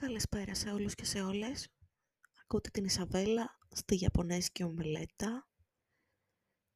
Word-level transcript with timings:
Καλησπέρα 0.00 0.54
σε 0.54 0.70
όλους 0.70 0.94
και 0.94 1.04
σε 1.04 1.22
όλες. 1.22 1.68
Ακούτε 2.42 2.70
την 2.72 2.84
Ισαβέλα 2.84 3.58
στη 3.72 3.98
Ιαπωνέζικη 4.00 4.62
Ομελέτα. 4.62 5.48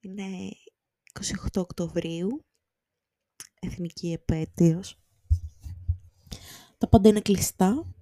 Είναι 0.01 0.25
28 1.53 1.61
Οκτωβρίου, 1.61 2.45
Εθνική 3.61 4.13
Επέτειος. 4.13 4.99
Τα 6.79 6.89
πάντα 6.89 7.09
είναι 7.09 7.21
κλειστά. 7.21 7.95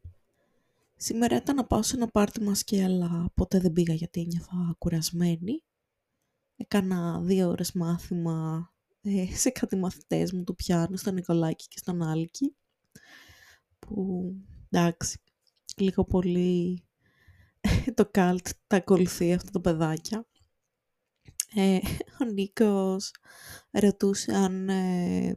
Σήμερα 0.97 1.37
ήταν 1.37 1.57
να 1.57 1.65
πάω 1.65 1.83
σε 1.83 1.97
ένα 1.97 2.09
πάρτι 2.09 2.41
μασκέ, 2.41 2.85
αλλά 2.85 3.31
ποτέ 3.35 3.61
δεν 3.61 3.73
πήγα 3.73 3.95
γιατί 3.95 4.27
νιώθα 4.27 4.75
κουρασμένη. 4.79 5.63
Έκανα 6.57 7.21
δύο 7.21 7.49
ώρες 7.49 7.73
μάθημα 7.73 8.71
ε, 9.03 9.37
σε 9.37 9.51
κάτι 9.51 9.77
μαθητές 9.77 10.33
μου 10.33 10.45
του 10.45 10.55
πιάνου, 10.55 10.97
στον 10.97 11.15
Νικολάκη 11.15 11.69
και 11.69 11.79
στον 11.79 12.03
Άλκη, 12.03 12.55
που 13.79 14.35
εντάξει, 14.71 15.21
λίγο 15.77 16.05
πολύ 16.05 16.83
το 17.95 18.09
καλτ 18.11 18.49
τα 18.67 18.77
ακολουθεί 18.77 19.33
αυτά 19.33 19.51
τα 19.51 19.61
παιδάκια. 19.61 20.25
Ε, 21.55 21.79
ο 22.21 22.25
Νίκος 22.25 23.11
ρωτούσε 23.71 24.33
αν 24.33 24.69
ε, 24.69 25.35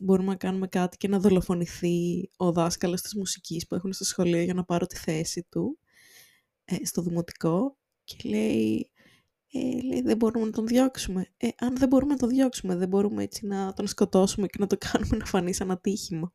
μπορούμε 0.00 0.28
να 0.28 0.36
κάνουμε 0.36 0.66
κάτι 0.66 0.96
και 0.96 1.08
να 1.08 1.18
δολοφονηθεί 1.18 2.30
ο 2.36 2.52
δάσκαλος 2.52 3.00
της 3.00 3.14
μουσικής 3.14 3.66
που 3.66 3.74
έχουν 3.74 3.92
στο 3.92 4.04
σχολείο 4.04 4.42
για 4.42 4.54
να 4.54 4.64
πάρω 4.64 4.86
τη 4.86 4.96
θέση 4.96 5.46
του 5.50 5.78
ε, 6.64 6.84
στο 6.84 7.02
δημοτικό 7.02 7.76
και 8.04 8.28
λέει, 8.28 8.90
ε, 9.52 9.82
λέει 9.82 10.00
δεν 10.00 10.16
μπορούμε 10.16 10.44
να 10.44 10.52
τον 10.52 10.66
διώξουμε. 10.66 11.26
Ε, 11.36 11.48
αν 11.58 11.76
δεν 11.76 11.88
μπορούμε 11.88 12.12
να 12.12 12.18
τον 12.18 12.28
διώξουμε 12.28 12.76
δεν 12.76 12.88
μπορούμε 12.88 13.22
έτσι 13.22 13.46
να 13.46 13.72
τον 13.72 13.86
σκοτώσουμε 13.86 14.46
και 14.46 14.56
να 14.58 14.66
το 14.66 14.76
κάνουμε 14.90 15.16
να 15.16 15.24
φανεί 15.24 15.52
σαν 15.52 15.70
ατύχημα. 15.70 16.32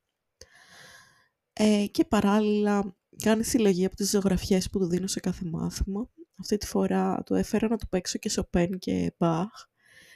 Ε, 1.63 1.85
και 1.85 2.05
παράλληλα 2.05 2.95
κάνει 3.23 3.43
συλλογή 3.43 3.85
από 3.85 3.95
τις 3.95 4.09
ζωγραφιές 4.09 4.69
που 4.69 4.79
του 4.79 4.85
δίνω 4.87 5.07
σε 5.07 5.19
κάθε 5.19 5.45
μάθημα. 5.45 6.09
Αυτή 6.39 6.57
τη 6.57 6.67
φορά 6.67 7.23
του 7.25 7.35
έφερα 7.35 7.67
να 7.67 7.77
του 7.77 7.87
παίξω 7.87 8.17
και 8.17 8.29
Σοπέν 8.29 8.79
και 8.79 9.13
Μπαχ 9.17 9.49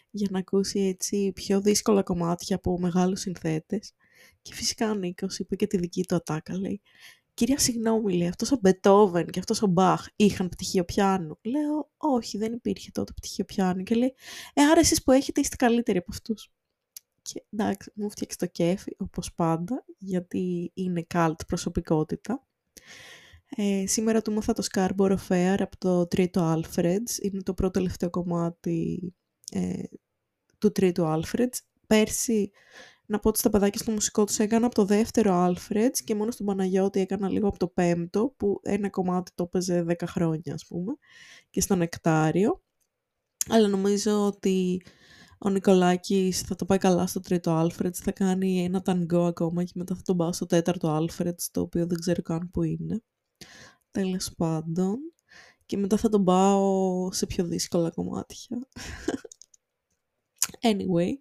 για 0.10 0.28
να 0.32 0.40
ακούσει 0.40 0.80
έτσι 0.80 1.32
πιο 1.36 1.62
δύσκολα 1.62 2.04
κομμάτια 2.04 2.56
από 2.56 2.80
μεγάλους 2.80 3.20
συνθέτες. 3.20 3.94
Και 4.42 4.54
φυσικά 4.54 4.92
ο 4.92 4.94
Νίκος 4.94 5.40
είπε 5.40 5.56
και 5.56 5.68
τη 5.68 5.78
δική 5.78 6.04
του 6.04 6.16
ατάκα, 6.16 6.58
λέει 6.58 6.82
«Κυρία, 7.34 7.60
συγγνώμη, 7.60 8.18
λέει, 8.18 8.28
αυτός 8.28 8.52
ο 8.52 8.58
Μπετόβεν 8.62 9.26
και 9.26 9.40
αυτός 9.40 9.62
ο 9.62 9.68
Μπαχ 9.68 10.08
είχαν 10.16 10.50
πτυχίο 10.50 10.86
πιάνου». 10.86 11.38
Λέω 11.42 11.92
«Όχι, 11.98 12.38
δεν 12.38 12.54
υπήρχε 12.54 12.92
τότε 12.92 13.14
πτυχίο 13.16 13.46
πιάνου». 13.46 13.84
Και 13.84 13.96
λέει 13.96 14.14
«Ε, 14.54 14.62
άρα 14.64 14.80
εσείς 14.80 15.04
που 15.04 15.12
έχετε 15.12 15.42
είστε 15.42 15.56
καλύτεροι 15.56 15.98
από 15.98 16.08
αυτούς». 16.12 16.55
Και 17.32 17.46
εντάξει, 17.50 17.92
μου 17.96 18.10
φτιάξει 18.10 18.38
το 18.38 18.46
κέφι, 18.46 18.96
όπως 18.98 19.34
πάντα, 19.34 19.86
γιατί 19.98 20.72
είναι 20.74 21.02
καλτ 21.02 21.42
προσωπικότητα. 21.48 22.48
Ε, 23.50 23.88
σήμερα 23.88 24.22
του 24.22 24.32
μάθα 24.32 24.54
το 24.54 24.68
Scarborough 24.74 25.28
Fair 25.28 25.56
από 25.60 25.78
το 25.78 26.08
τρίτο 26.08 26.54
Alfreds. 26.54 27.22
Είναι 27.22 27.42
το 27.44 27.54
πρώτο 27.54 27.72
τελευταίο 27.72 28.10
κομμάτι 28.10 29.14
ε, 29.52 29.84
του 30.58 30.72
τρίτου 30.72 31.04
Alfreds. 31.06 31.58
Πέρσι, 31.88 32.52
να 33.06 33.20
πω 33.20 33.30
ότι 33.30 33.40
στα 33.40 33.50
παιδάκια 33.50 33.80
στο 33.80 33.92
μουσικό 33.92 34.24
τους 34.24 34.40
έκανα 34.40 34.66
από 34.66 34.76
το 34.76 34.86
δεύτερο 34.86 35.46
Alfreds 35.46 35.98
και 36.04 36.16
μόνο 36.16 36.32
στον 36.32 36.46
Παναγιώτη 36.46 37.00
έκανα 37.00 37.30
λίγο 37.30 37.48
από 37.48 37.58
το 37.58 37.68
πέμπτο, 37.68 38.34
που 38.38 38.60
ένα 38.64 38.90
κομμάτι 38.90 39.32
το 39.36 39.44
έπαιζε 39.44 39.86
10 39.88 39.94
χρόνια, 40.08 40.54
ας 40.54 40.66
πούμε, 40.68 40.94
και 41.50 41.62
στο 41.62 41.76
Νεκτάριο. 41.76 42.62
Αλλά 43.50 43.68
νομίζω 43.68 44.26
ότι 44.26 44.82
ο 45.38 45.50
Νικολάκης 45.50 46.42
θα 46.42 46.56
το 46.56 46.66
πάει 46.66 46.78
καλά 46.78 47.08
στο 47.08 47.20
τρίτο 47.20 47.62
Alfreds, 47.62 47.94
θα 47.94 48.12
κάνει 48.12 48.64
ένα 48.64 48.82
ταγκό 48.82 49.26
ακόμα 49.26 49.64
και 49.64 49.72
μετά 49.76 49.96
θα 49.96 50.02
τον 50.02 50.18
πάω 50.18 50.34
στο 50.34 50.46
τέταρτο 50.46 50.98
Alfreds, 50.98 51.44
το 51.52 51.62
οποίο 51.62 51.88
δεν 51.88 52.00
ξέρω 52.00 52.22
καν 52.22 52.50
που 52.52 52.64
είναι. 52.64 53.04
Τέλος 53.92 54.34
πάντων. 54.38 54.98
Και 55.66 55.78
μετά 55.78 55.98
θα 55.98 56.10
τον 56.10 56.24
πάω 56.24 57.12
σε 57.12 57.26
πιο 57.26 57.46
δύσκολα 57.46 57.90
κομμάτια. 57.90 58.68
anyway, 60.72 61.12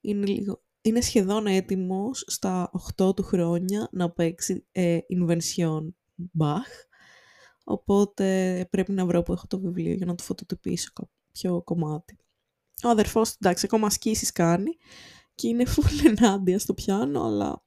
είναι, 0.00 0.26
λίγο, 0.26 0.62
είναι 0.80 1.00
σχεδόν 1.00 1.46
έτοιμος 1.46 2.24
στα 2.26 2.70
8 2.96 3.16
του 3.16 3.22
χρόνια 3.22 3.88
να 3.92 4.10
παίξει 4.10 4.66
ε, 4.72 4.98
Invention 5.18 5.88
Bach. 6.38 6.86
Οπότε 7.64 8.66
πρέπει 8.70 8.92
να 8.92 9.06
βρω 9.06 9.22
που 9.22 9.32
έχω 9.32 9.46
το 9.46 9.60
βιβλίο 9.60 9.92
για 9.92 10.06
να 10.06 10.14
το 10.14 10.22
φωτοτυπήσω 10.22 10.90
κάποιο 10.92 11.62
κομμάτι. 11.62 12.16
Ο 12.84 12.88
αδερφός, 12.88 13.34
εντάξει, 13.40 13.64
ακόμα 13.64 13.86
ασκήσεις 13.86 14.32
κάνει 14.32 14.70
και 15.34 15.48
είναι 15.48 15.64
full 15.66 16.06
ενάντια 16.18 16.58
στο 16.58 16.74
πιάνο, 16.74 17.24
αλλά 17.24 17.64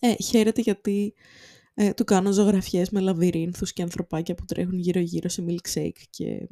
ε, 0.00 0.14
χαίρεται 0.22 0.60
γιατί 0.60 1.14
ε, 1.74 1.92
του 1.92 2.04
κάνω 2.04 2.32
ζωγραφιές 2.32 2.90
με 2.90 3.00
λαβυρίνθους 3.00 3.72
και 3.72 3.82
ανθρωπάκια 3.82 4.34
που 4.34 4.44
τρέχουν 4.44 4.78
γύρω-γύρω 4.78 5.28
σε 5.28 5.44
milkshake 5.48 6.02
και 6.10 6.48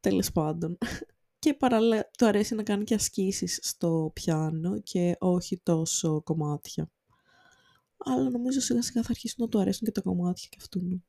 τέλος 0.00 0.32
πάντων. 0.32 0.78
Και 1.38 1.54
παράλληλα 1.54 2.10
του 2.18 2.26
αρέσει 2.26 2.54
να 2.54 2.62
κάνει 2.62 2.84
και 2.84 2.94
ασκήσεις 2.94 3.58
στο 3.62 4.10
πιάνο 4.14 4.80
και 4.80 5.16
όχι 5.18 5.60
τόσο 5.62 6.22
κομμάτια. 6.22 6.90
Αλλά 7.96 8.30
νομίζω 8.30 8.60
σιγά 8.60 8.82
σιγά 8.82 9.02
θα 9.02 9.08
αρχίσουν 9.10 9.36
να 9.44 9.48
του 9.48 9.58
αρέσουν 9.58 9.86
και 9.86 9.92
τα 9.92 10.00
κομμάτια 10.00 10.48
και 10.50 10.56
αυτού. 10.60 11.02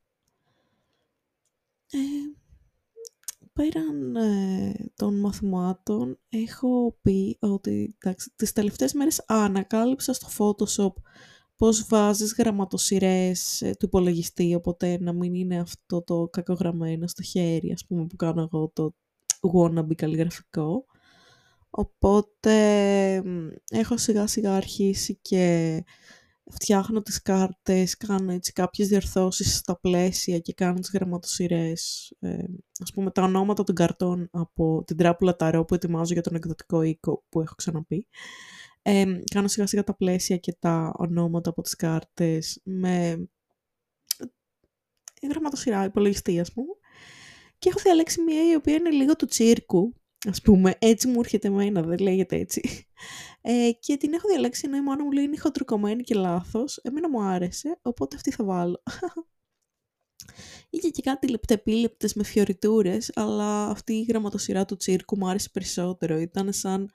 Πέραν 3.62 4.16
ε, 4.16 4.74
των 4.96 5.20
μαθημάτων 5.20 6.20
έχω 6.30 6.98
πει 7.02 7.38
ότι 7.40 7.96
εντάξει, 8.00 8.32
τις 8.36 8.52
τελευταίες 8.52 8.94
μέρες 8.94 9.24
ανακάλυψα 9.28 10.14
στο 10.14 10.28
Photoshop 10.38 10.94
πώς 11.56 11.88
βάζεις 11.88 12.36
γραμματοσυρές 12.38 13.62
ε, 13.62 13.72
του 13.80 13.86
υπολογιστή, 13.86 14.56
οπότε 14.56 14.98
να 15.02 15.14
μην 15.14 15.34
είναι 15.34 15.60
αυτό 15.60 16.02
το 16.04 16.28
κακογραμμένο 16.32 17.08
στο 17.08 17.22
χέρι, 17.22 17.72
ας 17.72 17.86
πούμε, 17.86 18.06
που 18.06 18.16
κάνω 18.16 18.42
εγώ 18.42 18.72
το 18.74 18.96
wannabe 19.54 19.96
καλλιγραφικό. 19.96 20.86
Οπότε 21.70 22.56
έχω 23.70 23.98
σιγά 23.98 24.28
σιγά 24.28 24.56
αρχίσει 24.56 25.20
και 25.22 25.84
φτιάχνω 26.52 27.02
τις 27.02 27.22
κάρτες, 27.22 27.98
κάνω 27.98 28.32
έτσι 28.32 28.52
κάποιες 28.52 28.88
διορθώσεις 28.88 29.56
στα 29.56 29.80
πλαίσια 29.80 30.40
και 30.40 30.54
κάνω 30.54 30.80
τις 30.80 30.92
γραμματοσυρές. 30.94 32.14
Ε, 32.20 32.44
ας 32.80 32.92
πούμε 32.94 33.12
τα 33.12 33.24
ονόματα 33.24 33.64
των 33.64 33.76
καρτών 33.76 34.30
από 34.32 34.84
την 34.86 34.98
τράπουλα 34.98 35.36
ταρό 35.36 35.66
που 35.66 35.74
ετοιμάζω 35.74 36.14
για 36.14 36.22
τον 36.22 36.36
εκδοτικό 36.36 36.82
οίκο 36.82 37.24
που 37.30 37.42
έχω 37.42 37.56
ξαναπεί. 37.56 38.08
Ε, 38.82 39.06
κάνω 39.32 39.48
σιγά 39.48 39.68
σιγά 39.68 39.84
τα 39.84 39.96
πλαίσια 39.96 40.38
και 40.38 40.56
τα 40.60 40.94
ονόματα 40.98 41.50
από 41.50 41.62
τις 41.62 41.76
κάρτες 41.76 42.62
με 42.64 43.28
γραμματοσυρά 45.30 45.84
υπολογιστή 45.84 46.40
ας 46.40 46.54
πούμε. 46.54 46.74
Και 47.58 47.70
έχω 47.70 47.80
διαλέξει 47.80 48.22
μία 48.22 48.52
η 48.52 48.56
οποία 48.56 48.74
είναι 48.74 48.90
λίγο 48.90 49.16
του 49.16 49.26
τσίρκου, 49.26 49.94
ας 50.30 50.42
πούμε, 50.42 50.76
έτσι 50.80 51.08
μου 51.08 51.20
έρχεται 51.20 51.48
εμένα, 51.48 51.82
δεν 51.82 52.00
λέγεται 52.00 52.36
έτσι. 52.36 52.86
Ε, 53.44 53.72
και 53.80 53.98
την 53.98 54.14
έχω 54.14 54.28
διαλέξει 54.28 54.62
ενώ 54.66 54.78
η 54.78 54.82
μάνα 54.82 55.04
μου 55.04 55.12
λέει 55.12 55.24
είναι 55.24 55.36
ηχοτρουκωμένη 55.36 56.04
και 56.04 56.16
λάθος. 56.16 56.78
Εμένα 56.78 57.10
μου 57.10 57.22
άρεσε, 57.22 57.80
οπότε 57.82 58.16
αυτή 58.16 58.32
θα 58.32 58.44
βάλω. 58.44 58.84
Είχε 60.70 60.90
και 60.90 61.02
κάτι 61.02 61.28
λεπτεπίλεπτες 61.28 62.14
με 62.14 62.24
φιωριτούρες, 62.24 63.12
αλλά 63.16 63.66
αυτή 63.66 63.94
η 63.94 64.06
γραμματοσυρά 64.10 64.66
του 64.66 64.76
τσίρκου 64.76 65.18
μου 65.18 65.28
άρεσε 65.28 65.50
περισσότερο. 65.50 66.18
Ήταν 66.18 66.54
σαν 66.54 66.92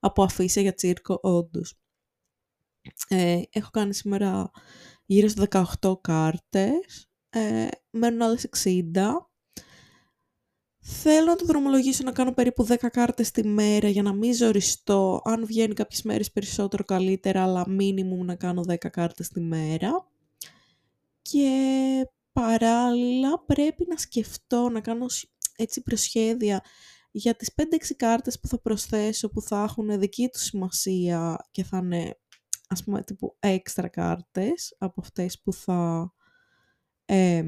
από 0.00 0.22
αφήσει 0.22 0.60
για 0.60 0.74
τσίρκο 0.74 1.18
όντως. 1.22 1.78
Ε, 3.08 3.42
έχω 3.50 3.70
κάνει 3.70 3.94
σήμερα 3.94 4.50
γύρω 5.04 5.28
στις 5.28 5.44
18 5.80 6.00
κάρτες, 6.00 7.10
ε, 7.28 7.68
μένουν 7.90 8.22
άλλες 8.22 8.44
60. 8.44 9.27
Θέλω 10.90 11.26
να 11.26 11.36
το 11.36 11.44
δρομολογήσω 11.44 12.04
να 12.04 12.12
κάνω 12.12 12.32
περίπου 12.32 12.66
10 12.68 12.76
κάρτες 12.90 13.30
τη 13.30 13.46
μέρα 13.46 13.88
για 13.88 14.02
να 14.02 14.12
μην 14.12 14.34
ζοριστώ. 14.34 15.22
Αν 15.24 15.46
βγαίνει 15.46 15.74
κάποιες 15.74 16.02
μέρες 16.02 16.32
περισσότερο 16.32 16.84
καλύτερα, 16.84 17.42
αλλά 17.42 17.66
minimum 17.68 18.24
να 18.24 18.34
κάνω 18.34 18.62
10 18.68 18.76
κάρτες 18.90 19.28
τη 19.28 19.40
μέρα. 19.40 20.08
Και 21.22 21.50
παράλληλα 22.32 23.44
πρέπει 23.46 23.86
να 23.88 23.96
σκεφτώ, 23.96 24.68
να 24.68 24.80
κάνω 24.80 25.06
έτσι 25.56 25.82
προσχέδια 25.82 26.64
για 27.10 27.34
τις 27.36 27.54
5-6 27.54 27.94
κάρτες 27.96 28.40
που 28.40 28.48
θα 28.48 28.60
προσθέσω 28.60 29.30
που 29.30 29.42
θα 29.42 29.62
έχουν 29.62 29.98
δική 29.98 30.28
τους 30.28 30.42
σημασία 30.42 31.48
και 31.50 31.64
θα 31.64 31.78
είναι 31.78 32.18
ας 32.68 32.84
πούμε 32.84 33.02
τύπου 33.02 33.36
έξτρα 33.38 33.88
κάρτες 33.88 34.76
από 34.78 35.00
αυτές 35.00 35.40
που 35.40 35.52
θα 35.52 36.12
ε, 37.04 37.44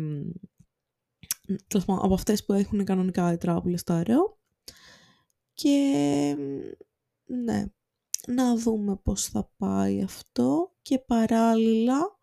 από 1.86 2.14
αυτές 2.14 2.44
που 2.44 2.52
έχουν 2.52 2.84
κανονικά 2.84 3.32
οι 3.32 3.36
τράπουλες 3.36 3.80
στο 3.80 3.92
αεραίο 3.92 4.38
και 5.54 6.36
ναι 7.24 7.64
να 8.26 8.56
δούμε 8.56 8.96
πώς 8.96 9.24
θα 9.24 9.50
πάει 9.56 10.02
αυτό 10.02 10.72
και 10.82 10.98
παράλληλα 10.98 12.18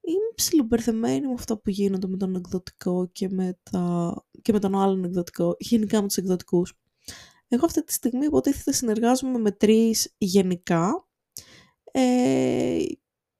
είμαι 0.00 0.32
ψιλομπερδεμένη 0.34 1.26
με 1.26 1.32
αυτά 1.32 1.58
που 1.58 1.70
γίνονται 1.70 2.06
με 2.06 2.16
τον 2.16 2.34
εκδοτικό 2.34 3.08
και 3.12 3.28
με, 3.28 3.58
τα... 3.70 4.14
και 4.42 4.52
με 4.52 4.58
τον 4.58 4.74
άλλον 4.74 5.04
εκδοτικό, 5.04 5.56
γενικά 5.58 6.00
με 6.00 6.06
τους 6.06 6.16
εκδοτικούς. 6.16 6.78
Εγώ 7.48 7.64
αυτή 7.64 7.84
τη 7.84 7.92
στιγμή 7.92 8.26
υποτίθεται 8.26 8.72
συνεργάζομαι 8.72 9.38
με 9.38 9.50
τρεις 9.50 10.14
γενικά. 10.18 11.08
Ε, 11.92 12.82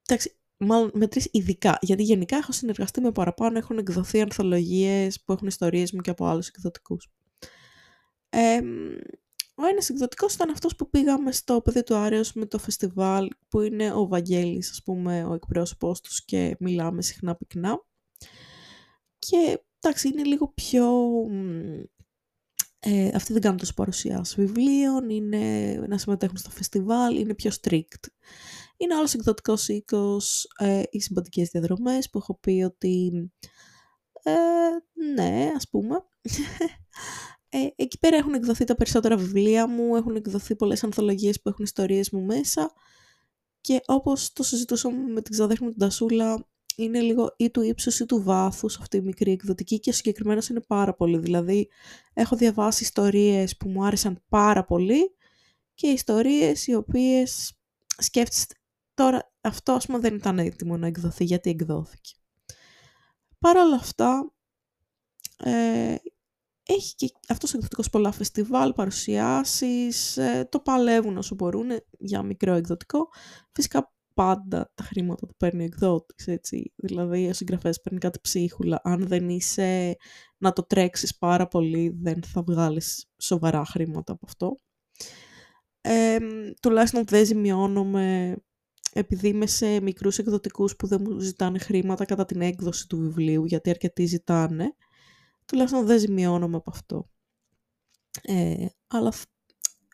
εντάξει, 0.08 0.36
μάλλον 0.56 0.90
με 0.94 1.06
τρεις 1.06 1.28
ειδικά, 1.32 1.78
γιατί 1.80 2.02
γενικά 2.02 2.36
έχω 2.36 2.52
συνεργαστεί 2.52 3.00
με 3.00 3.12
παραπάνω, 3.12 3.58
έχουν 3.58 3.78
εκδοθεί 3.78 4.20
ανθολογίες 4.20 5.22
που 5.22 5.32
έχουν 5.32 5.46
ιστορίες 5.46 5.92
μου 5.92 6.00
και 6.00 6.10
από 6.10 6.26
άλλους 6.26 6.48
εκδοτικούς. 6.48 7.10
Ε, 8.28 8.60
ο 9.58 9.66
ένας 9.66 9.88
εκδοτικός 9.88 10.34
ήταν 10.34 10.50
αυτός 10.50 10.76
που 10.76 10.90
πήγαμε 10.90 11.32
στο 11.32 11.60
παιδί 11.60 11.82
του 11.82 11.94
Άρεος 11.94 12.32
με 12.32 12.46
το 12.46 12.58
φεστιβάλ 12.58 13.28
που 13.48 13.60
είναι 13.60 13.92
ο 13.92 14.06
Βαγγέλης, 14.06 14.70
ας 14.70 14.82
πούμε, 14.82 15.24
ο 15.24 15.34
εκπρόσωπός 15.34 16.00
τους 16.00 16.24
και 16.24 16.56
μιλάμε 16.60 17.02
συχνά 17.02 17.36
πυκνά. 17.36 17.84
Και 19.18 19.62
εντάξει, 19.80 20.08
είναι 20.08 20.24
λίγο 20.24 20.48
πιο... 20.48 20.86
Ε, 22.80 23.10
αυτοί 23.14 23.32
δεν 23.32 23.42
κάνουν 23.42 23.58
τόσο 23.58 23.74
παρουσιάσει 23.74 24.40
βιβλίων, 24.40 25.10
είναι 25.10 25.72
να 25.88 25.98
συμμετέχουν 25.98 26.36
στο 26.36 26.50
φεστιβάλ, 26.50 27.16
είναι 27.18 27.34
πιο 27.34 27.50
strict. 27.60 28.04
Είναι 28.76 28.94
άλλος 28.94 29.14
εκδοτικός 29.14 29.68
οίκος, 29.68 30.48
ε, 30.58 30.82
οι 30.90 31.00
συμπαντικές 31.00 31.48
διαδρομές 31.48 32.10
που 32.10 32.18
έχω 32.18 32.38
πει 32.40 32.62
ότι 32.64 33.30
ε, 34.22 34.32
ναι, 35.14 35.52
ας 35.56 35.68
πούμε. 35.68 36.04
Ε, 37.48 37.66
εκεί 37.76 37.98
πέρα 37.98 38.16
έχουν 38.16 38.34
εκδοθεί 38.34 38.64
τα 38.64 38.74
περισσότερα 38.74 39.16
βιβλία 39.16 39.66
μου, 39.66 39.96
έχουν 39.96 40.16
εκδοθεί 40.16 40.56
πολλές 40.56 40.84
ανθολογίες 40.84 41.40
που 41.40 41.48
έχουν 41.48 41.64
ιστορίες 41.64 42.10
μου 42.10 42.22
μέσα 42.22 42.72
και 43.60 43.80
όπως 43.86 44.32
το 44.32 44.42
συζητούσαμε 44.42 45.12
με 45.12 45.22
την 45.22 45.32
ξαδέρφη 45.32 45.62
μου 45.64 45.70
την 45.70 45.78
Τασούλα, 45.78 46.48
είναι 46.76 47.00
λίγο 47.00 47.34
ή 47.36 47.50
του 47.50 47.62
ύψους 47.62 48.00
ή 48.00 48.06
του 48.06 48.22
βάθους 48.22 48.78
αυτή 48.78 48.96
η 48.96 49.00
μικρή 49.00 49.32
εκδοτική 49.32 49.80
και 49.80 49.92
συγκεκριμένα 49.92 50.42
είναι 50.50 50.60
πάρα 50.60 50.94
πολύ. 50.94 51.18
Δηλαδή, 51.18 51.68
έχω 52.12 52.36
διαβάσει 52.36 52.82
ιστορίες 52.82 53.56
που 53.56 53.68
μου 53.68 53.84
άρεσαν 53.84 54.22
πάρα 54.28 54.64
πολύ 54.64 55.16
και 55.74 55.86
ιστορίες 55.86 56.66
οι 56.66 56.74
οποίες 56.74 57.58
σκέφτεστε 57.98 58.54
τώρα 58.96 59.32
αυτό 59.40 59.72
ας 59.72 59.86
πούμε 59.86 59.98
δεν 59.98 60.14
ήταν 60.14 60.38
έτοιμο 60.38 60.76
να 60.76 60.86
εκδοθεί 60.86 61.24
γιατί 61.24 61.50
εκδόθηκε. 61.50 62.12
Παρ' 63.38 63.56
όλα 63.56 63.74
αυτά, 63.74 64.32
ε, 65.36 65.94
έχει 66.62 66.94
και 66.94 67.08
αυτός 67.28 67.52
ο 67.52 67.56
εκδοτικός 67.56 67.90
πολλά 67.90 68.12
φεστιβάλ, 68.12 68.72
παρουσιάσεις, 68.72 70.16
ε, 70.16 70.48
το 70.50 70.60
παλεύουν 70.60 71.16
όσο 71.16 71.34
μπορούν 71.34 71.68
για 71.98 72.22
μικρό 72.22 72.52
εκδοτικό. 72.52 73.08
Φυσικά 73.52 73.92
πάντα 74.14 74.70
τα 74.74 74.82
χρήματα 74.82 75.26
που 75.26 75.34
παίρνει 75.36 75.62
ο 75.62 75.64
εκδότης, 75.64 76.26
έτσι. 76.26 76.72
Δηλαδή, 76.76 77.28
ο 77.28 77.32
συγγραφέας 77.32 77.80
παίρνει 77.80 77.98
κάτι 77.98 78.18
ψίχουλα. 78.22 78.80
Αν 78.84 79.06
δεν 79.06 79.28
είσαι 79.28 79.96
να 80.38 80.52
το 80.52 80.66
τρέξεις 80.66 81.18
πάρα 81.18 81.46
πολύ, 81.48 81.96
δεν 82.00 82.22
θα 82.22 82.42
βγάλεις 82.42 83.06
σοβαρά 83.18 83.64
χρήματα 83.64 84.12
από 84.12 84.26
αυτό. 84.28 84.56
Ε, 85.80 86.18
τουλάχιστον 86.62 87.04
δεν 87.04 87.24
ζημιώνομαι 87.24 88.36
επειδή 88.96 89.28
είμαι 89.28 89.46
σε 89.46 89.80
μικρούς 89.80 90.18
εκδοτικούς 90.18 90.76
που 90.76 90.86
δεν 90.86 91.00
μου 91.04 91.18
ζητάνε 91.18 91.58
χρήματα 91.58 92.04
κατά 92.04 92.24
την 92.24 92.40
έκδοση 92.40 92.88
του 92.88 92.98
βιβλίου, 92.98 93.44
γιατί 93.44 93.70
αρκετοί 93.70 94.06
ζητάνε 94.06 94.74
τουλάχιστον 95.44 95.86
δεν 95.86 95.98
ζημιώνομαι 95.98 96.56
από 96.56 96.70
αυτό. 96.70 97.10
Ε, 98.22 98.66
αλλά 98.86 99.12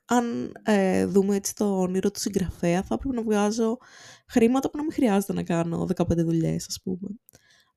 αν 0.04 0.52
ε, 0.62 1.06
δούμε 1.06 1.36
έτσι 1.36 1.54
το 1.54 1.80
όνειρο 1.80 2.10
του 2.10 2.20
συγγραφέα, 2.20 2.82
θα 2.82 2.98
πρέπει 2.98 3.14
να 3.14 3.22
βγάζω 3.22 3.78
χρήματα 4.26 4.70
που 4.70 4.76
να 4.76 4.82
μην 4.82 4.92
χρειάζεται 4.92 5.32
να 5.32 5.42
κάνω 5.42 5.88
15 5.96 6.16
δουλειές, 6.16 6.66
ας 6.68 6.80
πούμε. 6.82 7.08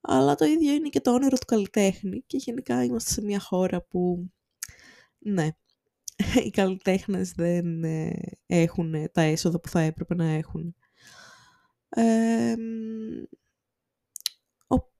Αλλά 0.01 0.35
το 0.35 0.45
ίδιο 0.45 0.73
είναι 0.73 0.89
και 0.89 1.01
το 1.01 1.13
όνειρο 1.13 1.37
του 1.37 1.45
καλλιτέχνη 1.45 2.23
και 2.27 2.37
γενικά 2.37 2.83
είμαστε 2.83 3.11
σε 3.11 3.21
μια 3.21 3.39
χώρα 3.39 3.81
που, 3.81 4.31
ναι, 5.19 5.49
οι 6.45 6.49
καλλιτέχνες 6.49 7.31
δεν 7.31 7.83
ε, 7.83 8.13
έχουν 8.45 8.93
τα 9.11 9.21
έσοδα 9.21 9.59
που 9.59 9.69
θα 9.69 9.79
έπρεπε 9.79 10.15
να 10.15 10.25
έχουν. 10.25 10.75
Ε, 11.95 12.55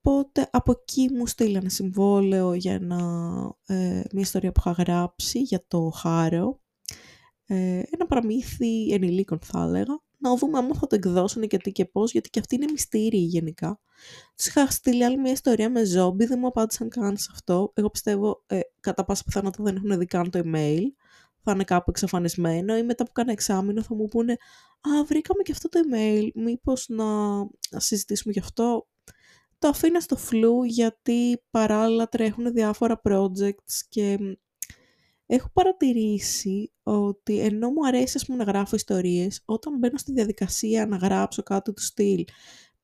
Οπότε 0.07 0.49
από 0.51 0.71
εκεί 0.71 1.09
μου 1.13 1.27
στείλανε 1.27 1.69
συμβόλαιο 1.69 2.53
για 2.53 2.73
ένα, 2.73 2.97
ε, 3.65 4.01
μια 4.11 4.21
ιστορία 4.21 4.51
που 4.51 4.59
είχα 4.65 4.71
γράψει 4.71 5.39
για 5.39 5.63
το 5.67 5.89
Χάρο. 5.89 6.59
Ε, 7.45 7.81
ένα 7.89 8.05
παραμύθι 8.07 8.93
ενηλίκων 8.93 9.39
θα 9.43 9.63
έλεγα. 9.63 9.99
Να 10.17 10.35
δούμε 10.35 10.57
αν 10.57 10.75
θα 10.75 10.87
το 10.87 10.95
εκδώσουν 10.95 11.47
και 11.47 11.57
τι 11.57 11.71
και 11.71 11.85
πώς, 11.85 12.11
γιατί 12.11 12.29
και 12.29 12.39
αυτή 12.39 12.55
είναι 12.55 12.71
μυστήρια 12.71 13.19
γενικά. 13.19 13.79
Τους 14.35 14.45
είχα 14.45 14.67
στείλει 14.71 15.05
άλλη 15.05 15.17
μια 15.17 15.31
ιστορία 15.31 15.69
με 15.69 15.85
ζόμπι, 15.85 16.25
δεν 16.25 16.39
μου 16.41 16.47
απάντησαν 16.47 16.89
καν 16.89 17.17
σε 17.17 17.29
αυτό. 17.31 17.71
Εγώ 17.75 17.89
πιστεύω 17.89 18.43
ε, 18.47 18.59
κατά 18.79 19.05
πάσα 19.05 19.23
πιθανότητα 19.23 19.63
δεν 19.63 19.75
έχουν 19.75 19.99
δει 19.99 20.05
καν 20.05 20.29
το 20.29 20.41
email. 20.43 20.83
Θα 21.45 21.51
είναι 21.51 21.63
κάπου 21.63 21.89
εξαφανισμένο 21.89 22.77
ή 22.77 22.83
μετά 22.83 23.05
που 23.05 23.11
κάνα 23.11 23.31
εξάμεινο 23.31 23.81
θα 23.83 23.95
μου 23.95 24.07
πούνε 24.07 24.31
«Α, 24.81 25.03
βρήκαμε 25.05 25.41
και 25.43 25.51
αυτό 25.51 25.69
το 25.69 25.79
email, 25.83 26.29
μήπως 26.33 26.85
να 26.89 27.05
συζητήσουμε 27.79 28.33
γι' 28.33 28.39
αυτό» 28.39 28.87
το 29.59 29.67
αφήνω 29.67 29.99
στο 29.99 30.15
φλού 30.15 30.63
γιατί 30.63 31.43
παράλληλα 31.49 32.09
τρέχουν 32.09 32.53
διάφορα 32.53 33.01
projects 33.09 33.75
και 33.89 34.17
έχω 35.25 35.49
παρατηρήσει 35.53 36.71
ότι 36.83 37.39
ενώ 37.39 37.69
μου 37.69 37.87
αρέσει 37.87 38.17
ας 38.17 38.25
πούμε, 38.25 38.37
να 38.37 38.51
γράφω 38.51 38.75
ιστορίες, 38.75 39.41
όταν 39.45 39.77
μπαίνω 39.77 39.97
στη 39.97 40.11
διαδικασία 40.11 40.85
να 40.85 40.97
γράψω 40.97 41.43
κάτι 41.43 41.73
του 41.73 41.81
στυλ, 41.81 42.25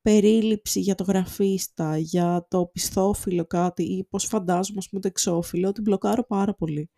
περίληψη 0.02 0.80
για 0.80 0.96
το 0.96 1.04
γραφίστα, 1.04 1.98
για 1.98 2.46
το 2.50 2.66
πιστόφυλλο 2.66 3.46
κάτι 3.46 3.84
ή 3.84 4.04
πώς 4.04 4.26
φαντάζομαι 4.26 4.78
ας 4.80 4.90
πούμε, 4.90 5.02
το 5.02 5.08
εξώφυλλο, 5.08 5.72
την 5.72 5.84
μπλοκάρω 5.84 6.26
πάρα 6.26 6.54
πολύ. 6.54 6.90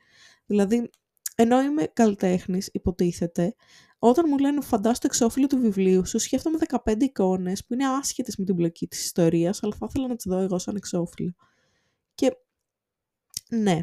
Δηλαδή, 0.46 0.90
ενώ 1.36 1.62
είμαι 1.62 1.84
καλλιτέχνης, 1.94 2.70
υποτίθεται, 2.74 3.56
όταν 4.00 4.26
μου 4.30 4.38
λένε 4.38 4.62
φαντάσου 4.62 5.00
το 5.00 5.08
εξώφυλλο 5.10 5.48
του 5.48 5.58
βιβλίου 5.58 6.06
σου, 6.06 6.20
σκέφτομαι 6.20 6.58
15 6.86 7.04
εικόνες 7.04 7.66
που 7.66 7.74
είναι 7.74 7.88
άσχετες 7.88 8.38
με 8.38 8.46
την 8.46 8.56
πλοκή 8.56 8.88
της 8.88 9.04
ιστορίας, 9.04 9.64
αλλά 9.64 9.76
θα 9.80 9.86
ήθελα 9.90 10.08
να 10.08 10.16
τις 10.16 10.26
δω 10.28 10.38
εγώ 10.38 10.58
σαν 10.58 10.76
εξώφυλλο. 10.76 11.34
Και 12.16 12.32
ναι, 13.50 13.80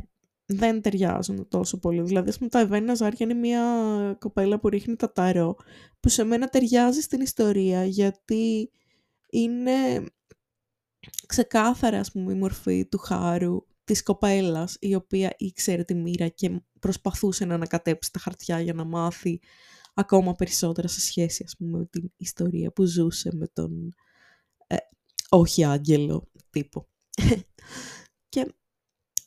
δεν 0.46 0.80
ταιριάζουν 0.80 1.48
τόσο 1.48 1.78
πολύ. 1.78 2.02
Δηλαδή, 2.02 2.28
ας 2.28 2.36
πούμε, 2.38 2.50
τα 2.50 2.58
Εβένια 2.58 2.94
Ζάρια 2.94 3.26
είναι 3.26 3.34
μια 3.34 3.64
κοπέλα 4.18 4.60
που 4.60 4.68
ρίχνει 4.68 4.96
τα 4.96 5.12
ταρό, 5.12 5.56
που 6.00 6.08
σε 6.08 6.24
μένα 6.24 6.48
ταιριάζει 6.48 7.00
στην 7.00 7.20
ιστορία, 7.20 7.84
γιατί 7.84 8.70
είναι 9.30 10.04
ξεκάθαρα, 11.26 11.98
ας 11.98 12.12
πούμε, 12.12 12.32
η 12.32 12.36
μορφή 12.36 12.86
του 12.86 12.98
χάρου 12.98 13.64
της 13.90 14.02
κοπέλας, 14.02 14.76
η 14.80 14.94
οποία 14.94 15.34
ήξερε 15.38 15.84
τη 15.84 15.94
μοίρα 15.94 16.28
και 16.28 16.62
προσπαθούσε 16.80 17.44
να 17.44 17.54
ανακατέψει 17.54 18.12
τα 18.12 18.18
χαρτιά 18.18 18.60
για 18.60 18.74
να 18.74 18.84
μάθει 18.84 19.40
ακόμα 19.94 20.34
περισσότερα 20.34 20.88
σε 20.88 21.00
σχέση 21.00 21.44
ας 21.46 21.56
πούμε, 21.56 21.78
με 21.78 21.86
την 21.86 22.12
ιστορία 22.16 22.72
που 22.72 22.84
ζούσε 22.84 23.30
με 23.34 23.46
τον 23.52 23.94
ε, 24.66 24.76
όχι 25.28 25.64
άγγελο 25.64 26.30
τύπο. 26.50 26.88
και 28.28 28.54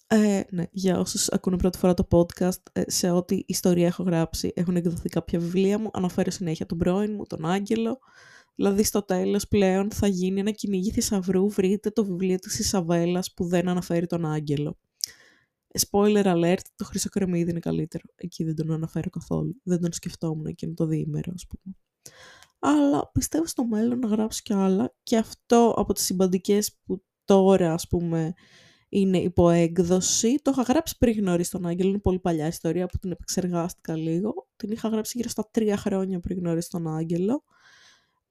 ε, 0.08 0.42
ναι, 0.50 0.66
για 0.72 1.00
όσους 1.00 1.30
ακούνε 1.30 1.58
πρώτη 1.58 1.78
φορά 1.78 1.94
το 1.94 2.08
podcast, 2.12 2.62
ε, 2.72 2.84
σε 2.88 3.10
ό,τι 3.10 3.44
ιστορία 3.46 3.88
έχω 3.88 4.04
γράψει 4.04 4.52
έχουν 4.56 4.76
εκδοθεί 4.76 5.10
κάποια 5.10 5.40
βιβλία 5.40 5.80
μου, 5.80 5.90
αναφέρω 5.94 6.32
συνέχεια 6.32 6.66
τον 6.66 6.78
πρώην 6.78 7.14
μου, 7.14 7.26
τον 7.26 7.46
άγγελο, 7.46 8.00
Δηλαδή 8.56 8.84
στο 8.84 9.04
τέλος 9.04 9.48
πλέον 9.48 9.92
θα 9.92 10.08
γίνει 10.08 10.40
ένα 10.40 10.52
κυνήγι 10.52 10.92
θησαυρού, 10.92 11.50
βρείτε 11.50 11.90
το 11.90 12.06
βιβλίο 12.06 12.40
της 12.40 12.60
Ισαβέλας 12.60 13.34
που 13.34 13.46
δεν 13.46 13.68
αναφέρει 13.68 14.06
τον 14.06 14.26
άγγελο. 14.26 14.78
Spoiler 15.80 16.26
alert, 16.26 16.62
το 16.76 16.86
χρυσό 16.86 17.10
κρεμμύδι 17.10 17.50
είναι 17.50 17.60
καλύτερο. 17.60 18.04
Εκεί 18.16 18.44
δεν 18.44 18.56
τον 18.56 18.72
αναφέρω 18.72 19.10
καθόλου. 19.10 19.56
Δεν 19.64 19.82
τον 19.82 19.94
σκεφτόμουν 19.94 20.46
εκείνο 20.46 20.74
το 20.74 20.86
διήμερο, 20.86 21.32
ας 21.36 21.48
πούμε. 21.48 21.76
Αλλά 22.60 23.12
πιστεύω 23.12 23.46
στο 23.46 23.66
μέλλον 23.66 24.00
να 24.00 24.08
γράψω 24.08 24.40
κι 24.44 24.54
άλλα 24.54 24.96
και 25.04 25.18
αυτό 25.18 25.74
από 25.78 25.94
τις 25.94 26.04
συμπαντικές 26.04 26.78
που 26.84 27.04
τώρα, 27.26 27.74
ας 27.74 27.88
πούμε, 27.88 28.34
είναι 28.90 29.18
υπό 29.18 29.50
έκδοση. 29.50 30.36
Το 30.42 30.52
είχα 30.52 30.62
γράψει 30.62 30.98
πριν 30.98 31.18
γνωρίσει 31.18 31.52
τον 31.52 31.66
Άγγελο, 31.66 31.90
είναι 31.90 32.00
πολύ 32.00 32.20
παλιά 32.20 32.48
ιστορία 32.48 32.86
που 32.86 32.98
την 32.98 33.12
επεξεργάστηκα 33.12 33.96
λίγο. 33.96 34.50
Την 34.56 34.72
είχα 34.72 34.88
γράψει 34.90 35.18
γύρω 35.18 35.30
στα 35.30 35.50
τρία 35.52 35.78
χρόνια 35.78 36.20
πριν 36.20 36.38
γνωρίσει 36.38 36.70
τον 36.70 36.88
Άγγελο. 36.88 37.44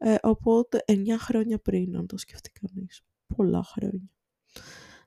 Ε, 0.05 0.15
οπότε 0.23 0.85
9 0.87 1.19
χρόνια 1.19 1.59
πριν, 1.59 1.97
αν 1.97 2.07
το 2.07 2.17
σκεφτεί 2.17 2.51
κανείς. 2.51 3.03
Πολλά 3.37 3.63
χρόνια. 3.63 4.11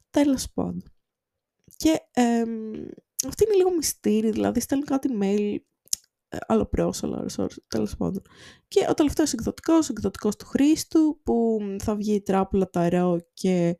Τέλος 0.10 0.52
πάντων. 0.54 0.84
Και 1.76 2.00
ε, 2.12 2.44
αυτή 3.28 3.44
είναι 3.44 3.56
λίγο 3.56 3.72
μυστήρι, 3.76 4.32
δηλαδή 4.32 4.60
στέλνει 4.60 4.84
κάτι 4.84 5.10
mail 5.22 5.58
ε, 6.28 6.38
άλλο 6.48 6.66
πρόσωπο, 6.66 7.26
τέλος 7.68 7.96
πάντων. 7.96 8.22
Και 8.68 8.86
ο 8.90 8.94
τελευταίος 8.94 9.34
εκδοτικός, 9.34 9.90
ο 9.90 9.92
εκδοτικός 9.92 10.36
του 10.36 10.46
Χρήστου, 10.46 11.20
που 11.24 11.60
θα 11.84 11.96
βγει 11.96 12.14
η 12.14 12.22
τράπουλα 12.22 12.70
ταρό 12.70 13.20
και 13.34 13.78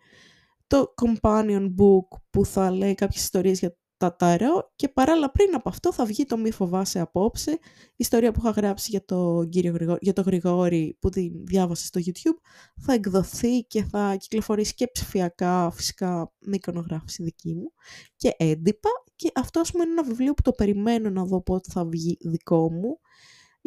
το 0.68 0.94
companion 1.02 1.66
book 1.66 2.20
που 2.30 2.46
θα 2.46 2.72
λέει 2.72 2.96
κάποιες 2.96 3.24
ιστορίες 3.24 3.60
για 3.60 3.78
τα 3.98 4.16
ταρό 4.16 4.72
και 4.76 4.90
παράλληλα 4.90 5.32
πριν 5.32 5.56
από 5.56 5.70
αυτό 5.70 5.94
θα 5.94 6.06
βγει 6.06 6.26
το 6.26 6.38
«Μη 6.38 6.52
φοβάσαι 6.52 7.00
απόψε», 7.00 7.60
ιστορία 7.96 8.32
που 8.32 8.40
είχα 8.44 8.50
γράψει 8.50 8.88
για 8.90 9.06
το, 9.06 9.46
κύριο 9.50 9.98
για 10.02 10.14
το 10.14 10.22
Γρηγόρη 10.22 10.98
που 11.02 11.10
τη 11.10 11.32
διάβασε 11.44 11.86
στο 11.86 12.00
YouTube, 12.06 12.40
θα 12.82 12.94
εκδοθεί 12.94 13.60
και 13.60 13.84
θα 13.84 14.16
κυκλοφορήσει 14.16 14.74
και 14.74 14.88
ψηφιακά, 14.88 15.72
φυσικά 15.72 16.34
με 16.40 16.56
εικονογράφηση 16.56 17.24
δική 17.24 17.56
μου 17.56 17.72
και 18.16 18.36
έντυπα. 18.38 18.90
Και 19.16 19.32
αυτό 19.36 19.60
ας 19.60 19.72
πούμε 19.72 19.84
είναι 19.84 19.92
ένα 19.92 20.04
βιβλίο 20.04 20.34
που 20.34 20.42
το 20.42 20.52
περιμένω 20.52 21.10
να 21.10 21.26
δω 21.26 21.42
πότε 21.42 21.72
θα 21.72 21.86
βγει 21.86 22.18
δικό 22.22 22.72
μου 22.72 23.00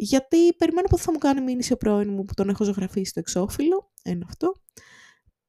γιατί 0.01 0.53
περιμένω 0.53 0.87
πότε 0.89 1.01
θα 1.01 1.11
μου 1.11 1.17
κάνει 1.17 1.41
μήνυση 1.41 1.73
ο 1.73 1.77
πρώην 1.77 2.13
μου 2.13 2.23
που 2.23 2.33
τον 2.33 2.49
έχω 2.49 2.63
ζωγραφίσει 2.63 3.09
στο 3.09 3.19
εξώφυλλο, 3.19 3.91
Ένα 4.03 4.25
αυτό. 4.29 4.53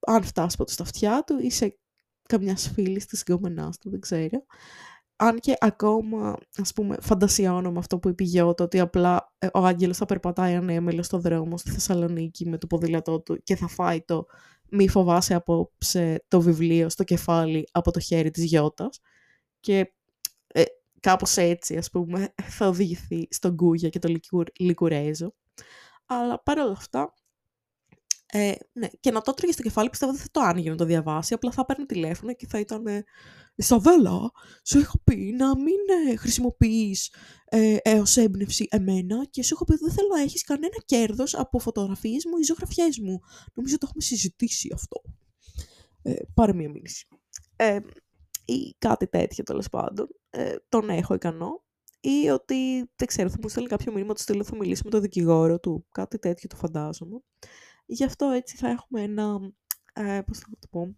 Αν 0.07 0.23
φτάσει 0.23 0.57
ποτέ 0.57 0.73
στα 0.73 0.83
αυτιά 0.83 1.25
του 1.27 1.39
ή 1.39 1.51
σε 1.51 1.80
καμιάς 2.31 2.71
φίλης 2.75 3.07
της 3.07 3.23
γκόμενάς 3.23 3.79
του, 3.79 3.91
δεν 3.91 4.01
ξέρω. 4.01 4.45
Αν 5.17 5.39
και 5.39 5.57
ακόμα, 5.61 6.39
ας 6.57 6.73
πούμε, 6.73 6.97
φαντασιώνω 7.01 7.73
με 7.73 7.79
αυτό 7.79 7.99
που 7.99 8.09
είπε 8.09 8.23
η 8.23 8.27
Γιώτα, 8.27 8.65
ότι 8.65 8.81
απλά 8.81 9.35
ε, 9.39 9.47
ο 9.53 9.59
Άγγελος 9.67 9.97
θα 9.97 10.05
περπατάει 10.05 10.55
ανέμελο 10.55 11.03
στο 11.03 11.19
δρόμο 11.19 11.59
στη 11.59 11.71
Θεσσαλονίκη 11.71 12.49
με 12.49 12.59
το 12.59 12.67
ποδήλατό 12.67 13.21
του 13.21 13.43
και 13.43 13.57
θα 13.57 13.69
φάει 13.69 14.03
το 14.03 14.27
«Μη 14.71 14.89
φοβάσαι 14.89 15.35
απόψε 15.35 16.25
το 16.29 16.41
βιβλίο 16.41 16.89
στο 16.89 17.05
κεφάλι 17.05 17.69
από 17.73 17.91
το 17.91 18.01
χέρι 18.01 18.31
της 18.31 18.45
Γιώτας» 18.45 19.01
και 19.61 19.93
ε, 20.47 20.63
κάπως 21.01 21.37
έτσι, 21.37 21.77
ας 21.77 21.91
πούμε, 21.91 22.35
θα 22.57 22.69
οδηγηθεί 22.69 23.27
στον 23.31 23.53
Γκούγια 23.53 23.89
και 23.89 23.99
το 23.99 24.15
Λικουρέζο. 24.59 25.35
Αλλά 26.07 26.43
παρόλα 26.43 26.73
αυτά, 26.73 27.15
ε, 28.33 28.53
ναι, 28.73 28.89
και 29.01 29.11
να 29.11 29.21
το 29.21 29.31
έτρωγε 29.31 29.53
στο 29.53 29.63
κεφάλι, 29.63 29.91
πιστεύω 29.91 30.13
δεν 30.13 30.21
θα 30.21 30.29
το 30.31 30.41
άνοιγε 30.41 30.71
να 30.71 30.77
το 30.77 30.85
διαβάσει, 30.85 31.35
απλά 31.35 31.51
θα 31.51 31.65
παίρνει 31.65 31.87
τηλέφωνο 31.87 32.33
και 32.33 32.47
θα 32.47 32.59
ήταν 32.59 32.87
ε, 32.87 33.05
«Ισαβέλα, 33.55 34.31
σου 34.65 34.79
έχω 34.79 35.01
πει 35.05 35.35
να 35.37 35.57
μην 35.59 36.11
ε, 36.11 36.17
χρησιμοποιείς 36.17 37.15
ε, 37.45 37.77
έως 37.83 38.17
έμπνευση 38.17 38.67
εμένα 38.71 39.25
και 39.31 39.43
σου 39.43 39.55
έχω 39.55 39.65
πει 39.65 39.73
ότι 39.73 39.85
δεν 39.85 39.93
θέλω 39.93 40.09
να 40.17 40.21
έχεις 40.21 40.45
κανένα 40.45 40.77
κέρδος 40.85 41.35
από 41.35 41.59
φωτογραφίες 41.59 42.25
μου 42.25 42.39
ή 42.39 42.43
ζωγραφιές 42.43 42.99
μου. 42.99 43.21
Νομίζω 43.55 43.75
ότι 43.75 43.79
το 43.79 43.87
έχουμε 43.89 44.03
συζητήσει 44.03 44.71
αυτό. 44.75 45.03
Ε, 46.03 46.15
πάρε 46.35 46.53
μία 46.53 46.69
μήνυση. 46.69 47.07
Ε, 47.57 47.79
ή 48.45 48.75
κάτι 48.79 49.07
τέτοιο 49.07 49.45
τέλος 49.45 49.69
πάντων. 49.69 50.09
Ε, 50.31 50.55
τον 50.69 50.91
έχω 50.91 51.15
ικανό. 51.15 51.65
Ή 52.01 52.29
ότι, 52.29 52.91
δεν 52.97 53.07
ξέρω, 53.07 53.29
θα 53.29 53.37
μου 53.43 53.49
στείλει 53.49 53.67
κάποιο 53.67 53.93
μήνυμα, 53.93 54.15
του 54.15 54.21
στείλω, 54.21 54.45
θα 54.45 54.57
μιλήσει 54.57 54.83
με 54.85 54.91
τον 54.91 55.01
δικηγόρο 55.01 55.61
του. 55.61 55.87
Κάτι 55.93 56.19
τέτοιο 56.19 56.49
το 56.49 56.57
φαντάζομαι. 56.57 57.21
Γι' 57.93 58.05
αυτό 58.05 58.27
έτσι 58.27 58.57
θα 58.57 58.69
έχουμε 58.69 59.03
ένα, 59.03 59.53
ε, 59.93 60.21
πώς 60.27 60.39
θα 60.39 60.47
το 60.59 60.67
πω, 60.71 60.97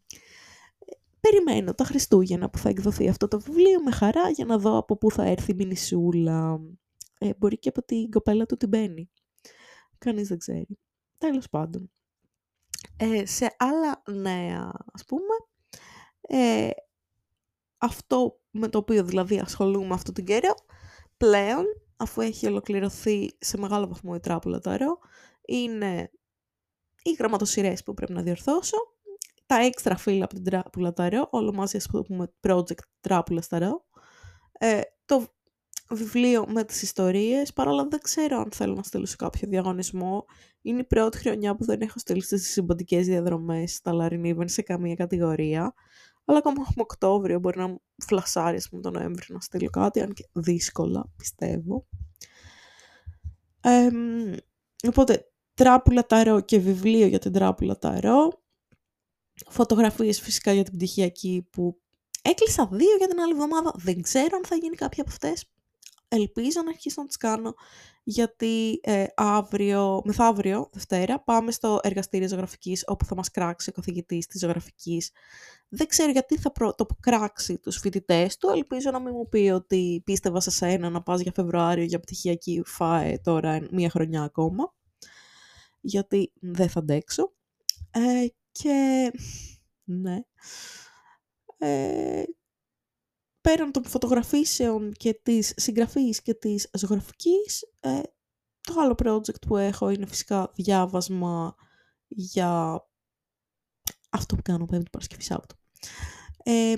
περιμένω 1.20 1.75
τα 1.75 1.84
Χριστούγεννα 1.84 2.50
που 2.50 2.58
θα 2.58 2.68
εκδοθεί 2.68 3.08
αυτό 3.08 3.28
το 3.28 3.40
βιβλίο 3.40 3.82
με 3.82 3.90
χαρά 3.90 4.30
για 4.30 4.44
να 4.44 4.58
δω 4.58 4.76
από 4.76 4.96
πού 4.96 5.11
θα 5.11 5.25
έρθει 5.25 5.50
η 5.50 5.54
μινισούλα. 5.54 6.61
Ε, 7.18 7.30
μπορεί 7.38 7.58
και 7.58 7.68
από 7.68 7.82
την 7.82 8.11
κοπέλα 8.11 8.46
του 8.46 8.56
την 8.56 8.68
μπαίνει. 8.68 9.11
Κανείς 9.99 10.28
δεν 10.28 10.38
ξέρει. 10.38 10.78
Τέλος 11.18 11.49
πάντων. 11.49 11.90
Ε, 12.96 13.26
σε 13.26 13.56
άλλα 13.58 14.02
νέα, 14.11 14.72
ας 14.92 15.04
πούμε, 15.04 15.34
ε, 16.20 16.70
αυτό 17.78 18.40
με 18.50 18.68
το 18.68 18.78
οποίο 18.78 19.04
δηλαδή 19.04 19.38
ασχολούμαι 19.38 19.94
αυτό 19.94 20.12
τον 20.12 20.25
καιρό, 20.25 20.54
πλέον, 21.16 21.64
αφού 21.96 22.20
έχει 22.20 22.46
ολοκληρωθεί 22.46 23.37
σε 23.38 23.58
μεγάλο 23.58 23.87
βαθμό 23.87 24.12
η 24.16 24.20
τράπουλα 24.20 24.61
ταρό, 24.61 24.99
είναι 25.46 26.11
οι 27.02 27.11
γραμματοσυρές 27.18 27.82
που 27.82 27.94
πρέπει 27.94 28.12
να 28.12 28.23
διορθώσω, 28.23 28.76
τα 29.47 29.56
έξτρα 29.56 29.97
φύλλα 29.97 30.25
από 30.25 30.35
την 30.35 30.44
τράπουλα 30.44 30.92
ταρό, 30.92 31.28
όλο 31.30 31.52
μαζί 31.52 31.76
ας 31.76 31.88
πούμε 32.06 32.32
project 32.40 32.85
τράπουλα 33.00 33.42
ταρό, 33.49 33.85
ε, 34.59 34.80
το 35.04 35.26
βιβλίο 35.90 36.47
με 36.49 36.64
τις 36.64 36.82
ιστορίες, 36.82 37.52
παρόλα 37.52 37.87
δεν 37.88 38.00
ξέρω 38.00 38.38
αν 38.38 38.50
θέλω 38.52 38.75
να 38.75 38.82
στείλω 38.82 39.06
σε 39.06 39.16
κάποιο 39.16 39.49
διαγωνισμό. 39.49 40.25
Είναι 40.62 40.80
η 40.80 40.85
πρώτη 40.85 41.18
χρονιά 41.18 41.56
που 41.56 41.64
δεν 41.64 41.80
έχω 41.80 41.99
στείλει 41.99 42.23
στις 42.23 42.50
συμπαντικές 42.50 43.06
διαδρομές 43.06 43.75
στα 43.75 43.92
Λαρινίβεν 43.92 44.49
σε 44.49 44.62
καμία 44.62 44.94
κατηγορία. 44.94 45.75
Αλλά 46.25 46.38
ακόμα 46.38 46.56
έχουμε 46.61 46.82
Οκτώβριο, 46.82 47.38
μπορεί 47.38 47.59
να 47.59 47.78
φλασάρει 48.06 48.56
ας 48.56 48.68
πούμε, 48.68 48.82
τον 48.82 48.92
Νοέμβριο 48.92 49.26
να 49.35 49.40
στείλω 49.40 49.71
κάτι, 49.71 50.00
αν 50.00 50.12
και 50.12 50.28
δύσκολα, 50.32 51.11
πιστεύω. 51.16 51.87
Ε, 53.61 53.88
οπότε, 54.88 55.31
τράπουλα 55.54 56.06
ταρό 56.06 56.40
και 56.40 56.59
βιβλίο 56.59 57.06
για 57.06 57.18
την 57.18 57.32
τράπουλα 57.32 57.78
ταρό. 57.78 58.42
Φωτογραφίες 59.49 60.21
φυσικά 60.21 60.52
για 60.52 60.62
την 60.62 60.76
πτυχιακή 60.76 61.49
που 61.50 61.80
έκλεισα 62.23 62.68
δύο 62.73 62.97
για 62.99 63.09
την 63.09 63.21
άλλη 63.21 63.32
εβδομάδα. 63.32 63.73
Δεν 63.76 64.02
ξέρω 64.02 64.37
αν 64.37 64.44
θα 64.44 64.56
γίνει 64.56 64.76
κάποια 64.76 65.02
από 65.02 65.11
αυτές. 65.11 65.44
Ελπίζω 66.09 66.62
να 66.62 66.71
αρχίσω 66.71 67.00
να 67.00 67.06
τις 67.06 67.16
κάνω 67.16 67.54
γιατί 68.04 68.80
ε, 68.82 69.04
αύριο, 69.14 70.02
μεθαύριο, 70.04 70.68
Δευτέρα, 70.73 71.21
πάμε 71.21 71.50
στο 71.50 71.80
εργαστήριο 71.82 72.28
ζωγραφικής 72.28 72.85
όπου 72.87 73.04
θα 73.04 73.14
μας 73.14 73.30
κράξει 73.30 73.71
ο 73.71 73.73
καθηγητής 73.73 74.26
της 74.26 74.40
ζωγραφικής. 74.40 75.11
Δεν 75.68 75.87
ξέρω 75.87 76.11
γιατί 76.11 76.38
θα 76.38 76.52
προ... 76.52 76.75
το 76.75 76.87
κράξει 77.00 77.59
τους 77.59 77.78
φοιτητές 77.78 78.37
του, 78.37 78.49
ελπίζω 78.49 78.90
να 78.90 79.00
μην 79.00 79.12
μου 79.16 79.28
πει 79.28 79.50
ότι 79.54 80.02
πίστευα 80.04 80.40
σε 80.40 80.50
σένα 80.50 80.90
να 80.90 81.02
πας 81.02 81.21
για 81.21 81.32
Φεβρουάριο 81.35 81.85
για 81.85 82.00
πτυχιακή 82.00 82.62
φάε 82.66 83.18
τώρα 83.18 83.66
μία 83.71 83.90
χρονιά 83.90 84.23
ακόμα, 84.23 84.75
γιατί 85.82 86.32
δεν 86.40 86.68
θα 86.68 86.78
αντέξω. 86.78 87.32
Ε, 87.90 88.26
και 88.52 89.10
ναι, 89.84 90.20
ε, 91.58 92.22
πέραν 93.40 93.72
των 93.72 93.84
φωτογραφίσεων 93.84 94.92
και 94.92 95.14
της 95.22 95.52
συγγραφής 95.56 96.22
και 96.22 96.34
της 96.34 96.70
ζωγραφικής, 96.72 97.62
ε, 97.80 98.00
το 98.60 98.80
άλλο 98.80 98.94
project 98.98 99.40
που 99.46 99.56
έχω 99.56 99.90
είναι 99.90 100.06
φυσικά 100.06 100.50
διάβασμα 100.54 101.54
για 102.08 102.82
αυτό 104.10 104.36
που 104.36 104.42
κάνω 104.42 104.66
πέμπτη 104.66 104.90
Παρασκευή 104.90 105.22
Σάββατο. 105.22 105.54
Ε, 106.44 106.74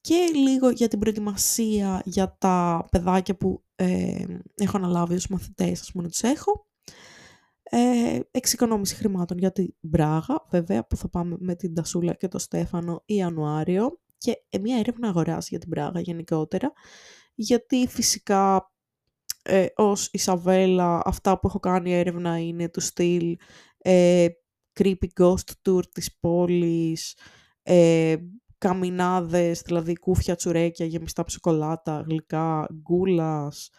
και 0.00 0.30
λίγο 0.34 0.70
για 0.70 0.88
την 0.88 0.98
προετοιμασία 0.98 2.02
για 2.04 2.36
τα 2.38 2.86
παιδάκια 2.90 3.36
που 3.36 3.64
ε, 3.74 4.24
έχω 4.54 4.76
αναλάβει 4.76 5.14
ως 5.14 5.26
μαθητές, 5.26 5.80
ας 5.80 5.90
πούμε, 5.90 6.04
να 6.04 6.10
τους 6.10 6.22
έχω. 6.22 6.66
Ε, 7.72 8.20
εξοικονόμηση 8.30 8.94
χρημάτων. 8.94 9.38
Για 9.38 9.52
την 9.52 9.74
Μπράγα, 9.80 10.44
βέβαια, 10.50 10.86
που 10.86 10.96
θα 10.96 11.08
πάμε 11.08 11.36
με 11.38 11.54
την 11.54 11.74
Τασούλα 11.74 12.14
και 12.14 12.28
τον 12.28 12.40
Στέφανο 12.40 13.02
Ιανουάριο 13.06 14.00
και 14.18 14.42
ε, 14.48 14.58
μια 14.58 14.78
έρευνα 14.78 15.08
αγοράς 15.08 15.48
για 15.48 15.58
την 15.58 15.68
Πράγα 15.68 16.00
γενικότερα, 16.00 16.72
γιατί 17.34 17.86
φυσικά 17.88 18.72
ε, 19.42 19.66
ως 19.76 20.08
Ισαβέλα 20.12 21.02
αυτά 21.04 21.38
που 21.38 21.46
έχω 21.46 21.58
κάνει 21.58 21.92
έρευνα 21.92 22.38
είναι 22.38 22.68
του 22.68 22.80
στυλ 22.80 23.36
ε, 23.78 24.26
creepy 24.80 25.08
ghost 25.20 25.52
tour 25.64 25.82
της 25.92 26.18
πόλης, 26.20 27.18
ε, 27.62 28.16
καμινάδες, 28.58 29.62
δηλαδή 29.62 29.98
κούφια 29.98 30.34
τσουρέκια 30.34 30.86
γεμιστά 30.86 31.20
από 31.20 31.30
σοκολάτα, 31.30 32.04
γλυκά, 32.08 32.68
γκούλας, 32.74 33.70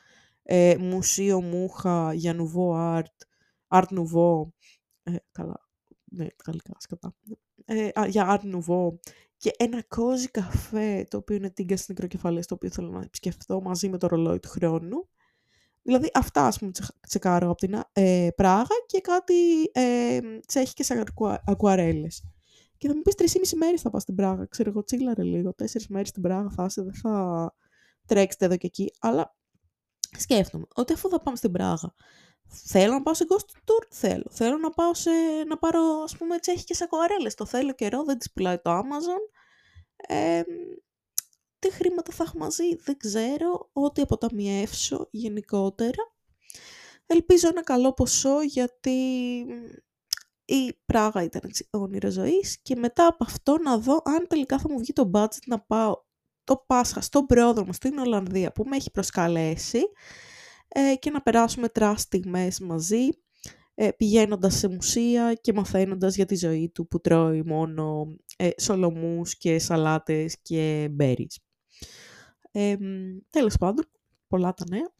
ε, 0.43 0.75
μουσείο 0.79 1.41
μούχα 1.41 2.13
για 2.13 2.36
nouveau 2.38 3.00
art, 3.00 3.25
art 3.72 3.88
nouveau, 3.90 4.48
ε, 5.04 5.16
καλά, 5.32 5.70
ναι, 6.04 6.28
γαλλικά 6.46 6.74
σκατά, 6.78 7.16
ε, 7.66 7.90
για 8.08 8.40
art 8.40 8.56
nouveau 8.56 8.98
και 9.38 9.51
ένα 9.58 9.84
κόζι 9.84 10.28
καφέ, 10.28 11.06
το 11.10 11.18
οποίο 11.18 11.36
είναι 11.36 11.50
τίγκα 11.50 11.78
στην 11.78 11.96
νεκροκεφαλές, 11.98 12.46
το 12.46 12.54
οποίο 12.54 12.70
θέλω 12.70 12.90
να 12.90 13.01
επισκεφτώ 13.01 13.62
μαζί 13.62 13.90
με 13.90 13.98
το 13.98 14.08
ρολόι 14.08 14.40
του 14.40 14.50
χρόνου. 14.50 15.10
Δηλαδή 15.82 16.12
αυτά, 16.13 16.48
ας 16.48 16.60
πούμε, 16.60 16.72
τσεκάρω 17.08 17.50
από 17.50 17.58
την 17.58 17.82
ε, 17.92 18.28
Πράγα 18.36 18.75
και 18.86 19.01
κάτι 19.01 19.63
ε, 19.72 20.20
τσέχικες 20.48 20.92
ακουαρέλες. 21.46 22.24
Και 22.78 22.88
θα 22.88 22.96
μου 22.96 23.01
πεις 23.01 23.16
τρεις 23.16 23.34
ή 23.34 23.40
μισή 23.40 23.56
μέρες 23.56 23.82
θα 23.82 23.90
πάω 23.90 24.00
στην 24.00 24.16
Πράγα. 24.16 24.46
Ξέρω 24.46 24.70
εγώ, 24.70 24.84
τσίλαρε 24.84 25.24
λίγο. 25.24 25.54
Τέσσερις 25.54 25.88
μέρες 25.88 26.08
στην 26.08 26.22
Πράγα 26.22 26.50
θα 26.50 26.66
είσαι, 26.66 26.82
δεν 26.82 26.94
θα 26.94 27.56
τρέξετε 28.06 28.46
εδώ 28.46 28.58
και 28.58 28.68
εκεί. 28.68 28.94
Αλλά 29.00 29.36
σκέφτομαι 30.18 30.66
ότι 30.75 30.94
αφού 30.94 31.10
θα 31.10 31.22
πάμε 31.22 31.36
στην 31.36 31.51
Πράγα, 31.51 31.94
Θέλω 32.53 32.93
να 32.93 33.01
πάω 33.01 33.13
σε 33.13 33.25
ghost 33.29 33.55
tour, 33.55 33.86
θέλω. 33.89 34.25
Θέλω 34.29 34.58
να 34.58 34.70
πάω 34.70 34.93
σε, 34.93 35.12
να 35.48 35.58
πάρω, 35.58 35.81
ας 36.03 36.17
πούμε, 36.17 36.39
τσέχικες 36.39 36.81
ακουαρέλες. 36.81 37.36
Το 37.36 37.46
θέλω 37.46 37.74
καιρό, 37.74 38.03
δεν 38.03 38.17
τις 38.17 38.31
πουλάει 38.31 38.58
το 38.58 38.79
Amazon. 38.79 39.39
Ε, 39.96 40.41
τι 41.60 41.72
χρήματα 41.72 42.12
θα 42.12 42.24
έχω 42.24 42.38
μαζί, 42.38 42.75
δεν 42.75 42.98
ξέρω. 42.98 43.70
Ό,τι 43.74 44.01
αποταμιεύσω 44.01 45.08
γενικότερα. 45.12 46.13
Ελπίζω 47.05 47.48
ένα 47.48 47.63
καλό 47.63 47.93
ποσό 47.93 48.41
γιατί 48.41 49.00
η 50.46 50.74
πράγα 50.86 51.24
ήταν 51.24 51.41
έτσι 51.46 51.67
όνειρο 51.72 52.10
ζωής 52.10 52.62
και 52.62 52.75
μετά 52.75 53.08
από 53.08 53.24
αυτό 53.24 53.58
να 53.58 53.77
δω 53.77 54.01
αν 54.03 54.27
τελικά 54.27 54.60
θα 54.60 54.70
μου 54.70 54.79
βγει 54.79 54.93
το 54.93 55.12
budget 55.13 55.46
να 55.46 55.60
πάω 55.60 56.03
το 56.43 56.63
Πάσχα 56.67 57.01
στον 57.01 57.25
πρόδρομο 57.25 57.74
στην 57.74 57.98
Ολλανδία 57.98 58.51
που 58.51 58.63
με 58.67 58.75
έχει 58.75 58.91
προσκαλέσει 58.91 59.81
ε, 60.74 60.96
και 60.96 61.10
να 61.10 61.22
περάσουμε 61.22 61.70
trash 61.70 62.01
στιγμές 62.01 62.60
μαζί, 62.60 63.08
ε, 63.75 63.92
πηγαίνοντας 63.92 64.56
σε 64.56 64.68
μουσεία 64.68 65.34
και 65.34 65.54
μαθαίνοντας 65.54 66.16
για 66.16 66.25
τη 66.25 66.36
ζωή 66.36 66.70
του 66.70 66.88
που 66.88 67.00
τρώει 67.01 67.44
μόνο 67.44 68.16
ε, 68.38 68.50
σολομούς 68.58 69.38
και 69.38 69.60
σαλάτες 69.60 70.42
και 70.42 70.88
berries. 70.91 71.39
Ε, 72.51 72.78
τέλος 73.30 73.58
πάντων, 73.58 73.86
πολλά 74.28 74.54
τα 74.54 74.66
νέα. 74.70 74.92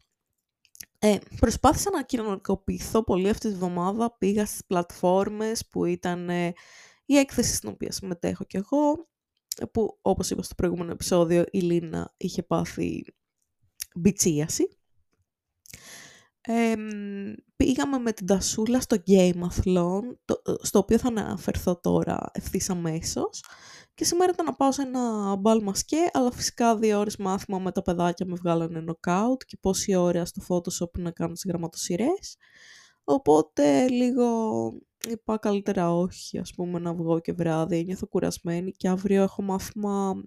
Ε, 0.98 1.18
προσπάθησα 1.36 1.90
να 1.90 2.02
κοινωνικοποιηθώ 2.02 3.04
πολύ 3.04 3.28
αυτή 3.28 3.48
τη 3.48 3.54
βδομάδα. 3.54 4.16
Πήγα 4.18 4.46
στις 4.46 4.66
πλατφόρμες 4.66 5.66
που 5.68 5.84
ήταν 5.84 6.30
ε, 6.30 6.52
η 7.04 7.16
έκθεση 7.16 7.54
στην 7.54 7.68
οποία 7.68 7.92
συμμετέχω 7.92 8.44
κι 8.44 8.56
εγώ, 8.56 9.08
που 9.72 9.98
όπως 10.02 10.30
είπα 10.30 10.42
στο 10.42 10.54
προηγούμενο 10.54 10.90
επεισόδιο 10.90 11.44
η 11.50 11.60
Λίνα 11.60 12.14
είχε 12.16 12.42
πάθει 12.42 13.04
μπιτσίαση 13.94 14.68
πήγαμε 17.56 17.98
με 17.98 18.12
την 18.12 18.26
Τασούλα 18.26 18.80
στο 18.80 18.96
Gameathlon, 19.06 20.00
το, 20.24 20.42
στο 20.62 20.78
οποίο 20.78 20.98
θα 20.98 21.08
αναφερθώ 21.08 21.80
τώρα 21.80 22.30
ευθύς 22.32 22.70
αμέσως. 22.70 23.44
Και 23.94 24.04
σήμερα 24.04 24.30
ήταν 24.32 24.46
να 24.46 24.54
πάω 24.54 24.72
σε 24.72 24.82
ένα 24.82 25.36
μπαλ 25.36 25.62
μασκέ, 25.62 26.10
αλλά 26.12 26.32
φυσικά 26.32 26.76
δύο 26.76 26.98
ώρες 26.98 27.16
μάθημα 27.16 27.58
με 27.58 27.72
τα 27.72 27.82
παιδάκια 27.82 28.26
με 28.26 28.34
βγάλανε 28.34 28.80
νοκάουτ 28.80 29.42
και 29.46 29.56
πόση 29.60 29.94
ώρα 29.94 30.24
στο 30.24 30.42
Photoshop 30.48 30.90
να 30.98 31.10
κάνω 31.10 31.32
τις 31.32 31.44
γραμματοσυρές. 31.46 32.36
Οπότε 33.04 33.88
λίγο 33.88 34.28
είπα 35.08 35.38
καλύτερα 35.38 35.94
όχι, 35.94 36.38
ας 36.38 36.52
πούμε, 36.54 36.78
να 36.78 36.94
βγω 36.94 37.20
και 37.20 37.32
βράδυ, 37.32 37.84
νιώθω 37.84 38.06
κουρασμένη 38.06 38.70
και 38.70 38.88
αύριο 38.88 39.22
έχω 39.22 39.42
μάθημα 39.42 40.22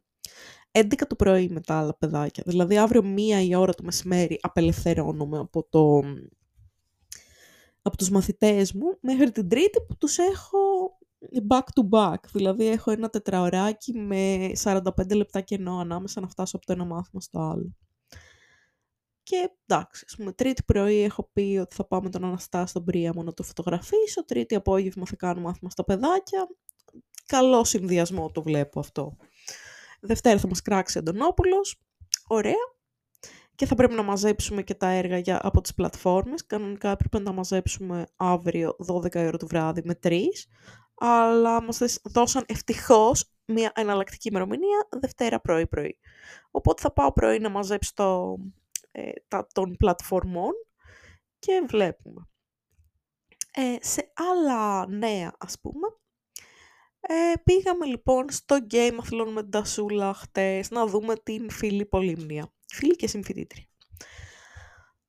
11 0.76 0.94
το 1.08 1.16
πρωί 1.16 1.50
με 1.50 1.62
τα 1.62 1.80
άλλα 1.80 1.98
παιδάκια. 1.98 2.44
Δηλαδή 2.46 2.78
αύριο 2.78 3.04
μία 3.04 3.42
η 3.42 3.56
ώρα 3.56 3.74
το 3.74 3.84
μεσημέρι 3.84 4.40
απελευθερώνομαι 4.42 5.38
από, 5.38 5.68
το, 5.70 6.02
από 7.82 7.98
τους 7.98 8.10
μαθητές 8.10 8.74
μου 8.74 8.98
μέχρι 9.02 9.32
την 9.32 9.50
τρίτη 9.50 9.82
που 9.88 9.98
τους 9.98 10.18
έχω 10.18 10.58
back 11.50 11.60
to 11.60 11.90
back. 11.90 12.18
Δηλαδή 12.34 12.68
έχω 12.68 12.92
ένα 12.92 13.10
τετραωράκι 13.10 13.94
με 13.94 14.52
45 14.64 15.16
λεπτά 15.16 15.42
κενό 15.42 15.80
ανάμεσα 15.80 16.22
να 16.22 16.28
φτάσω 16.28 16.56
από 16.58 16.66
το 16.66 16.74
ένα 16.74 16.86
μάθημα 16.86 17.22
στο 17.22 17.40
άλλο. 17.40 17.76
Και 19.24 19.50
εντάξει, 19.66 20.06
ας 20.08 20.16
πούμε, 20.16 20.32
τρίτη 20.32 20.64
πρωί 20.64 21.02
έχω 21.02 21.30
πει 21.34 21.58
ότι 21.62 21.76
θα 21.76 21.86
πάω 21.86 22.02
με 22.02 22.10
τον 22.10 22.24
Αναστά 22.24 22.66
στον 22.66 22.84
Πρίαμο 22.84 23.24
να 23.24 23.34
το 23.34 23.44
φωτογραφίσω, 23.44 24.26
τρίτη 24.26 24.56
απόγευμα 24.56 25.06
θα 25.06 25.16
κάνω 25.16 25.42
μάθημα 25.42 25.70
στα 25.70 25.84
παιδάκια. 25.84 26.48
Καλό 27.26 27.64
συνδυασμό 27.64 28.32
το 28.32 28.44
βλέπω 28.44 28.80
αυτό. 28.80 29.18
Δευτέρα 30.06 30.40
θα 30.40 30.48
μας 30.48 30.62
κράξει 30.62 30.98
Αντωνόπουλος. 30.98 31.82
Ωραία. 32.28 32.74
Και 33.56 33.66
θα 33.66 33.76
πρέπει 33.76 33.94
να 33.94 34.04
μαζέψουμε 34.04 34.62
και 34.62 34.74
τα 34.74 34.88
έργα 34.88 35.18
για, 35.18 35.40
από 35.44 35.62
τις 35.62 35.74
πλατφόρμες. 35.74 36.46
Κανονικά 36.46 36.90
έπρεπε 36.90 37.18
να 37.18 37.24
τα 37.24 37.32
μαζέψουμε 37.32 38.06
αύριο 38.16 38.76
12 38.88 39.16
ώρα 39.16 39.38
το 39.38 39.48
βράδυ 39.48 39.82
με 39.86 40.00
3. 40.04 40.22
Αλλά 40.98 41.64
μας 41.64 42.00
δώσαν 42.04 42.44
ευτυχώς 42.48 43.32
μια 43.46 43.72
εναλλακτική 43.76 44.28
ημερομηνία 44.28 44.88
Δευτέρα 44.90 45.40
πρωί-πρωί. 45.40 46.00
Οπότε 46.52 46.82
θα 46.82 46.92
πάω 46.92 47.14
πρωί 47.14 47.40
να 47.40 47.50
μαζέψω 47.50 47.92
το, 47.94 48.38
ε, 48.92 49.12
τα, 49.28 49.48
των 49.54 49.76
πλατφορμών 49.78 50.54
και 51.40 51.66
βλέπουμε. 51.68 52.28
Ε, 53.52 53.76
σε 53.80 54.12
άλλα 54.14 54.88
νέα, 54.88 55.36
ας 55.38 55.60
πούμε, 55.60 55.88
ε, 57.08 57.34
πήγαμε 57.44 57.86
λοιπόν 57.86 58.26
στο 58.30 58.58
Game 58.72 58.98
of 59.00 59.32
με 59.34 59.42
την 59.42 59.52
Τασούλα 59.52 60.14
χτες 60.14 60.70
να 60.70 60.86
δούμε 60.86 61.16
την 61.16 61.50
φίλη 61.50 61.86
Πολύμνια. 61.86 62.54
Φίλη 62.74 62.96
και 62.96 63.08
συμφιτήτρια. 63.08 63.66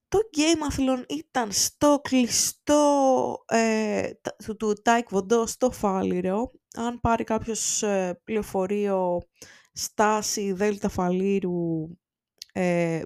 Το 0.08 0.18
Game 0.36 0.72
Athlon 0.72 1.04
ήταν 1.08 1.52
στο 1.52 2.00
κλειστό 2.02 3.44
ε, 3.48 4.10
του, 4.44 4.56
του 4.56 4.74
Taekwondo 4.84 5.42
στο 5.46 5.70
Φάληρο. 5.70 6.52
Αν 6.74 7.00
πάρει 7.00 7.24
κάποιος 7.24 7.82
ε, 7.82 8.20
πληροφορείο 8.24 9.22
στάση 9.72 10.52
Δέλτα 10.52 10.88
Φαλήρου, 10.88 11.88
ε, 12.52 13.02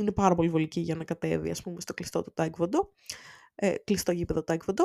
είναι 0.00 0.12
πάρα 0.12 0.34
πολύ 0.34 0.48
βολική 0.48 0.80
για 0.80 0.94
να 0.94 1.04
κατέβει 1.04 1.50
ας 1.50 1.62
πούμε, 1.62 1.80
στο 1.80 1.94
κλειστό 1.94 2.22
του 2.22 2.32
Taekwondo, 2.36 2.88
ε, 3.54 3.74
κλειστό 3.84 4.12
γήπεδο 4.12 4.44
Taekwondo. 4.46 4.84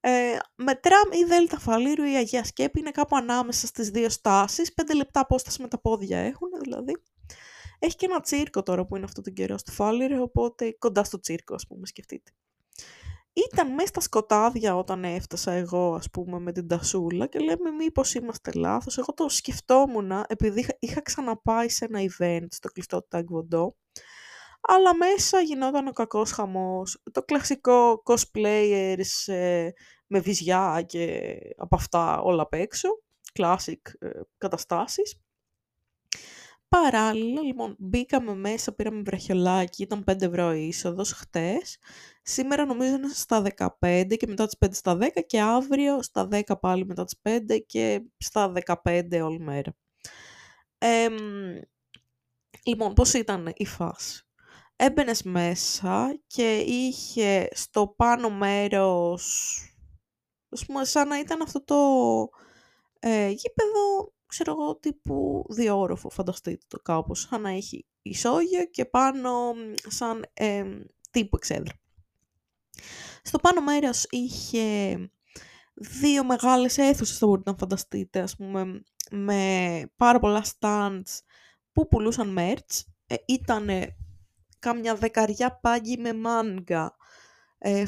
Ε, 0.00 0.36
με 0.54 0.74
τραμ 0.74 1.10
ή 1.12 1.24
δέλτα 1.24 1.58
φαλήρου 1.58 2.04
ή 2.04 2.16
Αγία 2.16 2.44
Σκέπη 2.44 2.78
είναι 2.78 2.90
κάπου 2.90 3.16
ανάμεσα 3.16 3.66
στις 3.66 3.90
δύο 3.90 4.08
στάσεις, 4.08 4.74
πέντε 4.74 4.94
λεπτά 4.94 5.20
απόσταση 5.20 5.62
με 5.62 5.68
τα 5.68 5.80
πόδια 5.80 6.18
έχουν 6.18 6.48
δηλαδή. 6.62 7.02
Έχει 7.78 7.96
και 7.96 8.06
ένα 8.06 8.20
τσίρκο 8.20 8.62
τώρα 8.62 8.86
που 8.86 8.96
είναι 8.96 9.04
αυτό 9.04 9.22
τον 9.22 9.32
καιρό 9.32 9.58
στο 9.58 9.72
Φάληρο, 9.72 10.22
οπότε 10.22 10.72
κοντά 10.78 11.04
στο 11.04 11.20
τσίρκο 11.20 11.54
ας 11.54 11.66
πούμε 11.66 11.86
σκεφτείτε. 11.86 12.30
Ήταν 13.32 13.74
μέσα 13.74 13.86
στα 13.86 14.00
σκοτάδια 14.00 14.76
όταν 14.76 15.04
έφτασα 15.04 15.52
εγώ 15.52 15.94
ας 15.94 16.10
πούμε 16.10 16.38
με 16.38 16.52
την 16.52 16.68
τασούλα 16.68 17.26
και 17.26 17.38
λέμε 17.38 17.70
μήπως 17.70 18.14
είμαστε 18.14 18.50
λάθος. 18.54 18.98
Εγώ 18.98 19.14
το 19.14 19.28
σκεφτόμουν 19.28 20.12
επειδή 20.26 20.66
είχα 20.78 21.02
ξαναπάει 21.02 21.68
σε 21.68 21.84
ένα 21.84 22.00
event 22.00 22.46
στο 22.50 22.68
κλειστό 22.68 23.00
του 23.00 23.06
Ταγκβοντό 23.10 23.76
αλλά 24.60 24.96
μέσα 24.96 25.40
γινόταν 25.40 25.86
ο 25.86 25.92
κακός 25.92 26.30
χαμός. 26.30 27.02
Το 27.12 27.22
κλασικό 27.22 28.02
cosplayers 28.04 29.32
ε, 29.32 29.68
με 30.06 30.20
βυζιά 30.20 30.84
και 30.86 31.32
από 31.56 31.76
αυτά 31.76 32.20
όλα 32.20 32.42
απ' 32.42 32.54
έξω, 32.54 32.88
classic 33.38 33.80
ε, 33.98 34.10
καταστάσεις. 34.38 35.20
Παράλληλα, 36.68 37.40
λοιπόν, 37.42 37.76
μπήκαμε 37.78 38.34
μέσα, 38.34 38.74
πήραμε 38.74 39.02
βραχιολάκι, 39.02 39.82
ήταν 39.82 40.04
5 40.10 40.22
ευρώ 40.22 40.52
η 40.52 40.66
είσοδος 40.66 41.12
χτες. 41.12 41.78
Σήμερα 42.22 42.64
νομίζω 42.64 42.94
είναι 42.94 43.08
στα 43.08 43.42
15 43.80 44.16
και 44.16 44.26
μετά 44.26 44.46
τις 44.46 44.56
5 44.58 44.68
στα 44.72 44.98
10 45.00 45.06
και 45.26 45.40
αύριο 45.40 46.02
στα 46.02 46.28
10 46.30 46.60
πάλι 46.60 46.86
μετά 46.86 47.04
τις 47.04 47.20
5 47.22 47.58
και 47.66 48.02
στα 48.16 48.52
15 48.84 49.20
όλη 49.22 49.40
μέρα. 49.40 49.74
Ε, 50.78 51.08
λοιπόν, 52.64 52.94
πώς 52.94 53.12
ήταν 53.12 53.52
η 53.54 53.66
φάση; 53.66 54.24
Έμπαινες 54.82 55.22
μέσα 55.22 56.20
και 56.26 56.58
είχε 56.58 57.48
στο 57.52 57.88
πάνω 57.96 58.30
μέρος, 58.30 59.54
ας 60.48 60.66
πούμε, 60.66 60.84
σαν 60.84 61.08
να 61.08 61.18
ήταν 61.18 61.42
αυτό 61.42 61.64
το 61.64 61.76
ε, 62.98 63.28
γήπεδο, 63.28 64.12
ξέρω 64.26 64.52
εγώ, 64.52 64.76
τύπου 64.76 65.46
διόροφο, 65.48 66.10
φανταστείτε 66.10 66.64
το 66.68 66.78
κάπως, 66.78 67.20
σαν 67.20 67.40
να 67.40 67.50
έχει 67.50 67.86
ισόγειο 68.02 68.64
και 68.64 68.84
πάνω 68.84 69.52
σαν 69.88 70.26
ε, 70.32 70.64
τύπου 71.10 71.36
εξέδρα. 71.36 71.72
Στο 73.22 73.38
πάνω 73.38 73.60
μέρος 73.60 74.06
είχε 74.10 74.96
δύο 75.74 76.24
μεγάλες 76.24 76.78
αίθουσες, 76.78 77.18
θα 77.18 77.26
μπορείτε 77.26 77.50
να 77.50 77.56
φανταστείτε, 77.56 78.20
ας 78.20 78.36
πούμε, 78.36 78.82
με 79.10 79.82
πάρα 79.96 80.18
πολλά 80.18 80.44
stands 80.58 81.18
που 81.72 81.88
πουλούσαν 81.88 82.36
merch. 82.38 82.80
Ε, 83.06 83.14
ήτανε 83.26 83.96
κάμια 84.60 84.94
δεκαριά 84.94 85.58
πάγι 85.62 85.98
με 85.98 86.12
μάγκα, 86.14 86.96
ε, 87.58 87.84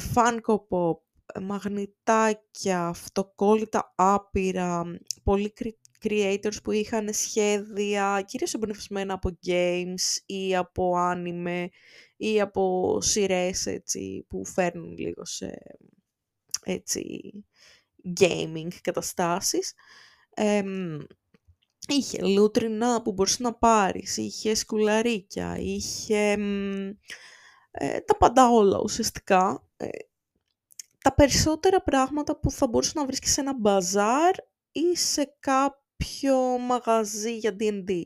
Pop, 0.69 0.97
μαγνητάκια, 1.41 2.87
αυτοκόλλητα 2.87 3.93
άπειρα, 3.95 4.83
πολλοί 5.23 5.53
creators 6.03 6.63
που 6.63 6.71
είχαν 6.71 7.13
σχέδια, 7.13 8.23
κυρίως 8.27 8.53
εμπνευσμένα 8.53 9.13
από 9.13 9.39
games 9.45 10.17
ή 10.25 10.55
από 10.55 10.93
anime 10.97 11.67
ή 12.17 12.41
από 12.41 12.97
σειρές 13.01 13.65
έτσι, 13.65 14.25
που 14.29 14.45
φέρνουν 14.45 14.97
λίγο 14.97 15.25
σε 15.25 15.61
έτσι, 16.63 17.31
gaming 18.19 18.67
καταστάσεις. 18.81 19.73
Είχε 21.87 22.25
λούτρινα 22.25 23.01
που 23.01 23.11
μπορούσε 23.11 23.43
να 23.43 23.53
πάρεις, 23.53 24.17
είχε 24.17 24.55
σκουλαρίκια, 24.55 25.57
είχε 25.59 26.37
ε, 27.71 27.99
τα 27.99 28.17
πάντα 28.17 28.49
όλα 28.49 28.79
ουσιαστικά. 28.83 29.67
Ε, 29.77 29.87
τα 30.99 31.13
περισσότερα 31.13 31.81
πράγματα 31.81 32.39
που 32.39 32.51
θα 32.51 32.67
μπορούσες 32.67 32.93
να 32.93 33.05
βρίσκεις 33.05 33.31
σε 33.33 33.41
ένα 33.41 33.53
μπαζάρ 33.53 34.35
ή 34.71 34.95
σε 34.95 35.35
κάποιο 35.39 36.37
μαγαζί 36.59 37.37
για 37.37 37.55
D&D. 37.59 38.01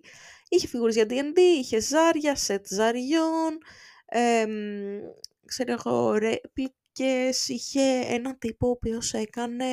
Είχε 0.49 0.67
φιγούρες 0.67 0.95
για 0.95 1.05
D&D, 1.09 1.37
είχε 1.37 1.79
ζάρια, 1.79 2.35
σετ 2.35 2.65
ζαριών, 2.67 3.57
ε, 4.05 4.45
ξέρω 5.45 5.71
εγώ, 5.71 6.13
ρέπλικες, 6.13 7.47
είχε 7.47 7.99
ένα 8.07 8.37
τύπο 8.37 8.67
ο 8.67 8.69
οποίος 8.69 9.13
έκανε 9.13 9.65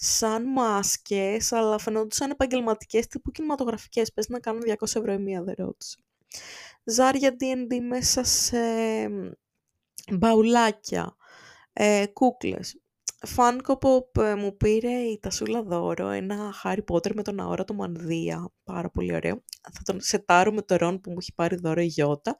σαν 0.00 0.44
μάσκες, 0.44 1.52
αλλά 1.52 1.78
φαινόντουσαν 1.78 2.30
επαγγελματικές 2.30 3.06
τύπου 3.06 3.30
κινηματογραφικές. 3.30 4.12
Πες 4.12 4.28
να 4.28 4.40
κάνουν 4.40 4.62
200 4.66 4.74
ευρώ 4.80 5.12
η 5.12 5.18
μία, 5.18 5.42
δεν 5.42 5.54
ρώτησε. 5.58 5.98
Ζάρια 6.84 7.36
D&D 7.40 7.80
μέσα 7.88 8.24
σε 8.24 8.58
μπαουλάκια, 10.12 11.16
ε, 11.72 12.06
κούκλες. 12.06 12.80
Φάνκο 13.26 13.78
Pop 13.82 14.22
ε, 14.22 14.34
μου 14.34 14.56
πήρε 14.56 14.90
η 14.90 15.18
Τασούλα 15.18 15.62
δώρο, 15.62 16.08
ένα 16.08 16.54
Harry 16.62 16.84
Potter 16.92 17.14
με 17.14 17.22
τον 17.22 17.40
αόρατο 17.40 17.74
Μανδύα, 17.74 18.50
πάρα 18.64 18.90
πολύ 18.90 19.14
ωραίο. 19.14 19.44
Θα 19.72 19.82
τον 19.82 20.00
σετάρω 20.00 20.52
με 20.52 20.62
το 20.62 20.76
ρόν 20.76 21.00
που 21.00 21.10
μου 21.10 21.16
έχει 21.20 21.34
πάρει 21.34 21.56
δώρο 21.56 21.80
η 21.80 21.86
Γιώτα 21.86 22.36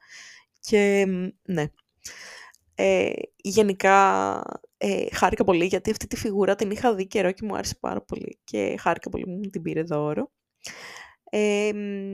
και 0.59 1.05
ναι. 1.43 1.65
Ε, 2.81 3.11
γενικά 3.35 4.41
ε, 4.77 5.05
χάρηκα 5.15 5.43
πολύ 5.43 5.65
γιατί 5.65 5.91
αυτή 5.91 6.07
τη 6.07 6.15
φιγούρα 6.15 6.55
την 6.55 6.71
είχα 6.71 6.95
δει 6.95 7.07
καιρό 7.07 7.31
και 7.31 7.45
μου 7.45 7.55
άρεσε 7.55 7.75
πάρα 7.79 8.01
πολύ 8.01 8.39
και 8.43 8.75
χάρηκα 8.79 9.09
πολύ 9.09 9.23
που 9.23 9.31
μου 9.31 9.49
την 9.49 9.61
πήρε 9.61 9.83
δώρο. 9.83 10.31
Ε, 11.29 11.71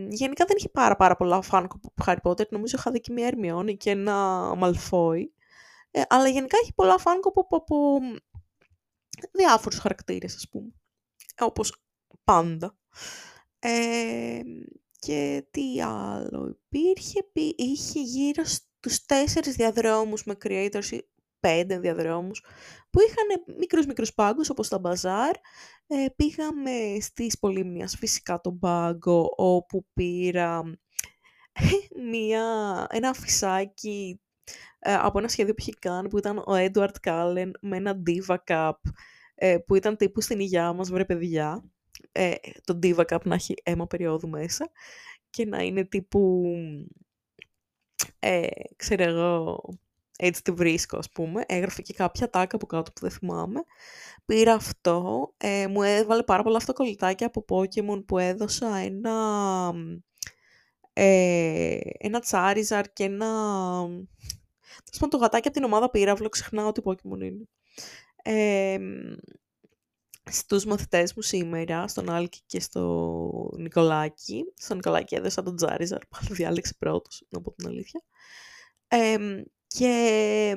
γενικά 0.09 0.45
δεν 0.45 0.55
είχε 0.57 0.69
πάρα 0.69 0.95
πάρα 0.95 1.15
πολλά 1.15 1.41
φάνκο 1.41 1.79
από 1.83 1.93
Harry 2.05 2.31
Potter, 2.31 2.49
νομίζω 2.49 2.75
είχα 2.77 2.91
δει 2.91 2.99
και 2.99 3.13
μια 3.13 3.27
Ερμιόνη 3.27 3.77
και 3.77 3.89
ένα 3.89 4.51
Malfoy. 4.61 5.21
Ε, 5.91 6.01
αλλά 6.09 6.27
γενικά 6.27 6.57
έχει 6.61 6.73
πολλά 6.73 6.97
φάνκο 6.97 7.29
από, 7.29 7.55
από 7.55 7.99
διάφορους 9.31 9.79
χαρακτήρες 9.79 10.35
ας 10.35 10.47
πούμε, 10.49 10.71
όπως 11.39 11.83
πάντα. 12.23 12.77
Ε, 13.59 14.41
και 14.99 15.47
τι 15.51 15.81
άλλο 15.81 16.57
υπήρχε, 16.69 17.19
είχε 17.55 17.99
γύρω 17.99 18.43
στο 18.43 18.64
τους 18.85 19.05
τέσσερις 19.05 19.55
διαδρόμους 19.55 20.23
με 20.23 20.37
creators 20.43 20.99
πέντε 21.39 21.79
διαδρόμους 21.79 22.43
που 22.89 22.99
είχαν 23.01 23.57
μικρούς 23.57 23.85
μικρούς 23.85 24.13
πάγκους 24.13 24.49
όπως 24.49 24.67
τα 24.67 24.79
μπαζάρ. 24.79 25.35
Ε, 25.87 26.05
πήγαμε 26.15 26.97
στις 26.99 27.39
Πολύμνιας 27.39 27.95
φυσικά 27.95 28.41
τον 28.41 28.59
πάγκο 28.59 29.33
όπου 29.35 29.85
πήρα 29.93 30.63
μια, 32.11 32.45
ένα 32.89 33.09
αφισάκι 33.09 34.21
ε, 34.79 34.93
από 34.93 35.19
ένα 35.19 35.27
σχέδιο 35.27 35.53
που 35.53 35.61
είχε 35.61 35.73
κάνει 35.79 36.09
που 36.09 36.17
ήταν 36.17 36.37
ο 36.37 36.43
Edward 36.47 36.95
Cullen 37.03 37.51
με 37.61 37.77
ένα 37.77 38.01
Diva 38.07 38.37
Cup 38.47 38.71
ε, 39.35 39.57
που 39.57 39.75
ήταν 39.75 39.97
τύπου 39.97 40.21
στην 40.21 40.39
υγειά 40.39 40.73
μας 40.73 40.89
βρε 40.89 41.05
παιδιά. 41.05 41.63
Ε, 42.11 42.33
το 42.63 42.79
Diva 42.83 43.05
Cup 43.05 43.21
να 43.23 43.35
έχει 43.35 43.53
αίμα 43.63 43.87
περίοδου 43.87 44.29
μέσα 44.29 44.71
και 45.29 45.45
να 45.45 45.61
είναι 45.63 45.85
τύπου 45.85 46.43
ε, 48.19 48.47
ξέρω 48.75 49.03
εγώ 49.03 49.63
έτσι 50.17 50.41
τη 50.41 50.51
βρίσκω 50.51 50.97
ας 50.97 51.09
πούμε. 51.09 51.43
Έγραφε 51.47 51.81
και 51.81 51.93
κάποια 51.93 52.29
τάκα 52.29 52.55
από 52.55 52.65
κάτω 52.65 52.91
που 52.91 53.01
δεν 53.01 53.11
θυμάμαι. 53.11 53.63
Πήρα 54.25 54.53
αυτό, 54.53 55.33
ε, 55.37 55.67
μου 55.67 55.81
έβαλε 55.81 56.23
πάρα 56.23 56.43
πολλά 56.43 56.57
αυτοκολλητάκια 56.57 57.27
από 57.27 57.45
Pokemon 57.49 58.05
που 58.05 58.17
έδωσα 58.17 58.75
ένα, 58.75 59.73
ε, 60.93 61.77
ένα 61.97 62.23
Charizard 62.29 62.85
και 62.93 63.03
ένα... 63.03 63.27
Τέλος 64.83 64.99
πάντων 64.99 65.09
το 65.09 65.17
γατάκι 65.17 65.47
από 65.47 65.57
την 65.57 65.65
ομάδα 65.65 65.89
πύραυλο, 65.89 66.29
ξεχνάω 66.29 66.71
τι 66.71 66.81
Pokemon 66.85 67.21
είναι. 67.21 67.47
Ε, 68.23 68.77
στους 70.29 70.65
μαθητές 70.65 71.13
μου 71.13 71.21
σήμερα, 71.21 71.87
στον 71.87 72.09
Άλκη 72.09 72.41
και 72.45 72.59
στο 72.59 73.51
Νικολάκη. 73.57 74.43
Στον 74.55 74.75
Νικολάκη 74.75 75.15
έδωσα 75.15 75.43
τον 75.43 75.55
Charizard, 75.61 76.07
πάλι 76.17 76.27
διάλεξε 76.29 76.75
πρώτος, 76.79 77.25
να 77.29 77.41
πω 77.41 77.53
την 77.53 77.67
αλήθεια. 77.67 78.01
Ε, 78.87 79.17
και 79.67 80.55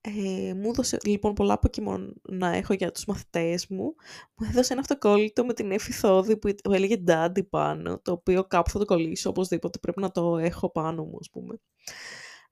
ε, 0.00 0.54
μου 0.54 0.68
έδωσε 0.68 0.98
λοιπόν 1.04 1.34
πολλά 1.34 1.58
Pokemon 1.62 2.08
να 2.22 2.48
έχω 2.48 2.74
για 2.74 2.92
τους 2.92 3.04
μαθητές 3.04 3.66
μου. 3.66 3.94
Μου 4.34 4.46
έδωσε 4.50 4.72
ένα 4.72 4.80
αυτοκόλλητο 4.80 5.44
με 5.44 5.52
την 5.52 5.70
Εφη 5.70 5.92
Θόδη 5.92 6.36
που 6.36 6.50
έλεγε 6.70 7.02
Daddy 7.06 7.48
πάνω, 7.50 8.00
το 8.00 8.12
οποίο 8.12 8.44
κάπου 8.44 8.70
θα 8.70 8.78
το 8.78 8.84
κολλήσω 8.84 9.28
οπωσδήποτε, 9.30 9.78
πρέπει 9.78 10.00
να 10.00 10.10
το 10.10 10.36
έχω 10.36 10.70
πάνω 10.70 11.04
μου 11.04 11.16
ας 11.20 11.30
πούμε. 11.30 11.60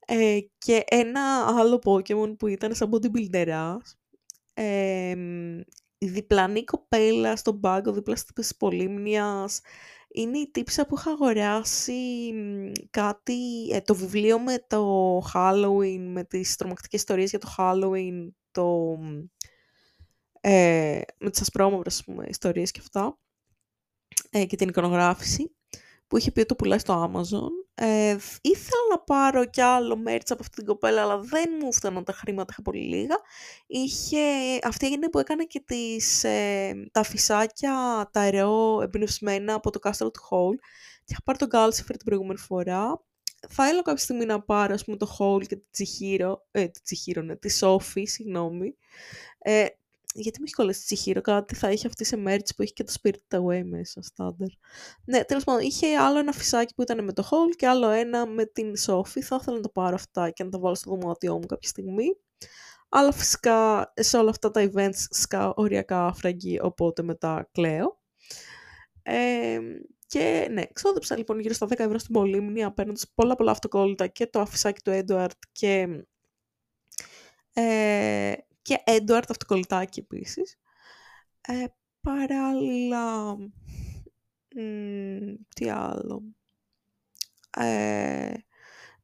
Ε, 0.07 0.38
και 0.59 0.85
ένα 0.87 1.47
άλλο 1.59 1.79
Pokemon 1.85 2.37
που 2.38 2.47
ήταν 2.47 2.75
σαν 2.75 2.90
bodybuilder 2.92 3.77
ε, 4.55 5.14
η 5.99 6.07
διπλανή 6.07 6.64
κοπέλα 6.64 7.37
στον 7.37 7.61
πάγκο 7.61 7.93
δίπλα 7.93 8.17
της 8.35 8.57
Πολύμνιας 8.57 9.61
είναι 10.09 10.38
η 10.38 10.51
τύψα 10.51 10.87
που 10.87 10.95
είχα 10.99 11.11
αγοράσει 11.11 12.33
κάτι, 12.90 13.69
ε, 13.71 13.81
το 13.81 13.95
βιβλίο 13.95 14.40
με 14.40 14.64
το 14.67 15.19
Halloween, 15.35 16.07
με 16.09 16.25
τις 16.25 16.57
τρομακτικές 16.57 17.01
ιστορίες 17.01 17.31
για 17.31 17.38
το 17.38 17.55
Halloween, 17.59 18.29
το, 18.51 18.99
ε, 20.40 21.01
με 21.19 21.31
τις 21.31 21.40
ασπρόμαυρες 21.40 22.05
πούμε, 22.05 22.27
ιστορίες 22.29 22.71
και 22.71 22.81
αυτά, 22.83 23.19
ε, 24.31 24.45
και 24.45 24.57
την 24.57 24.69
εικονογράφηση, 24.69 25.57
που 26.07 26.17
είχε 26.17 26.31
πει 26.31 26.38
ότι 26.38 26.49
το 26.49 26.55
πουλάει 26.55 26.79
στο 26.79 27.12
Amazon 27.12 27.63
ε, 27.77 28.17
ήθελα 28.41 28.83
να 28.91 28.99
πάρω 28.99 29.45
κι 29.45 29.61
άλλο 29.61 30.03
merch 30.07 30.29
από 30.29 30.41
αυτή 30.41 30.57
την 30.57 30.67
κοπέλα, 30.67 31.03
αλλά 31.03 31.19
δεν 31.19 31.51
μου 31.61 31.73
φτάναν 31.73 32.05
τα 32.05 32.13
χρήματα, 32.13 32.53
είχα 32.53 32.63
πολύ 32.63 32.81
λίγα. 32.81 33.17
Είχε, 33.67 34.19
αυτή 34.63 34.87
έγινε 34.87 35.11
που 35.11 35.19
έκανε 35.19 35.45
και 35.45 35.61
τις, 35.61 36.25
ε, 36.25 36.73
τα 36.93 37.03
φυσάκια, 37.03 38.09
τα 38.13 38.21
αεραίο 38.21 38.83
εμπνευσμένα 38.83 39.55
από 39.55 39.71
το 39.71 39.79
Castle 39.83 40.13
του 40.13 40.21
Hall. 40.31 40.55
Και 41.05 41.13
είχα 41.13 41.23
πάρει 41.25 41.39
τον 41.39 41.49
Calcifer 41.53 41.95
την 41.97 42.05
προηγούμενη 42.05 42.39
φορά. 42.39 43.05
Θα 43.49 43.65
έλεγα 43.65 43.83
κάποια 43.83 44.03
στιγμή 44.03 44.25
να 44.25 44.43
πάρω, 44.43 44.75
ας 44.75 44.85
πούμε, 44.85 44.97
το 44.97 45.17
Hall 45.19 45.47
και 45.47 45.57
τη 45.57 45.67
Τσιχύρο, 45.71 46.47
ε, 46.51 46.69
τη 46.69 46.83
Τσιχύρο, 46.83 47.23
ναι, 47.23 47.37
τη 47.37 47.59
Sophie, 47.61 48.03
συγγνώμη. 48.05 48.77
Ε, 49.39 49.67
γιατί 50.14 50.38
μου 50.38 50.44
έχει 50.44 50.55
κολλήσει 50.55 50.85
Τσιχύρο, 50.85 51.20
κάτι 51.20 51.55
θα 51.55 51.70
είχε 51.70 51.87
αυτή 51.87 52.05
σε 52.05 52.22
merch 52.27 52.48
που 52.57 52.62
έχει 52.62 52.72
και 52.72 52.85
το 52.85 52.94
Spirit 53.03 53.38
Away 53.38 53.62
μέσα, 53.64 54.03
στάνταρ. 54.03 54.48
Ναι, 55.05 55.24
τέλος 55.24 55.44
πάντων, 55.44 55.62
είχε 55.62 55.96
άλλο 55.96 56.18
ένα 56.18 56.33
φυσάκι 56.33 56.74
που 56.74 56.83
ήταν 56.83 57.05
με 57.05 57.12
το 57.12 57.29
Hall 57.31 57.55
και 57.57 57.66
άλλο 57.66 57.88
ένα 57.88 58.27
με 58.27 58.44
την 58.44 58.72
Sophie. 58.87 59.20
Θα 59.20 59.38
ήθελα 59.40 59.57
να 59.57 59.62
το 59.62 59.68
πάρω 59.68 59.94
αυτά 59.94 60.31
και 60.31 60.44
να 60.44 60.50
τα 60.50 60.59
βάλω 60.59 60.74
στο 60.74 60.90
δωμάτιό 60.90 61.35
μου 61.35 61.46
κάποια 61.46 61.68
στιγμή. 61.68 62.16
Αλλά 62.88 63.12
φυσικά 63.12 63.92
σε 63.94 64.16
όλα 64.16 64.31
αυτά 64.31 64.50
τα 64.50 64.70
events 64.72 65.05
σκα 65.11 65.53
οριακά 65.57 66.07
άφραγγι, 66.07 66.61
οπότε 66.61 67.03
μετά 67.03 67.48
κλαίω. 67.53 68.00
Ε, 69.03 69.59
και 70.07 70.48
ναι, 70.50 70.62
ξόδεψα 70.72 71.16
λοιπόν 71.16 71.40
γύρω 71.40 71.55
στα 71.55 71.66
10 71.66 71.79
ευρώ 71.79 71.98
στην 71.98 72.14
Πολύμνη 72.14 72.64
απέναντι 72.64 73.00
πολλά 73.14 73.35
πολλά 73.35 73.50
αυτοκόλλητα 73.50 74.07
και 74.07 74.27
το 74.27 74.40
αφισάκι 74.40 74.81
του 74.83 75.03
Edward 75.05 75.38
και 75.53 76.05
ε, 77.53 78.33
και 78.64 78.83
Edward 78.87 79.22
αυτοκολλητάκι 79.29 80.00
επίσης. 80.00 80.59
Ε, 81.40 81.64
παράλληλα, 82.00 83.37
τι 85.55 85.70
άλλο. 85.70 86.22
Ε, 87.57 88.33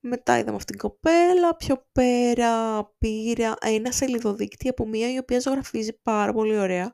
μετά 0.00 0.38
είδαμε 0.38 0.56
αυτήν 0.56 0.78
την 0.78 0.88
κοπέλα, 0.88 1.56
πιο 1.56 1.86
πέρα 1.92 2.84
πήρα 2.98 3.54
ένα 3.60 3.92
σελίδοδείκτη 3.92 4.68
από 4.68 4.86
μία 4.86 5.12
η 5.12 5.18
οποία 5.18 5.40
ζωγραφίζει 5.40 6.00
πάρα 6.02 6.32
πολύ 6.32 6.58
ωραία. 6.58 6.92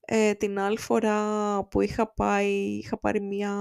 Ε, 0.00 0.34
την 0.34 0.58
άλλη 0.58 0.78
φορά 0.78 1.64
που 1.64 1.80
είχα 1.80 2.14
πάει, 2.14 2.52
είχα 2.52 2.98
πάρει 2.98 3.20
μία 3.20 3.54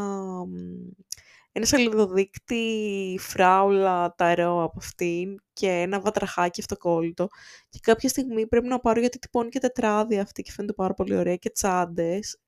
ένα 1.60 1.67
σελίδοδείκτη 1.67 3.17
φράουλα 3.19 4.15
ταρό 4.15 4.63
από 4.63 4.78
αυτήν 4.78 5.36
και 5.54 5.67
ένα 5.67 6.00
βατραχάκι 6.00 6.62
αυτοκόλλητο 6.62 7.28
και 7.69 7.80
κάποια 7.82 8.10
στιγμή 8.10 8.48
πρέπει 8.48 8.67
να 8.67 8.80
πάρω 8.80 9.00
γιατί 9.00 9.19
τυπώνει 9.19 9.50
και 9.50 9.60
τετράδια 9.60 10.22
αυτή 10.22 10.41
και 10.41 10.52
φαίνεται 10.52 10.74
πάρα 10.74 10.93
πολύ 10.93 11.15
ωραία 11.15 11.36
και 11.36 11.50
τσάντες. 11.50 12.39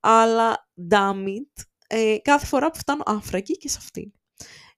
αλλά 0.00 0.68
damn 0.90 1.26
it, 1.26 1.62
ε, 1.86 2.16
κάθε 2.22 2.46
φορά 2.46 2.70
που 2.70 2.78
φτάνω 2.78 3.02
άφρακη 3.06 3.56
και 3.56 3.68
σε 3.68 3.78
αυτήν. 3.80 4.12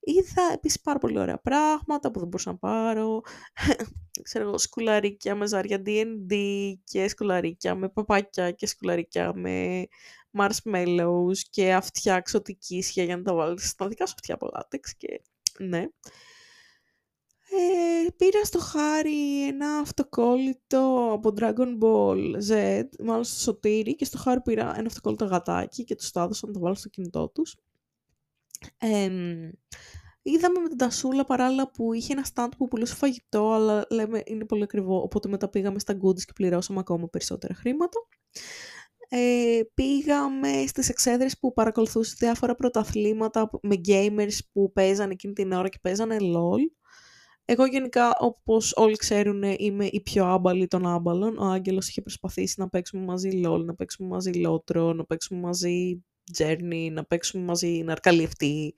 Είδα 0.01 0.43
επίσης 0.55 0.81
πάρα 0.81 0.99
πολύ 0.99 1.19
ωραία 1.19 1.38
πράγματα 1.38 2.11
που 2.11 2.19
δεν 2.19 2.29
μπορούσα 2.29 2.51
να 2.51 2.59
πάρω. 2.59 3.21
Ξέρω 4.23 4.47
εγώ, 4.47 4.59
σκουλαρίκια 4.59 5.35
με 5.35 5.47
ζάρια 5.47 5.83
D&D 5.87 6.35
και 6.85 7.09
σκουλαρίκια 7.09 7.75
με 7.75 7.88
παπάκια 7.88 8.51
και 8.51 8.66
σκουλαρίκια 8.66 9.33
με 9.35 9.87
marshmallows 10.38 11.38
και 11.51 11.75
αυτιά 11.75 12.21
ξωτική 12.21 12.85
για 12.90 13.16
να 13.16 13.23
τα 13.23 13.35
βάλεις 13.35 13.69
στα 13.69 13.88
δικά 13.88 14.07
σου 14.07 14.14
αυτιά 14.16 14.35
από 14.35 14.49
λάτεξ 14.55 14.97
και 14.97 15.23
ναι. 15.59 15.87
Ε, 17.53 18.11
πήρα 18.16 18.45
στο 18.45 18.59
χάρι 18.59 19.47
ένα 19.47 19.79
αυτοκόλλητο 19.79 21.11
από 21.12 21.33
Dragon 21.38 21.79
Ball 21.81 22.37
Z, 22.51 22.85
μάλλον 23.05 23.25
στο 23.25 23.40
σωτήρι 23.40 23.95
και 23.95 24.05
στο 24.05 24.19
χάρι 24.19 24.40
πήρα 24.40 24.75
ένα 24.77 24.87
αυτοκόλλητο 24.87 25.25
γατάκι 25.25 25.85
και 25.85 25.95
τους 25.95 26.11
το 26.11 26.21
έδωσα 26.21 26.47
να 26.47 26.53
το 26.53 26.61
βάλω 26.61 26.75
στο 26.75 26.88
κινητό 26.88 27.29
τους. 27.29 27.57
Ε, 28.79 29.11
είδαμε 30.23 30.61
με 30.61 30.69
την 30.69 30.77
Τασούλα 30.77 31.25
παράλληλα 31.25 31.71
που 31.71 31.93
είχε 31.93 32.12
ένα 32.12 32.27
stand 32.35 32.49
που 32.57 32.69
πουλούσε 32.69 32.95
φαγητό, 32.95 33.53
αλλά 33.53 33.87
λέμε 33.90 34.23
είναι 34.25 34.45
πολύ 34.45 34.62
ακριβό, 34.62 35.03
οπότε 35.03 35.29
μετά 35.29 35.49
πήγαμε 35.49 35.79
στα 35.79 35.99
goodies 36.03 36.23
και 36.23 36.33
πληρώσαμε 36.35 36.79
ακόμα 36.79 37.09
περισσότερα 37.09 37.55
χρήματα 37.55 37.99
ε, 39.12 39.61
πήγαμε 39.75 40.64
στις 40.66 40.88
εξέδρες 40.88 41.38
που 41.38 41.53
παρακολουθούσε 41.53 42.14
διάφορα 42.18 42.55
πρωταθλήματα 42.55 43.51
με 43.62 43.81
gamers 43.87 44.38
που 44.53 44.73
παίζανε 44.73 45.12
εκείνη 45.12 45.33
την 45.33 45.53
ώρα 45.53 45.68
και 45.68 45.79
παίζανε 45.83 46.16
LOL. 46.20 46.61
Εγώ 47.44 47.66
γενικά, 47.66 48.16
όπως 48.18 48.73
όλοι 48.77 48.96
ξέρουν, 48.96 49.42
είμαι 49.42 49.87
η 49.87 50.01
πιο 50.01 50.27
άμπαλη 50.27 50.66
των 50.66 50.87
άμπαλων. 50.87 51.38
Ο 51.38 51.44
Άγγελος 51.44 51.88
είχε 51.88 52.01
προσπαθήσει 52.01 52.55
να 52.61 52.68
παίξουμε 52.68 53.05
μαζί 53.05 53.42
LOL, 53.44 53.64
να 53.64 53.75
παίξουμε 53.75 54.09
μαζί 54.09 54.31
Lotro, 54.35 54.94
να 54.94 55.05
παίξουμε 55.05 55.40
μαζί 55.40 56.05
Journey, 56.38 56.88
να 56.92 57.05
παίξουμε 57.05 57.44
μαζί 57.44 57.83
Ναρκαλιευτή, 57.85 58.75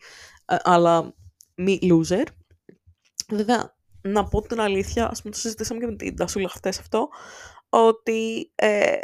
ε, 0.46 0.56
αλλά 0.62 1.14
μη 1.56 1.78
loser. 1.82 2.24
Βέβαια, 3.30 3.76
να 4.02 4.24
πω 4.24 4.40
την 4.40 4.60
αλήθεια, 4.60 5.08
ας 5.10 5.22
πούμε 5.22 5.34
το 5.34 5.40
συζητήσαμε 5.40 5.80
και 5.80 5.86
με 5.86 5.96
την 5.96 6.16
Τασούλα 6.16 6.48
χτες 6.48 6.78
αυτό, 6.78 7.08
ότι 7.68 8.52
ε, 8.54 8.98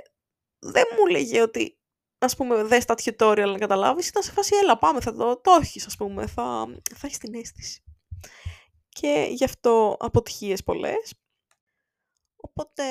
δεν 0.59 0.85
μου 0.99 1.07
λέγε 1.07 1.40
ότι 1.42 1.79
ας 2.18 2.37
πούμε 2.37 2.62
δες 2.62 2.85
τα 2.85 2.94
tutorial 2.99 3.49
να 3.51 3.59
καταλάβεις, 3.59 4.09
ήταν 4.09 4.23
σε 4.23 4.33
φάση 4.33 4.57
έλα 4.62 4.79
πάμε 4.79 5.01
θα 5.01 5.14
το, 5.14 5.40
το 5.40 5.59
έχεις 5.61 5.87
ας 5.87 5.97
πούμε, 5.97 6.27
θα, 6.27 6.66
θα 6.94 7.07
έχεις 7.07 7.18
την 7.18 7.35
αίσθηση. 7.35 7.83
Και 8.88 9.29
γι' 9.31 9.44
αυτό 9.44 9.97
αποτυχίες 9.99 10.62
πολλές. 10.62 11.14
Οπότε 12.37 12.85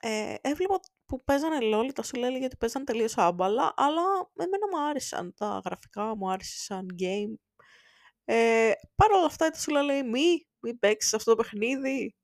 ε, 0.00 0.34
έβλεπα 0.40 0.80
που 1.06 1.24
παίζανε 1.24 1.58
LOL, 1.60 1.90
τα 1.94 2.02
σου 2.02 2.16
λέει 2.16 2.38
γιατί 2.38 2.56
παίζανε 2.56 2.84
τελείως 2.84 3.16
άμπαλα, 3.16 3.72
αλλά 3.76 4.02
εμένα 4.36 4.66
μου 4.70 4.88
άρεσαν 4.88 5.34
τα 5.36 5.60
γραφικά, 5.64 6.16
μου 6.16 6.30
άρεσε 6.30 6.58
σαν 6.58 6.86
game. 6.98 7.34
Ε, 8.24 8.72
Παρ' 8.94 9.12
όλα 9.12 9.26
αυτά, 9.26 9.46
η 9.46 9.58
σου 9.58 9.70
λέει 9.70 10.02
μη, 10.02 10.46
μη 10.60 10.74
παίξεις 10.74 11.14
αυτό 11.14 11.30
το 11.30 11.42
παιχνίδι, 11.42 12.16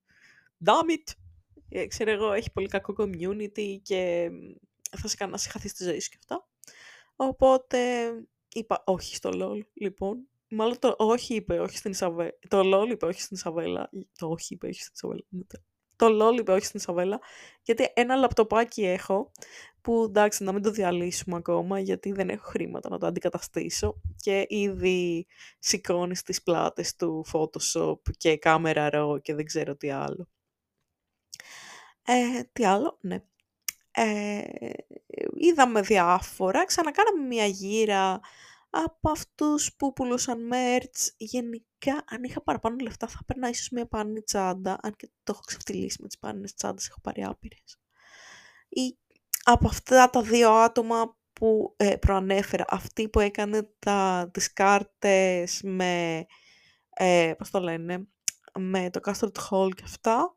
damn 0.64 0.90
it. 0.90 1.12
Ε, 1.68 1.86
ξέρω 1.86 2.10
εγώ, 2.10 2.32
έχει 2.32 2.52
πολύ 2.52 2.68
κακό 2.68 2.94
community 2.98 3.78
και 3.82 4.30
θα 5.00 5.08
σε 5.08 5.16
κάνει 5.16 5.32
να 5.32 5.38
σε 5.38 5.48
χαθεί 5.48 5.68
στη 5.68 5.84
ζωή 5.84 6.00
σου 6.00 6.10
και 6.10 6.16
αυτά. 6.18 6.48
Οπότε 7.16 7.78
είπα 8.52 8.82
όχι 8.86 9.14
στο 9.14 9.30
LOL, 9.32 9.60
λοιπόν. 9.74 10.28
Μάλλον 10.50 10.78
το 10.78 10.94
όχι 10.98 11.34
είπε, 11.34 11.60
όχι 11.60 11.76
στην 11.76 11.90
Ισαβέλα. 11.90 12.32
Το 12.48 12.62
λόλ 12.62 12.90
είπε, 12.90 13.06
όχι 13.06 13.20
στην 13.20 13.36
Ισαβέλα. 13.36 13.90
Το 14.18 14.28
όχι 14.28 14.54
είπε, 14.54 14.66
όχι 14.66 14.80
στην 14.80 14.92
Ισαβέλα. 14.94 15.24
Το 15.96 16.08
λόλ 16.08 16.38
είπε, 16.38 16.52
όχι 16.52 16.64
στην 16.64 16.78
Ισαβέλα. 16.80 17.20
Γιατί 17.62 17.88
ένα 17.94 18.14
λαπτοπάκι 18.14 18.84
έχω 18.84 19.32
που 19.80 20.04
εντάξει 20.08 20.44
να 20.44 20.52
μην 20.52 20.62
το 20.62 20.70
διαλύσουμε 20.70 21.36
ακόμα 21.36 21.78
γιατί 21.78 22.12
δεν 22.12 22.28
έχω 22.28 22.44
χρήματα 22.44 22.88
να 22.88 22.98
το 22.98 23.06
αντικαταστήσω 23.06 24.00
και 24.16 24.46
ήδη 24.48 25.26
σηκώνεις 25.58 26.18
στις 26.18 26.42
πλάτες 26.42 26.96
του 26.96 27.24
Photoshop 27.32 28.00
και 28.16 28.36
κάμερα 28.36 28.90
ρο 28.90 29.18
και 29.18 29.34
δεν 29.34 29.44
ξέρω 29.44 29.76
τι 29.76 29.90
άλλο. 29.90 30.28
Ε, 32.10 32.42
τι 32.52 32.64
άλλο, 32.64 32.98
ναι. 33.00 33.22
Ε, 33.90 34.42
είδαμε 35.34 35.80
διάφορα, 35.80 36.64
ξανακάναμε 36.64 37.26
μια 37.26 37.46
γύρα 37.46 38.20
από 38.70 39.10
αυτούς 39.10 39.74
που 39.76 39.92
πουλούσαν 39.92 40.50
merch. 40.52 41.08
Γενικά, 41.16 42.04
αν 42.06 42.22
είχα 42.22 42.42
παραπάνω 42.42 42.76
λεφτά 42.80 43.06
θα 43.06 43.24
παίρνα 43.26 43.48
ίσως 43.48 43.68
μια 43.70 43.86
πάνινη 43.86 44.22
τσάντα, 44.22 44.78
αν 44.82 44.96
και 44.96 45.10
το 45.22 45.32
έχω 45.32 45.40
ξεφτυλίσει 45.40 45.98
με 46.00 46.06
τις 46.06 46.18
πάνινες 46.18 46.54
τσάντες, 46.54 46.88
έχω 46.88 47.00
πάρει 47.00 47.24
άπειρες. 47.24 47.78
Ή 48.68 48.98
από 49.44 49.68
αυτά 49.68 50.10
τα 50.10 50.22
δύο 50.22 50.50
άτομα 50.50 51.16
που 51.32 51.74
ε, 51.76 51.96
προανέφερα, 51.96 52.64
αυτή 52.68 53.08
που 53.08 53.20
έκανε 53.20 53.70
τα, 53.78 54.30
τις 54.32 54.52
κάρτες 54.52 55.60
με, 55.62 56.26
ε, 56.90 57.32
πώς 57.38 57.50
το 57.50 57.60
λένε, 57.60 58.08
με 58.58 58.90
το 58.90 59.00
Castle 59.04 59.30
Hall 59.50 59.68
και 59.74 59.82
αυτά, 59.84 60.36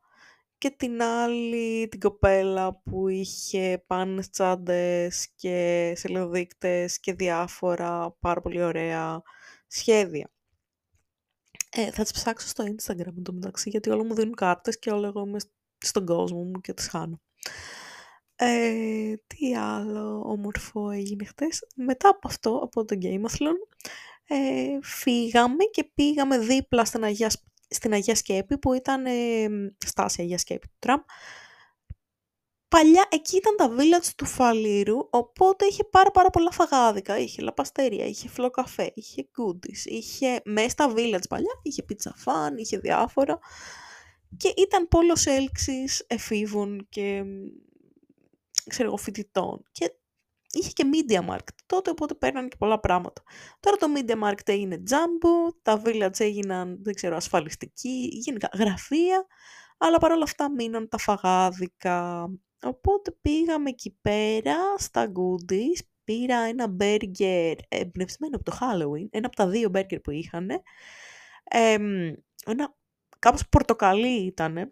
και 0.62 0.70
την 0.70 1.02
άλλη 1.02 1.88
την 1.88 2.00
κοπέλα 2.00 2.76
που 2.76 3.08
είχε 3.08 3.84
πάνες 3.88 4.30
τσάντες 4.30 5.30
και 5.36 5.94
σελοδείκτες 5.96 7.00
και 7.00 7.14
διάφορα 7.14 8.12
πάρα 8.20 8.42
πολύ 8.42 8.64
ωραία 8.64 9.22
σχέδια. 9.68 10.32
Ε, 11.72 11.92
θα 11.92 12.04
τις 12.04 12.12
ψάξω 12.12 12.48
στο 12.48 12.64
Instagram 12.64 13.14
το 13.24 13.34
μεταξύ, 13.34 13.70
γιατί 13.70 13.90
όλα 13.90 14.04
μου 14.04 14.14
δίνουν 14.14 14.36
κάρτες 14.36 14.80
και 14.80 14.92
όλα 14.92 15.08
εγώ 15.08 15.24
είμαι 15.28 15.40
στον 15.78 16.06
κόσμο 16.06 16.44
μου 16.44 16.62
και 16.62 16.74
τις 16.74 16.88
χάνω. 16.88 17.22
Ε, 18.36 19.14
τι 19.28 19.56
άλλο 19.56 20.22
όμορφο 20.26 20.90
έγινε 20.90 21.26
χτες. 21.26 21.68
Μετά 21.76 22.10
από 22.10 22.28
αυτό, 22.28 22.60
από 22.64 22.86
το 22.86 22.98
Gameathlon, 23.02 23.58
ε, 24.28 24.80
φύγαμε 24.82 25.64
και 25.64 25.92
πήγαμε 25.94 26.38
δίπλα 26.38 26.86
στην 26.86 27.04
Αγία, 27.04 27.32
στην 27.72 27.94
Αγία 27.94 28.16
Σκέπη, 28.16 28.58
που 28.58 28.74
ήταν 28.74 29.06
ε, 29.06 29.48
στάση 29.86 30.22
Αγία 30.22 30.38
Σκέπη 30.38 30.68
του 30.68 30.76
τραμ. 30.80 31.02
Παλιά 32.68 33.08
εκεί 33.12 33.36
ήταν 33.38 33.56
τα 33.56 33.70
village 33.78 34.12
του 34.16 34.26
Φαλήρου, 34.26 35.08
οπότε 35.10 35.66
είχε 35.66 35.84
πάρα 35.84 36.12
πάρα 36.12 36.30
πολλά 36.30 36.52
φαγάδικα. 36.52 37.18
Είχε 37.18 37.42
λαπαστερία, 37.42 38.06
είχε 38.06 38.30
φλοκαφέ, 38.30 38.92
είχε 38.96 39.28
goodies, 39.38 39.86
είχε 39.86 40.42
μέσα 40.46 40.70
στα 40.70 40.94
village 40.96 41.28
παλιά, 41.30 41.60
είχε 41.62 41.86
pizza 41.90 42.12
fan, 42.26 42.58
είχε 42.58 42.78
διάφορα. 42.78 43.40
Και 44.38 44.54
ήταν 44.58 44.88
πόλος 44.88 45.26
έλξης 45.26 46.04
εφήβων 46.08 46.88
και 46.90 47.24
ξέρω 48.70 48.88
εγώ, 48.88 48.98
φοιτητών. 48.98 49.64
Και 49.72 49.94
είχε 50.52 50.70
και 50.72 50.86
Media 50.94 51.30
Market 51.30 51.56
τότε, 51.66 51.90
οπότε 51.90 52.14
παίρνανε 52.14 52.48
και 52.48 52.56
πολλά 52.58 52.80
πράγματα. 52.80 53.24
Τώρα 53.60 53.78
το 53.78 53.88
Media 53.96 54.30
Market 54.30 54.50
έγινε 54.50 54.84
Jumbo, 54.90 55.54
τα 55.62 55.82
Village 55.86 56.20
έγιναν, 56.20 56.78
δεν 56.84 56.94
ξέρω, 56.94 57.16
ασφαλιστικοί, 57.16 58.10
γενικά 58.12 58.50
γραφεία, 58.58 59.26
αλλά 59.78 59.98
παρόλα 59.98 60.24
αυτά 60.24 60.52
μείναν 60.52 60.88
τα 60.90 60.98
φαγάδικα. 60.98 62.30
Οπότε 62.64 63.18
πήγαμε 63.22 63.70
εκεί 63.70 63.98
πέρα 64.02 64.56
στα 64.78 65.12
goodies, 65.12 65.80
πήρα 66.04 66.38
ένα 66.38 66.76
burger 66.80 67.56
εμπνευσμένο 67.68 68.36
από 68.36 68.44
το 68.44 68.58
Halloween, 68.60 69.08
ένα 69.10 69.28
από 69.28 69.36
τα 69.36 69.48
δύο 69.48 69.72
burger 69.74 70.02
που 70.04 70.12
είχαν. 70.12 70.50
ένα 72.46 72.76
κάπως 73.20 73.50
πορτοκαλί 73.50 74.26
ήτανε, 74.26 74.72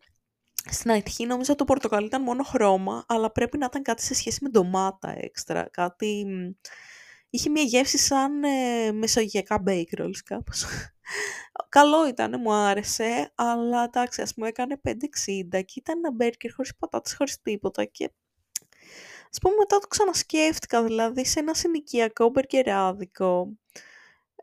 στην 0.65 0.91
αρχή 0.91 1.26
νόμιζα 1.26 1.56
το 1.56 1.65
πορτοκαλί 1.65 2.06
ήταν 2.06 2.22
μόνο 2.22 2.43
χρώμα, 2.43 3.06
αλλά 3.08 3.32
πρέπει 3.32 3.58
να 3.58 3.65
ήταν 3.65 3.82
κάτι 3.82 4.02
σε 4.04 4.13
σχέση 4.13 4.39
με 4.41 4.50
ντομάτα 4.50 5.13
έξτρα. 5.17 5.69
Κάτι... 5.72 6.26
Είχε 7.32 7.50
μια 7.50 7.63
γεύση 7.63 7.98
σαν 7.98 8.43
ε, 8.43 8.91
μεσογειακά 8.91 9.63
bake 9.65 10.00
rolls 10.00 10.17
κάπως. 10.26 10.65
Καλό 11.69 12.08
ήταν, 12.08 12.36
μου 12.39 12.54
άρεσε, 12.54 13.32
αλλά 13.36 13.84
εντάξει, 13.84 14.22
ας 14.22 14.34
μου 14.36 14.45
έκανε 14.45 14.82
5,60 14.88 14.95
και 15.50 15.74
ήταν 15.76 15.98
ένα 15.98 16.12
μπέρκερ 16.12 16.54
χωρίς 16.54 16.76
πατάτες, 16.76 17.15
χωρίς 17.15 17.41
τίποτα 17.41 17.86
και 17.86 18.12
ας 19.32 19.38
πούμε 19.41 19.56
μετά 19.56 19.80
το 19.80 19.88
ξανασκέφτηκα, 19.88 20.84
δηλαδή 20.84 21.26
σε 21.26 21.39
ένα 21.39 21.54
συνοικιακό 21.54 22.30
μπερκεράδικο. 22.30 23.58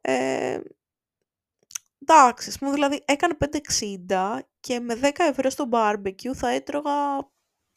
Ε, 0.01 0.61
εντάξει, 2.09 2.49
ας 2.49 2.59
πούμε 2.59 2.73
δηλαδή 2.73 3.03
έκανε 3.05 3.37
5,60 4.09 4.39
και 4.61 4.81
με 4.81 4.99
10 5.03 5.11
ευρώ 5.17 5.51
στο 5.51 5.69
barbecue 5.73 6.35
θα 6.35 6.49
έτρωγα, 6.49 6.93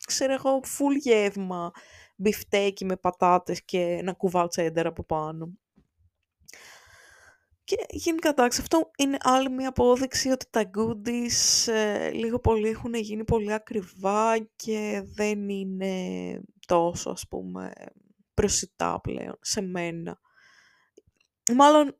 ξέρω 0.05 0.33
εγώ, 0.33 0.59
full 0.59 0.95
γεύμα, 0.99 1.71
μπιφτέκι 2.15 2.85
με 2.85 2.95
πατάτες 2.95 3.65
και 3.65 3.79
ένα 3.79 4.13
κουβάλ 4.13 4.47
τσέντερ 4.47 4.85
από 4.85 5.03
πάνω. 5.03 5.53
Και 7.63 7.85
γενικά 7.89 8.29
εντάξει, 8.29 8.61
αυτό 8.61 8.91
είναι 8.97 9.17
άλλη 9.19 9.49
μια 9.49 9.69
απόδειξη 9.69 10.29
ότι 10.29 10.45
τα 10.49 10.71
goodies 10.77 11.71
ε, 11.71 12.09
λίγο 12.09 12.39
πολύ 12.39 12.67
έχουν 12.69 12.93
γίνει 12.93 13.23
πολύ 13.23 13.53
ακριβά 13.53 14.37
και 14.55 15.03
δεν 15.05 15.49
είναι 15.49 16.41
τόσο 16.67 17.09
ας 17.09 17.27
πούμε 17.27 17.73
προσιτά 18.33 18.99
πλέον 19.01 19.37
σε 19.41 19.61
μένα. 19.61 20.19
Μάλλον 21.55 21.97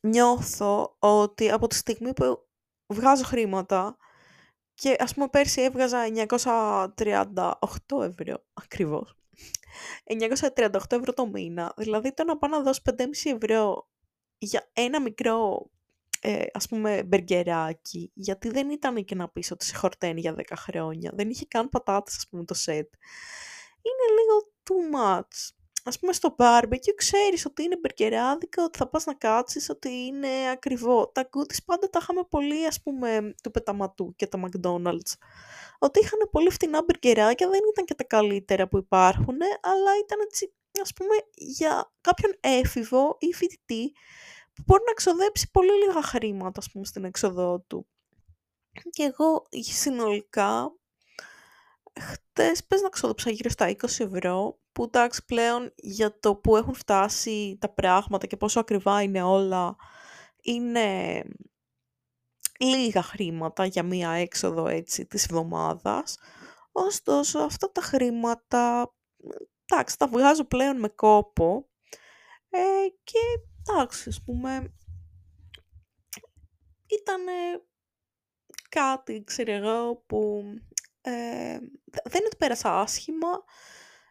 νιώθω 0.00 0.96
ότι 0.98 1.50
από 1.50 1.66
τη 1.66 1.74
στιγμή 1.74 2.12
που 2.12 2.48
βγάζω 2.86 3.24
χρήματα 3.24 3.96
και 4.74 4.96
ας 4.98 5.14
πούμε 5.14 5.28
πέρσι 5.28 5.62
έβγαζα 5.62 5.98
938 6.96 7.54
ευρώ, 8.00 8.44
ακριβώς. 8.52 9.16
938 10.04 10.70
ευρώ 10.88 11.12
το 11.12 11.26
μήνα. 11.26 11.74
Δηλαδή 11.76 12.14
το 12.14 12.24
να 12.24 12.38
πάω 12.38 12.50
να 12.50 12.62
δώσω 12.62 12.82
5,5 12.84 12.94
ευρώ 13.24 13.88
για 14.38 14.70
ένα 14.72 15.00
μικρό 15.00 15.70
ε, 16.20 16.44
ας 16.52 16.68
πούμε 16.68 17.02
μπεργκεράκι, 17.02 18.10
γιατί 18.14 18.48
δεν 18.48 18.70
ήταν 18.70 19.04
και 19.04 19.14
να 19.14 19.28
πεις 19.28 19.50
ότι 19.50 19.64
σε 19.64 19.76
χορταίνει 19.76 20.20
για 20.20 20.34
10 20.36 20.42
χρόνια. 20.56 21.12
Δεν 21.14 21.30
είχε 21.30 21.44
καν 21.48 21.68
πατάτες 21.68 22.16
ας 22.16 22.28
πούμε 22.28 22.44
το 22.44 22.54
σετ. 22.54 22.92
Είναι 23.82 24.20
λίγο 24.20 24.52
too 24.64 24.96
much 24.96 25.56
ας 25.88 25.98
πούμε 25.98 26.12
στο 26.12 26.34
barbecue 26.38 26.94
ξέρεις 26.96 27.46
ότι 27.46 27.62
είναι 27.62 27.76
μπερκεράδικο, 27.76 28.62
ότι 28.62 28.78
θα 28.78 28.88
πας 28.88 29.04
να 29.04 29.14
κάτσεις, 29.14 29.70
ότι 29.70 29.88
είναι 29.88 30.28
ακριβό. 30.52 31.08
Τα 31.08 31.28
goodies 31.32 31.58
πάντα 31.64 31.90
τα 31.90 31.98
είχαμε 32.02 32.24
πολύ 32.30 32.66
ας 32.66 32.82
πούμε 32.82 33.34
του 33.42 33.50
πεταματού 33.50 34.14
και 34.16 34.26
τα 34.26 34.40
McDonald's. 34.44 35.12
Ότι 35.78 36.00
είχαν 36.00 36.28
πολύ 36.30 36.50
φτηνά 36.50 36.82
μπερκεράκια, 36.82 37.48
δεν 37.48 37.60
ήταν 37.72 37.84
και 37.84 37.94
τα 37.94 38.04
καλύτερα 38.04 38.68
που 38.68 38.76
υπάρχουν, 38.76 39.38
αλλά 39.60 39.90
ήταν 40.04 40.20
έτσι 40.20 40.52
ας 40.82 40.92
πούμε 40.92 41.14
για 41.34 41.92
κάποιον 42.00 42.36
έφηβο 42.40 43.16
ή 43.20 43.34
φοιτητή 43.34 43.92
που 44.54 44.62
μπορεί 44.66 44.82
να 44.86 44.92
ξοδέψει 44.92 45.50
πολύ 45.50 45.72
λίγα 45.72 46.02
χρήματα 46.02 46.60
ας 46.60 46.70
πούμε 46.70 46.84
στην 46.84 47.04
έξοδό 47.04 47.60
του. 47.66 47.86
Και 48.90 49.02
εγώ 49.02 49.46
συνολικά 49.50 50.72
χτες 52.00 52.64
πες 52.64 52.80
να 52.80 52.88
ξόδεψα 52.88 53.30
γύρω 53.30 53.50
στα 53.50 53.70
20 53.70 53.82
ευρώ 53.82 54.58
που 54.78 54.84
εντάξει 54.84 55.24
πλέον 55.24 55.72
για 55.76 56.18
το 56.18 56.34
που 56.34 56.56
έχουν 56.56 56.74
φτάσει 56.74 57.56
τα 57.60 57.68
πράγματα 57.68 58.26
και 58.26 58.36
πόσο 58.36 58.60
ακριβά 58.60 59.02
είναι 59.02 59.22
όλα, 59.22 59.76
είναι 60.42 61.22
λίγα 62.58 63.02
χρήματα 63.02 63.64
για 63.64 63.82
μία 63.82 64.10
έξοδο 64.10 64.66
έτσι 64.66 65.06
της 65.06 65.24
εβδομάδας. 65.24 66.18
Ωστόσο 66.72 67.38
αυτά 67.38 67.72
τα 67.72 67.80
χρήματα, 67.80 68.94
εντάξει, 69.64 69.98
τα 69.98 70.08
βγάζω 70.08 70.44
πλέον 70.44 70.78
με 70.78 70.88
κόπο 70.88 71.68
ε, 72.50 72.58
και 73.02 73.18
εντάξει, 73.60 74.08
ας 74.08 74.22
πούμε, 74.24 74.74
ήταν 76.86 77.20
κάτι, 78.68 79.22
ξέρω 79.24 79.52
εγώ, 79.52 79.96
που 80.06 80.42
ε, 81.00 81.58
δεν 82.04 82.18
είναι 82.18 82.26
ότι 82.26 82.36
πέρασα 82.38 82.80
άσχημα, 82.80 83.44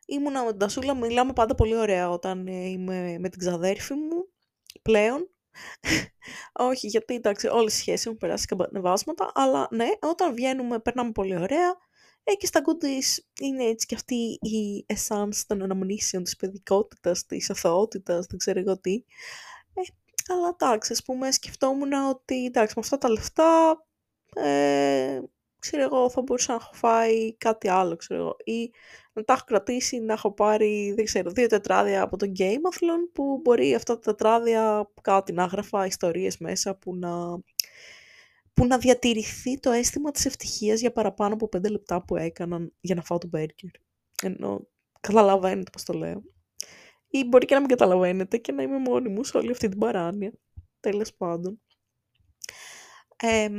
Ήμουνα 0.10 0.44
με 0.44 0.50
την 0.50 0.60
Τασούλα, 0.60 0.96
μιλάμε 0.96 1.34
πάντα 1.34 1.56
πολύ 1.56 1.76
ωραία 1.76 2.10
όταν 2.10 2.48
ε, 2.48 2.68
είμαι 2.68 3.18
με 3.20 3.30
την 3.30 3.40
ξαδέρφη 3.40 3.94
μου, 3.94 4.28
πλέον. 4.82 5.30
Όχι, 6.70 6.88
γιατί 6.88 7.14
εντάξει, 7.14 7.48
όλες 7.48 7.74
οι 7.74 7.78
σχέσεις 7.78 8.06
έχουν 8.06 8.18
περάσει 8.18 8.46
καμπανεβάσματα, 8.46 9.32
αλλά 9.34 9.68
ναι, 9.72 9.88
όταν 10.00 10.34
βγαίνουμε 10.34 10.80
περνάμε 10.80 11.12
πολύ 11.12 11.36
ωραία. 11.36 11.76
Ε, 12.24 12.34
και 12.34 12.46
στα 12.46 12.62
goodies 12.66 13.24
είναι 13.40 13.64
έτσι 13.64 13.86
και 13.86 13.96
αυτή 13.96 14.16
η 14.42 14.86
essence 14.94 15.42
των 15.48 15.62
αναμνήσεων 15.62 16.24
της 16.24 16.36
παιδικότητας, 16.36 17.26
της 17.26 17.50
αθωότητας, 17.50 18.26
δεν 18.26 18.38
ξέρω 18.38 18.60
εγώ 18.60 18.80
τι. 18.80 19.04
Ε, 19.74 19.82
αλλά 20.34 20.48
εντάξει, 20.48 20.92
ας 20.92 21.04
πούμε, 21.04 21.32
σκεφτόμουν 21.32 21.94
ότι 21.94 22.46
εντάξει, 22.46 22.74
με 22.76 22.82
αυτά 22.84 22.98
τα 22.98 23.10
λεφτά 23.10 23.78
ε, 24.36 25.22
ξέρω 25.60 25.84
εγώ, 25.84 26.10
θα 26.10 26.22
μπορούσα 26.22 26.52
να 26.52 26.58
έχω 26.62 26.74
φάει 26.74 27.38
κάτι 27.38 27.68
άλλο, 27.68 27.96
ξέρω 27.96 28.22
εγώ. 28.22 28.36
Ή 28.44 28.72
να 29.14 29.24
τα 29.24 29.34
έχω 29.34 29.44
κρατήσει, 29.46 30.00
να 30.00 30.14
έχω 30.14 30.32
πάρει, 30.34 30.94
δεν 30.96 31.06
ξέρω, 31.06 31.32
δύο 31.32 31.48
τετράδια 31.48 32.02
από 32.02 32.18
το 32.18 32.32
Gameathlon 32.38 33.10
που 33.14 33.40
μπορεί 33.44 33.76
αυτά 33.76 33.94
τα 33.94 34.00
τετράδια 34.00 34.92
κάτι 35.02 35.34
να 35.34 35.46
γράφα 35.46 35.86
ιστορίες 35.86 36.38
μέσα 36.38 36.76
που 36.76 36.96
να, 36.96 37.40
που 38.54 38.66
να 38.66 38.78
διατηρηθεί 38.78 39.60
το 39.60 39.72
αίσθημα 39.72 40.12
της 40.12 40.26
ευτυχίας 40.26 40.80
για 40.80 40.92
παραπάνω 40.92 41.34
από 41.34 41.48
πέντε 41.48 41.70
λεπτά 41.70 42.04
που 42.06 42.16
έκαναν 42.16 42.74
για 42.80 42.96
να 42.96 43.02
φάω 43.02 43.18
το 43.18 43.30
burger. 43.34 43.70
Ενώ 44.22 44.68
καταλαβαίνετε 45.00 45.70
πώς 45.70 45.84
το 45.84 45.94
λέω. 45.94 46.24
Ή 47.08 47.24
μπορεί 47.24 47.46
και 47.46 47.54
να 47.54 47.60
μην 47.60 47.70
καταλαβαίνετε 47.70 48.38
και 48.38 48.52
να 48.52 48.64
είμαι 48.64 48.78
μόνη 48.78 49.10
μου 49.10 49.24
σε 49.24 49.38
όλη 49.38 49.52
αυτή 49.52 49.70
την 49.70 49.80
παράνοια. 49.80 50.34
Τέλος 50.80 51.14
πάντων. 51.14 51.62
Ε, 53.20 53.50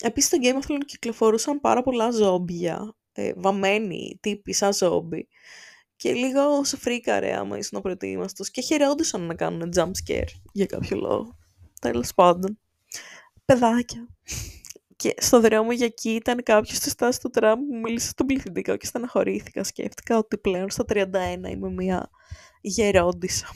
επίσης 0.00 0.28
στο 0.28 0.38
Game 0.42 0.64
of 0.64 0.70
Thrones 0.70 0.84
κυκλοφορούσαν 0.86 1.60
πάρα 1.60 1.82
πολλά 1.82 2.10
ζόμπια, 2.10 2.96
ε, 3.12 3.32
βαμμένοι 3.36 4.18
τύποι 4.20 4.52
σαν 4.52 4.72
ζόμπι. 4.72 5.28
Και 5.96 6.12
λίγο 6.12 6.64
σε 6.64 6.76
φρίκαρε 6.76 7.36
άμα 7.36 7.58
ήσουν 7.58 7.78
απροετοίμαστος 7.78 8.50
και 8.50 8.60
χαιρεόντουσαν 8.60 9.20
να 9.20 9.34
κάνουν 9.34 9.72
jump 9.76 9.90
scare 10.04 10.32
για 10.52 10.66
κάποιο 10.66 10.96
λόγο. 10.96 11.38
Τέλος 11.80 12.14
πάντων. 12.14 12.58
Παιδάκια. 13.44 14.08
Και 14.96 15.14
στο 15.18 15.40
δρόμο 15.40 15.72
για 15.72 15.86
εκεί 15.86 16.10
ήταν 16.10 16.42
κάποιος 16.42 16.76
στη 16.76 16.90
στάση 16.90 17.20
του 17.20 17.30
τραμ 17.30 17.60
που 17.60 17.76
μίλησε 17.76 18.08
στον 18.08 18.26
πληθυντικό 18.26 18.76
και 18.76 18.86
στεναχωρήθηκα. 18.86 19.64
Σκέφτηκα 19.64 20.18
ότι 20.18 20.38
πλέον 20.38 20.70
στα 20.70 20.84
31 20.88 21.04
είμαι 21.50 21.70
μια 21.70 22.10
γερόντισα 22.60 23.46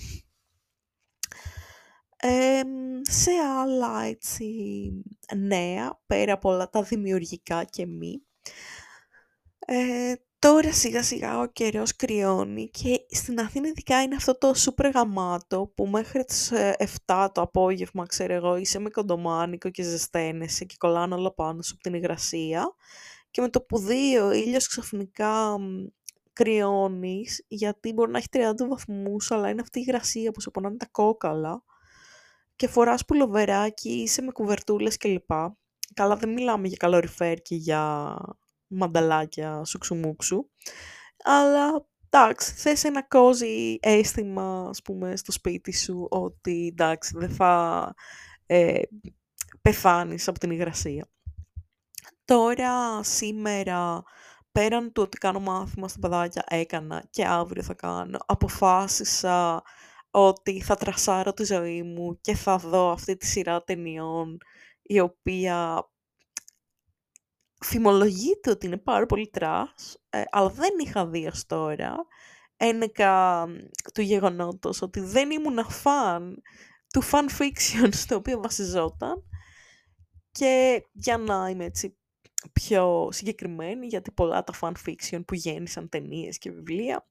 σε 3.03 3.31
άλλα 3.31 4.03
έτσι 4.03 4.47
νέα, 5.37 6.01
πέρα 6.07 6.33
από 6.33 6.51
όλα 6.51 6.71
τα 6.71 6.83
δημιουργικά 6.83 7.65
και 7.65 7.87
μη, 7.87 8.23
ε, 9.59 10.13
τώρα 10.39 10.73
σιγά 10.73 11.03
σιγά 11.03 11.39
ο 11.39 11.47
καιρός 11.47 11.97
κρυώνει 11.97 12.71
και 12.71 13.07
στην 13.11 13.41
Αθήνα 13.41 13.69
ειδικά 13.69 14.03
είναι 14.03 14.15
αυτό 14.15 14.39
το 14.39 14.55
σούπερ 14.55 14.91
γαμάτο 14.91 15.73
που 15.75 15.87
μέχρι 15.87 16.25
τις 16.25 16.53
7 16.53 16.57
ε, 16.77 17.29
το 17.33 17.41
απόγευμα, 17.41 18.07
ξέρω 18.07 18.33
εγώ, 18.33 18.57
είσαι 18.57 18.79
με 18.79 18.91
κοντομάνικο 18.91 19.71
και 19.71 19.83
ζεσταίνεσαι 19.83 20.65
και 20.65 20.75
κολλάνε 20.79 21.15
όλα 21.15 21.35
πάνω 21.35 21.63
σου 21.63 21.73
από 21.75 21.83
την 21.83 21.95
υγρασία 21.95 22.75
και 23.31 23.41
με 23.41 23.49
το 23.49 23.61
που 23.61 23.79
δει 23.79 24.19
ο 24.19 24.33
ήλιος 24.33 24.69
ξαφνικά 24.69 25.57
κρυώνεις 26.33 27.45
γιατί 27.49 27.93
μπορεί 27.93 28.11
να 28.11 28.19
έχει 28.19 28.29
30 28.33 28.39
βαθμούς 28.69 29.31
αλλά 29.31 29.49
είναι 29.49 29.61
αυτή 29.61 29.79
η 29.79 29.85
υγρασία 29.87 30.31
που 30.31 30.41
σε 30.41 30.51
πονάνε 30.51 30.77
τα 30.77 30.87
κόκαλα 30.91 31.63
και 32.57 32.69
φοράς 32.69 33.05
πουλοβεράκι, 33.05 33.91
είσαι 33.91 34.23
με 34.23 34.33
κουβερτούλες 34.33 34.97
κλπ. 34.97 35.31
Καλά 35.95 36.17
δεν 36.17 36.33
μιλάμε 36.33 36.69
για 36.69 36.77
καλοριφέρ 36.77 37.43
και 37.43 37.55
για 37.55 38.17
μανταλάκια 38.67 39.65
σουξουμούξου, 39.65 40.51
αλλά 41.25 41.87
εντάξει, 42.09 42.53
θες 42.53 42.85
ένα 42.85 43.03
κόζι 43.03 43.77
αίσθημα, 43.81 44.69
ας 44.69 44.83
πούμε, 44.83 45.17
στο 45.17 45.33
σπίτι 45.33 45.73
σου, 45.73 46.07
ότι 46.11 46.69
εντάξει, 46.73 47.13
δεν 47.19 47.31
θα 47.31 47.95
ε, 48.47 48.81
πεθάνεις 49.63 50.29
από 50.29 50.39
την 50.39 50.51
υγρασία. 50.51 51.09
Τώρα, 52.25 53.03
σήμερα, 53.03 54.03
πέραν 54.53 54.93
του 54.93 55.03
ότι 55.03 55.19
κάνω 55.19 55.41
μάθημα 55.41 55.89
στα 55.89 55.99
παιδάκια, 55.99 56.45
έκανα 56.49 57.05
και 57.11 57.27
αύριο 57.27 57.63
θα 57.63 57.75
κάνω, 57.75 58.19
αποφάσισα 58.27 59.63
ότι 60.19 60.61
θα 60.63 60.77
τρασάρω 60.77 61.33
τη 61.33 61.45
ζωή 61.45 61.83
μου 61.83 62.21
και 62.21 62.35
θα 62.35 62.57
δω 62.57 62.91
αυτή 62.91 63.17
τη 63.17 63.27
σειρά 63.27 63.63
ταινιών 63.65 64.39
η 64.83 65.01
οποία 65.01 65.89
φημολογείται 67.65 68.51
ότι 68.51 68.67
είναι 68.67 68.77
πάρα 68.77 69.07
πολύ 69.07 69.29
trash, 69.29 70.03
ε, 70.11 70.23
αλλά 70.31 70.49
δεν 70.49 70.71
είχα 70.85 71.07
δει 71.07 71.27
ως 71.27 71.47
τώρα. 71.47 71.97
Ένεκα 72.57 73.47
του 73.95 74.01
γεγονότος 74.01 74.83
ότι 74.83 75.01
δεν 75.01 75.31
ήμουν 75.31 75.71
φαν 75.71 76.43
του 76.93 77.03
fan 77.05 77.29
fiction 77.39 77.89
στο 77.91 78.17
οποίο 78.17 78.41
βασιζόταν 78.41 79.25
και 80.31 80.85
για 80.93 81.19
να 81.19 81.49
είμαι 81.49 81.65
έτσι 81.65 81.99
πιο 82.53 83.09
συγκεκριμένη, 83.13 83.87
γιατί 83.87 84.11
πολλά 84.11 84.45
τα 84.45 84.55
fan 84.61 84.73
fiction 84.87 85.25
που 85.27 85.35
γέννησαν 85.35 85.89
ταινίες 85.89 86.39
και 86.39 86.51
βιβλία, 86.51 87.07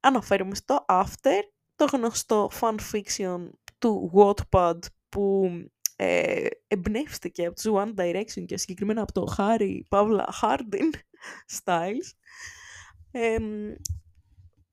αναφέρομαι 0.00 0.54
στο 0.54 0.84
After 0.88 1.40
το 1.76 1.84
γνωστό 1.92 2.50
fan 2.60 2.76
fiction 2.92 3.48
του 3.78 4.12
Wattpad 4.14 4.78
που 5.08 5.50
ε, 5.96 6.46
εμπνεύστηκε 6.66 7.46
από 7.46 7.54
τους 7.54 7.72
One 7.74 7.94
Direction 7.94 8.44
και 8.46 8.56
συγκεκριμένα 8.56 9.02
από 9.02 9.12
το 9.12 9.34
Harry 9.38 9.80
Παύλα 9.88 10.34
Hardin 10.42 10.90
Styles 11.64 12.12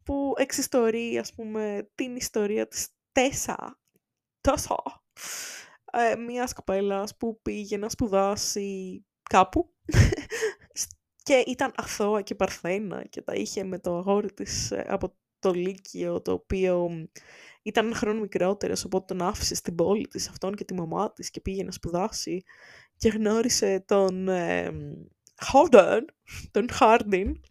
που 0.03 0.33
εξιστορεί 0.37 1.17
ας 1.17 1.33
πούμε 1.33 1.89
την 1.95 2.15
ιστορία 2.15 2.67
της 2.67 2.87
Τέσσα 3.11 3.79
τόσο 4.41 4.83
ε, 5.91 6.15
μιας 6.15 6.53
κοπέλας 6.53 7.17
που 7.17 7.41
πήγε 7.41 7.77
να 7.77 7.89
σπουδάσει 7.89 9.05
κάπου 9.29 9.73
και 11.23 11.43
ήταν 11.47 11.71
αθώα 11.75 12.21
και 12.21 12.35
παρθένα 12.35 13.05
και 13.05 13.21
τα 13.21 13.33
είχε 13.33 13.63
με 13.63 13.79
το 13.79 13.97
αγόρι 13.97 14.33
της 14.33 14.71
ε, 14.71 14.85
από 14.87 15.15
το 15.41 15.53
Λύκειο, 15.53 16.21
το 16.21 16.31
οποίο 16.31 16.89
ήταν 17.61 17.85
ένα 17.85 17.95
χρόνο 17.95 18.19
μικρότερος, 18.19 18.85
οπότε 18.85 19.13
τον 19.13 19.27
άφησε 19.27 19.55
στην 19.55 19.75
πόλη 19.75 20.07
της 20.07 20.29
αυτόν 20.29 20.55
και 20.55 20.63
τη 20.63 20.73
μαμά 20.73 21.13
της 21.13 21.29
και 21.29 21.41
πήγε 21.41 21.63
να 21.63 21.71
σπουδάσει 21.71 22.43
και 22.97 23.09
γνώρισε 23.09 23.83
τον 23.87 24.27
ε, 24.27 24.71
τον 26.51 26.71
Χάρντιν, 26.71 27.41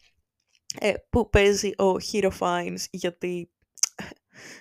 ε, 0.78 0.92
που 1.10 1.30
παίζει 1.30 1.68
ο 1.68 1.96
Hero 2.12 2.30
Fines, 2.38 2.84
γιατί 2.90 3.50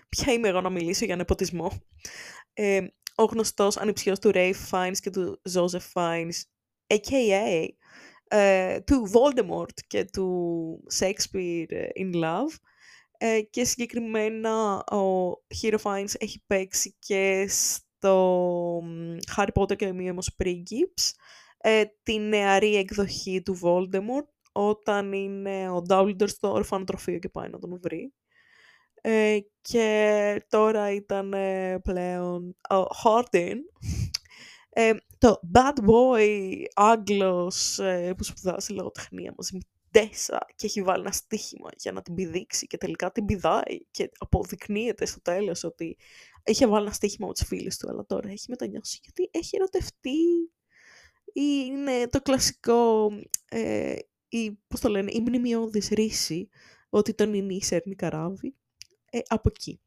ποια 0.10 0.34
είμαι 0.34 0.48
εγώ 0.48 0.62
να 0.62 0.70
μιλήσω 0.70 1.06
για 1.06 1.15
νεποτισμό. 1.15 1.72
Ε, 2.54 2.88
ο 3.15 3.24
γνωστός 3.24 3.78
ανιψιός 3.78 4.20
του 4.20 4.32
Ray 4.34 4.54
Fiennes 4.72 4.98
και 5.02 5.10
του 5.10 5.42
Joseph 5.54 5.94
Fiennes, 5.94 6.42
a.k.a. 6.88 7.68
Ε, 8.32 8.80
του 8.80 9.12
Voldemort 9.12 9.80
και 9.88 10.06
του 10.06 10.84
Shakespeare 11.00 11.88
in 12.00 12.13
Love, 12.13 12.56
ε, 13.21 13.41
και 13.41 13.63
συγκεκριμένα 13.63 14.84
ο 14.84 15.32
Hero 15.62 15.77
Fines 15.84 16.13
έχει 16.17 16.43
παίξει 16.47 16.95
και 16.99 17.45
στο 17.47 18.82
Harry 19.36 19.47
Potter 19.53 19.75
και 19.75 19.86
ο 19.86 19.93
Μίαιμος 19.93 20.34
Πρίγκιπς 20.36 21.15
ε, 21.58 21.84
τη 22.03 22.19
νεαρή 22.19 22.75
εκδοχή 22.75 23.41
του 23.41 23.60
Voldemort 23.63 24.29
όταν 24.51 25.13
είναι 25.13 25.69
ο 25.69 25.84
Dumbledore 25.89 26.29
στο 26.29 26.51
ορφανοτροφείο 26.51 27.19
και 27.19 27.29
πάει 27.29 27.49
να 27.49 27.60
τον 27.60 27.79
βρει. 27.82 28.13
Ε, 29.01 29.38
και 29.62 30.45
τώρα 30.49 30.91
ήταν 30.91 31.34
πλέον 31.84 32.55
ο 32.69 32.84
Hardin, 33.03 33.58
το 35.17 35.39
bad 35.53 35.89
boy 35.89 36.63
Άγγλος 36.73 37.79
που 38.17 38.23
σπουδάζει 38.23 38.73
λογοτεχνία 38.73 39.34
μαζί 39.38 39.53
με 39.53 39.60
Τέσσα 39.91 40.45
και 40.56 40.65
έχει 40.65 40.82
βάλει 40.82 41.02
ένα 41.02 41.12
στοίχημα 41.12 41.69
για 41.78 41.91
να 41.91 42.02
την 42.02 42.13
πηδήξει 42.13 42.67
και 42.67 42.78
τελικά 42.78 43.12
την 43.12 43.25
πηδάει 43.25 43.86
και 43.91 44.12
αποδεικνύεται 44.17 45.06
στο 45.06 45.21
τέλος 45.21 45.63
ότι 45.63 45.97
είχε 46.43 46.67
βάλει 46.67 46.86
ένα 46.86 46.93
στοίχημα 46.93 47.28
με 47.28 47.34
τις 47.34 47.45
φίλες 47.45 47.78
του 47.78 47.89
αλλά 47.89 48.06
τώρα 48.06 48.30
έχει 48.30 48.45
μετανιώσει 48.49 48.99
γιατί 49.04 49.30
έχει 49.32 49.56
ερωτευτεί 49.56 50.19
ή 51.34 51.65
είναι 51.65 52.08
το 52.08 52.21
κλασικό 52.21 53.10
ε, 53.49 53.95
η, 54.30 54.52
πώς 54.67 54.80
το 54.80 54.89
λένε, 54.89 55.12
η 55.13 55.21
μνημειώδης 55.21 55.88
ρήση 55.88 56.50
ότι 56.89 57.13
το 57.13 57.34
μουνί 57.34 57.62
σέρνει 57.62 57.95
καράβι 57.95 58.56
ε, 59.12 59.19
από 59.28 59.49
εκεί. 59.56 59.82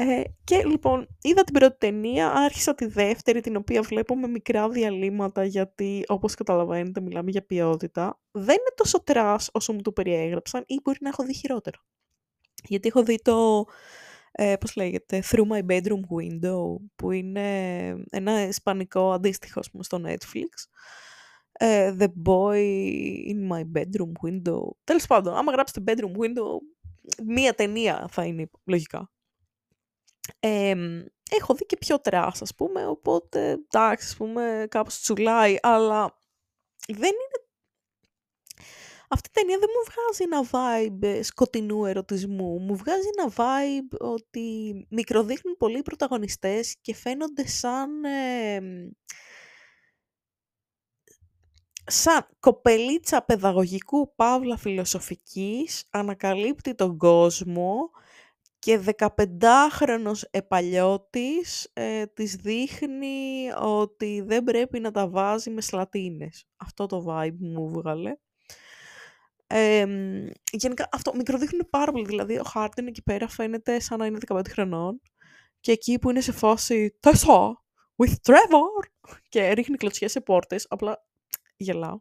Ε, 0.00 0.22
και 0.44 0.64
λοιπόν, 0.64 1.08
είδα 1.22 1.44
την 1.44 1.54
πρώτη 1.54 1.76
ταινία, 1.78 2.32
άρχισα 2.32 2.74
τη 2.74 2.86
δεύτερη, 2.86 3.40
την 3.40 3.56
οποία 3.56 3.82
βλέπω 3.82 4.16
με 4.16 4.28
μικρά 4.28 4.68
διαλείμματα, 4.68 5.44
γιατί 5.44 6.04
όπως 6.06 6.34
καταλαβαίνετε 6.34 7.00
μιλάμε 7.00 7.30
για 7.30 7.46
ποιότητα. 7.46 8.20
Δεν 8.30 8.54
είναι 8.54 8.74
τόσο 8.74 9.02
trash 9.02 9.48
όσο 9.52 9.72
μου 9.72 9.80
το 9.80 9.92
περιέγραψαν 9.92 10.64
ή 10.66 10.80
μπορεί 10.82 10.98
να 11.00 11.08
έχω 11.08 11.24
δει 11.24 11.34
χειρότερο. 11.34 11.78
Γιατί 12.64 12.88
έχω 12.88 13.02
δει 13.02 13.18
το, 13.22 13.64
ε, 14.32 14.56
πώς 14.56 14.76
λέγεται, 14.76 15.22
Through 15.30 15.48
My 15.52 15.66
Bedroom 15.66 16.02
Window, 16.18 16.76
που 16.96 17.10
είναι 17.10 17.88
ένα 18.10 18.46
ισπανικό 18.46 19.12
αντίστοιχο 19.12 19.60
πούμε, 19.70 19.82
στο 19.82 20.00
Netflix. 20.04 20.68
Ε, 21.52 21.96
the 21.98 22.08
Boy 22.24 22.62
in 23.28 23.52
My 23.52 23.62
Bedroom 23.78 24.12
Window. 24.28 24.60
Τέλος 24.84 25.06
πάντων, 25.06 25.34
άμα 25.34 25.52
γράψετε 25.52 25.92
Bedroom 25.92 26.24
Window, 26.24 26.58
μία 27.24 27.54
ταινία 27.54 28.06
θα 28.10 28.24
είναι 28.24 28.50
λογικά 28.64 29.10
έχω 31.30 31.54
δει 31.54 31.66
και 31.66 31.76
πιο 31.76 32.00
trash, 32.00 32.42
ας 32.42 32.54
πούμε, 32.54 32.86
οπότε 32.86 33.50
εντάξει, 33.50 34.06
ας 34.06 34.16
πούμε, 34.16 34.66
κάπως 34.70 35.00
τσουλάει, 35.00 35.56
αλλά 35.62 36.18
δεν 36.86 37.10
είναι... 37.10 37.46
Αυτή 39.10 39.28
η 39.28 39.32
ταινία 39.32 39.58
δεν 39.58 39.68
μου 39.74 39.92
βγάζει 39.92 40.22
ένα 40.22 40.48
vibe 40.52 41.20
σκοτεινού 41.22 41.84
ερωτισμού. 41.84 42.58
Μου 42.58 42.76
βγάζει 42.76 43.08
ένα 43.18 43.32
vibe 43.36 43.98
ότι 43.98 44.74
μικροδείχνουν 44.90 45.56
πολλοί 45.56 45.82
πρωταγωνιστές 45.82 46.76
και 46.80 46.94
φαίνονται 46.94 47.46
σαν... 47.46 47.90
σαν 51.84 52.26
κοπελίτσα 52.40 53.22
παιδαγωγικού 53.22 54.14
παύλα 54.14 54.56
φιλοσοφικής 54.56 55.84
ανακαλύπτει 55.90 56.74
τον 56.74 56.96
κόσμο 56.96 57.90
και 58.58 58.80
15χρονος 58.98 60.22
επαλιώτης 60.30 61.70
ε, 61.72 62.06
της 62.06 62.34
δείχνει 62.34 63.48
ότι 63.60 64.20
δεν 64.26 64.44
πρέπει 64.44 64.80
να 64.80 64.90
τα 64.90 65.08
βάζει 65.08 65.50
με 65.50 65.60
σλατίνες. 65.60 66.44
Αυτό 66.56 66.86
το 66.86 67.04
vibe 67.08 67.36
μου 67.38 67.68
βγάλε. 67.68 68.16
Ε, 69.46 69.86
γενικά 70.52 70.88
αυτό 70.92 71.14
μικροδείχνουν 71.14 71.66
πάρα 71.70 71.92
πολύ. 71.92 72.04
Δηλαδή 72.04 72.38
ο 72.38 72.42
Χάρτιν 72.42 72.86
εκεί 72.86 73.02
πέρα 73.02 73.28
φαίνεται 73.28 73.80
σαν 73.80 73.98
να 73.98 74.06
είναι 74.06 74.18
15 74.26 74.40
χρονών 74.48 75.00
και 75.60 75.72
εκεί 75.72 75.98
που 75.98 76.10
είναι 76.10 76.20
σε 76.20 76.32
φάση 76.32 76.96
«Τέσσερα! 77.00 77.64
With 77.96 78.14
Trevor!» 78.22 79.10
και 79.28 79.52
ρίχνει 79.52 79.76
κλωτσιές 79.76 80.10
σε 80.10 80.20
πόρτες. 80.20 80.66
Απλά 80.68 81.06
γελάω. 81.56 81.98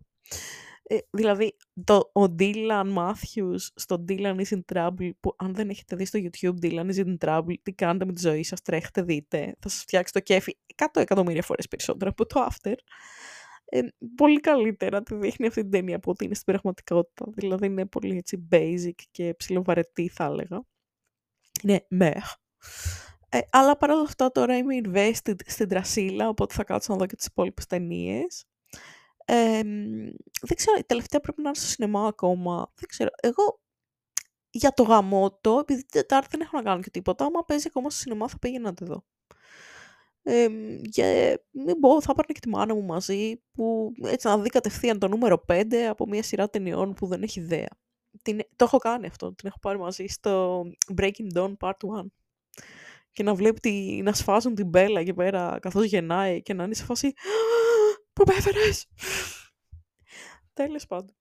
Ε, 0.89 0.97
δηλαδή, 1.09 1.55
το, 1.83 1.95
ο 2.13 2.35
Dylan 2.39 2.95
Matthews 2.95 3.59
στο 3.75 4.05
Dylan 4.07 4.39
is 4.39 4.47
in 4.49 4.61
Trouble, 4.73 5.09
που 5.19 5.35
αν 5.37 5.53
δεν 5.53 5.69
έχετε 5.69 5.95
δει 5.95 6.05
στο 6.05 6.19
YouTube 6.21 6.65
Dylan 6.65 6.93
is 6.93 7.05
in 7.05 7.17
Trouble, 7.25 7.53
τι 7.63 7.73
κάνετε 7.73 8.05
με 8.05 8.13
τη 8.13 8.21
ζωή 8.21 8.43
σας, 8.43 8.61
τρέχετε, 8.61 9.01
δείτε, 9.01 9.55
θα 9.59 9.69
σας 9.69 9.81
φτιάξει 9.81 10.13
το 10.13 10.19
κέφι 10.19 10.57
100 10.75 10.85
εκατομμύρια 10.93 11.43
φορές 11.43 11.67
περισσότερο 11.67 12.11
από 12.11 12.25
το 12.25 12.47
After. 12.49 12.73
Ε, 13.65 13.81
πολύ 14.15 14.39
καλύτερα 14.39 15.03
τη 15.03 15.15
δείχνει 15.15 15.47
αυτή 15.47 15.61
την 15.61 15.71
ταινία 15.71 15.95
από 15.95 16.11
ότι 16.11 16.25
είναι 16.25 16.33
στην 16.33 16.45
πραγματικότητα. 16.45 17.25
Δηλαδή 17.35 17.65
είναι 17.65 17.85
πολύ 17.85 18.17
έτσι 18.17 18.47
basic 18.51 19.01
και 19.11 19.33
ψηλοβαρετή 19.37 20.07
θα 20.07 20.23
έλεγα. 20.23 20.63
Είναι 21.63 21.85
μεχ. 21.89 22.33
Ε, 23.29 23.39
αλλά 23.49 23.77
παρόλα 23.77 24.01
αυτά 24.01 24.31
τώρα 24.31 24.57
είμαι 24.57 24.75
invested 24.83 25.35
στην 25.45 25.67
Τρασίλα, 25.67 26.29
οπότε 26.29 26.53
θα 26.53 26.63
κάτσω 26.63 26.93
να 26.93 26.99
δω 26.99 27.05
και 27.05 27.15
τις 27.15 27.25
υπόλοιπες 27.25 27.65
ταινίες 27.65 28.45
δεν 30.41 30.55
ξέρω, 30.55 30.77
η 30.77 30.83
τελευταία 30.83 31.19
πρέπει 31.19 31.41
να 31.41 31.47
είναι 31.47 31.57
στο 31.57 31.67
σινεμά 31.67 32.07
ακόμα. 32.07 32.71
Δεν 32.75 32.87
ξέρω. 32.87 33.09
Εγώ 33.21 33.59
για 34.49 34.73
το 34.73 34.83
γαμότο, 34.83 35.57
επειδή 35.61 35.79
την 35.79 35.89
Τετάρτη 35.91 36.27
δεν 36.31 36.41
έχω 36.41 36.57
να 36.57 36.63
κάνω 36.63 36.81
και 36.81 36.89
τίποτα, 36.89 37.25
άμα 37.25 37.45
παίζει 37.45 37.65
ακόμα 37.67 37.89
στο 37.89 37.99
σινεμά 37.99 38.27
θα 38.27 38.39
πήγαινα 38.39 38.63
να 38.63 38.73
τη 38.73 38.85
δω. 38.85 39.05
Ε, 40.23 40.47
και 40.89 41.39
μην 41.51 41.79
πω, 41.79 42.01
θα 42.01 42.11
έπαιρνε 42.11 42.33
και 42.33 42.39
τη 42.39 42.49
μάνα 42.49 42.75
μου 42.75 42.83
μαζί, 42.83 43.41
που 43.51 43.91
έτσι 44.03 44.27
να 44.27 44.39
δει 44.39 44.49
κατευθείαν 44.49 44.99
το 44.99 45.07
νούμερο 45.07 45.45
5 45.47 45.73
από 45.75 46.07
μια 46.07 46.23
σειρά 46.23 46.49
ταινιών 46.49 46.93
που 46.93 47.07
δεν 47.07 47.23
έχει 47.23 47.39
ιδέα. 47.39 47.67
Την, 48.21 48.39
το 48.55 48.65
έχω 48.65 48.77
κάνει 48.77 49.07
αυτό, 49.07 49.33
την 49.33 49.47
έχω 49.47 49.59
πάρει 49.59 49.79
μαζί 49.79 50.05
στο 50.07 50.61
Breaking 50.97 51.37
Dawn 51.37 51.53
Part 51.59 51.71
1. 51.71 52.05
Και 53.11 53.23
να 53.23 53.33
βλέπει 53.33 53.59
τη, 53.59 54.01
να 54.01 54.13
σφάζουν 54.13 54.55
την 54.55 54.67
μπέλα 54.67 54.99
εκεί 54.99 55.13
πέρα 55.13 55.57
καθώς 55.61 55.85
γεννάει 55.85 56.41
και 56.41 56.53
να 56.53 56.63
είναι 56.63 56.73
σε 56.73 56.83
φάση 56.83 57.13
Πού 58.17 58.23
με 58.27 58.33
έφερες! 58.33 58.87
Τέλος 60.53 60.87
πάντων. 60.87 61.15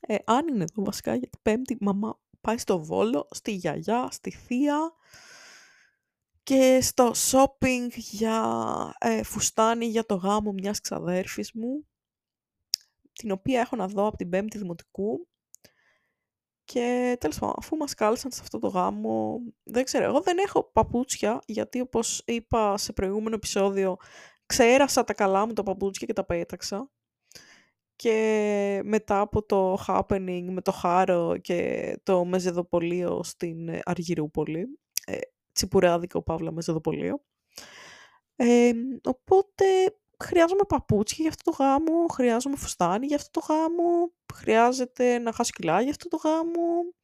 Ε, 0.00 0.16
αν 0.24 0.48
είναι 0.48 0.62
εδώ 0.62 0.84
βασικά 0.84 1.14
για 1.14 1.28
την 1.28 1.42
πέμπτη, 1.42 1.76
μαμά 1.80 2.20
πάει 2.40 2.58
στο 2.58 2.84
Βόλο, 2.84 3.28
στη 3.30 3.52
γιαγιά, 3.52 4.08
στη 4.10 4.30
θεία 4.30 4.92
και 6.42 6.78
στο 6.82 7.12
shopping 7.30 7.88
για 7.90 8.96
ε, 8.98 9.22
φουστάνι 9.22 9.86
για 9.86 10.06
το 10.06 10.14
γάμο 10.14 10.52
μιας 10.52 10.80
ξαδέρφης 10.80 11.52
μου, 11.52 11.86
την 13.12 13.30
οποία 13.30 13.60
έχω 13.60 13.76
να 13.76 13.88
δω 13.88 14.06
από 14.06 14.16
την 14.16 14.28
πέμπτη 14.28 14.58
δημοτικού. 14.58 15.28
Και 16.64 17.16
τέλος 17.20 17.38
πάντων, 17.38 17.54
αφού 17.58 17.76
μας 17.76 17.94
κάλεσαν 17.94 18.32
σε 18.32 18.40
αυτό 18.42 18.58
το 18.58 18.68
γάμο, 18.68 19.40
δεν 19.62 19.84
ξέρω, 19.84 20.04
εγώ 20.04 20.20
δεν 20.20 20.38
έχω 20.38 20.70
παπούτσια, 20.72 21.38
γιατί 21.46 21.80
όπως 21.80 22.22
είπα 22.26 22.78
σε 22.78 22.92
προηγούμενο 22.92 23.34
επεισόδιο, 23.34 23.96
ξέρασα 24.54 25.04
τα 25.04 25.14
καλά 25.14 25.46
μου 25.46 25.52
τα 25.52 25.62
παπούτσια 25.62 26.06
και 26.06 26.12
τα 26.12 26.24
πέταξα. 26.24 26.90
Και 27.96 28.80
μετά 28.84 29.20
από 29.20 29.42
το 29.42 29.84
happening 29.86 30.46
με 30.48 30.60
το 30.60 30.72
Χάρο 30.72 31.36
και 31.36 32.00
το 32.02 32.24
μεζεδοπολείο 32.24 33.22
στην 33.22 33.80
Αργυρούπολη, 33.84 34.78
ε, 35.06 35.18
τσιπουράδικο 35.52 36.22
παύλα 36.22 36.52
μεζεδοπολείο, 36.52 37.24
ε, 38.36 38.70
οπότε 39.04 39.64
χρειάζομαι 40.24 40.62
παπούτσια 40.68 41.16
για 41.20 41.28
αυτό 41.28 41.50
το 41.50 41.56
γάμο, 41.62 42.06
χρειάζομαι 42.12 42.56
φουστάνι 42.56 43.06
για 43.06 43.16
αυτό 43.16 43.40
το 43.40 43.46
γάμο, 43.52 44.12
χρειάζεται 44.34 45.18
να 45.18 45.32
χάσω 45.32 45.50
κιλά 45.54 45.80
για 45.80 45.90
αυτό 45.90 46.08
το 46.08 46.16
γάμο 46.16 46.94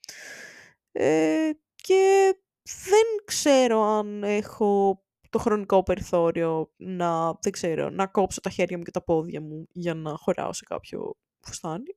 ε, 0.93 1.51
και 1.75 2.35
δεν 2.65 3.25
ξέρω 3.25 3.83
αν 3.83 4.23
έχω 4.25 5.03
το 5.31 5.39
χρονικό 5.39 5.83
περιθώριο 5.83 6.73
να, 6.77 7.33
δεν 7.41 7.53
ξέρω, 7.53 7.91
να 7.91 8.07
κόψω 8.07 8.41
τα 8.41 8.51
χέρια 8.51 8.77
μου 8.77 8.83
και 8.83 8.91
τα 8.91 9.03
πόδια 9.03 9.41
μου 9.41 9.67
για 9.73 9.95
να 9.95 10.15
χωράω 10.17 10.53
σε 10.53 10.65
κάποιο 10.65 11.17
φουστάνι. 11.41 11.97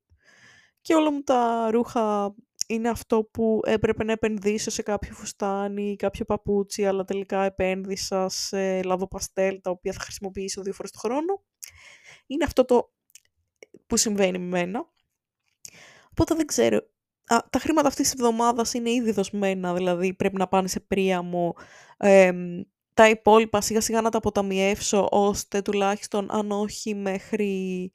Και 0.82 0.96
όλα 0.96 1.12
μου 1.12 1.22
τα 1.22 1.70
ρούχα 1.72 2.36
είναι 2.68 2.90
αυτό 2.90 3.24
που 3.24 3.60
έπρεπε 3.66 4.04
να 4.04 4.12
επενδύσω 4.12 4.72
σε 4.72 4.82
κάποιο 4.82 5.14
φουστάνι, 5.14 5.96
κάποιο 5.96 6.26
παπούτσι, 6.26 6.86
αλλά 6.86 7.04
τελικά 7.04 7.44
επένδυσα 7.44 8.30
σε 8.30 8.84
λαδοπαστέλ, 8.84 9.62
τα 9.62 9.70
οποία 9.70 9.94
θα 9.94 10.00
χρησιμοποιήσω 10.00 10.62
δύο 10.62 10.74
φορές 10.74 10.92
το 10.92 11.00
χρόνο. 11.00 11.44
Είναι 12.28 12.44
αυτό 12.44 12.66
το 12.66 12.94
που 13.88 13.98
συμβαίνει 13.98 14.38
με 14.38 14.46
μένα. 14.46 14.92
Οπότε 16.12 16.36
δεν 16.36 16.46
ξέρω. 16.46 16.78
Α, 17.26 17.38
τα 17.50 17.60
χρήματα 17.60 17.88
αυτής 17.88 18.12
της 18.12 18.20
εβδομάδας 18.20 18.74
είναι 18.74 18.92
ήδη 18.92 19.12
δοσμένα, 19.12 19.74
δηλαδή 19.74 20.14
πρέπει 20.14 20.38
να 20.38 20.48
πάνε 20.48 20.68
σε 20.68 20.80
πρίαμο, 20.80 21.56
ε, 21.98 22.32
τα 22.94 23.10
υπόλοιπα 23.10 23.62
σιγά 23.62 23.82
σιγά 23.82 24.02
να 24.02 24.10
τα 24.10 24.18
αποταμιεύσω 24.18 25.08
ώστε 25.12 25.62
τουλάχιστον 25.62 26.32
αν 26.32 26.52
όχι 26.52 26.96
μέχρι 26.96 27.92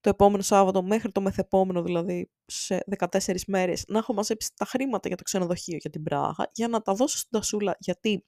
το 0.00 0.08
επόμενο 0.08 0.42
Σάββατο, 0.42 0.82
μέχρι 0.82 1.12
το 1.12 1.20
μεθεπόμενο 1.20 1.82
δηλαδή 1.82 2.30
σε 2.46 2.84
14 2.98 3.36
μέρες 3.46 3.84
να 3.88 3.98
έχω 3.98 4.12
μαζέψει 4.12 4.50
τα 4.56 4.64
χρήματα 4.64 5.08
για 5.08 5.16
το 5.16 5.22
ξενοδοχείο 5.22 5.76
για 5.80 5.90
την 5.90 6.02
Πράγα 6.02 6.50
για 6.52 6.68
να 6.68 6.82
τα 6.82 6.94
δώσω 6.94 7.16
στην 7.16 7.30
Τασούλα 7.30 7.76
γιατί 7.78 8.24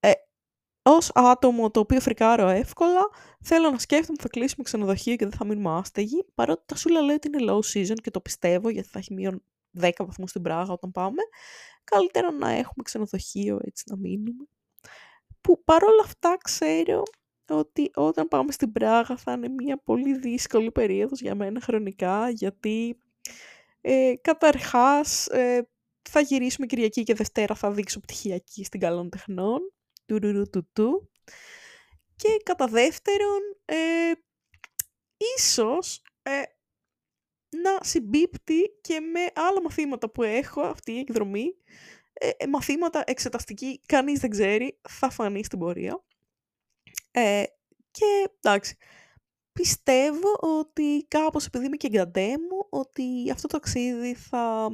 ε, 0.00 0.12
ως 0.82 1.10
άτομο 1.14 1.70
το 1.70 1.80
οποίο 1.80 2.00
φρικάρω 2.00 2.48
εύκολα 2.48 3.08
θέλω 3.40 3.70
να 3.70 3.78
σκέφτομαι 3.78 4.18
θα 4.20 4.28
κλείσουμε 4.28 4.64
ξενοδοχείο 4.64 5.16
και 5.16 5.24
δεν 5.24 5.38
θα 5.38 5.44
μείνουμε 5.46 5.78
άστεγοι 5.78 6.24
παρότι 6.34 6.60
τα 6.66 6.74
Τασούλα 6.74 7.00
λέει 7.00 7.14
ότι 7.14 7.28
είναι 7.28 7.52
low 7.52 7.60
season 7.74 7.96
και 8.02 8.10
το 8.10 8.20
πιστεύω 8.20 8.68
γιατί 8.68 8.88
θα 8.88 8.98
έχει 8.98 9.14
μείον 9.14 9.42
10 9.80 9.90
βαθμούς 9.98 10.30
στην 10.30 10.42
Πράγα 10.42 10.72
όταν 10.72 10.90
πάμε 10.90 11.22
καλύτερα 11.84 12.30
να 12.30 12.50
έχουμε 12.50 12.82
ξενοδοχείο 12.82 13.58
έτσι 13.62 13.84
να 13.86 13.96
μείνουμε 13.96 14.46
που 15.44 15.64
παρόλα 15.64 16.02
αυτά 16.02 16.36
ξέρω 16.42 17.02
ότι 17.48 17.90
όταν 17.94 18.28
πάμε 18.28 18.52
στην 18.52 18.72
Πράγα 18.72 19.16
θα 19.16 19.32
είναι 19.32 19.48
μια 19.48 19.82
πολύ 19.84 20.18
δύσκολη 20.18 20.70
περίοδος 20.70 21.20
για 21.20 21.34
μένα 21.34 21.60
χρονικά, 21.60 22.30
γιατί 22.30 22.98
ε, 23.80 24.12
καταρχάς 24.20 25.26
ε, 25.26 25.68
θα 26.10 26.20
γυρίσουμε 26.20 26.66
Κυριακή 26.66 27.02
και 27.02 27.14
Δευτέρα 27.14 27.54
θα 27.54 27.70
δείξω 27.70 28.00
πτυχιακή 28.00 28.64
στην 28.64 28.80
Καλών 28.80 29.10
Τεχνών, 29.10 29.72
του 30.72 31.10
και 32.16 32.28
κατά 32.42 32.66
δεύτερον, 32.66 33.40
ε, 33.64 34.12
ίσως 35.36 36.02
ε, 36.22 36.42
να 37.62 37.78
συμπίπτει 37.82 38.78
και 38.80 39.00
με 39.00 39.20
άλλα 39.34 39.62
μαθήματα 39.62 40.10
που 40.10 40.22
έχω 40.22 40.60
αυτή 40.60 40.92
η 40.92 40.98
εκδρομή, 40.98 41.56
ε, 42.24 42.30
ε, 42.36 42.46
μαθήματα 42.46 43.02
εξεταστική, 43.06 43.80
κανείς 43.86 44.20
δεν 44.20 44.30
ξέρει, 44.30 44.78
θα 44.88 45.10
φανεί 45.10 45.44
στην 45.44 45.58
πορεία. 45.58 46.04
Ε, 47.10 47.42
και 47.90 48.30
εντάξει, 48.40 48.76
πιστεύω 49.52 50.28
ότι 50.40 51.06
κάπως 51.08 51.46
επειδή 51.46 51.66
είμαι 51.66 51.76
και 51.76 51.88
γκαντέ 51.88 52.28
μου, 52.28 52.66
ότι 52.70 53.30
αυτό 53.32 53.48
το 53.48 53.58
ταξίδι 53.58 54.14
θα 54.14 54.68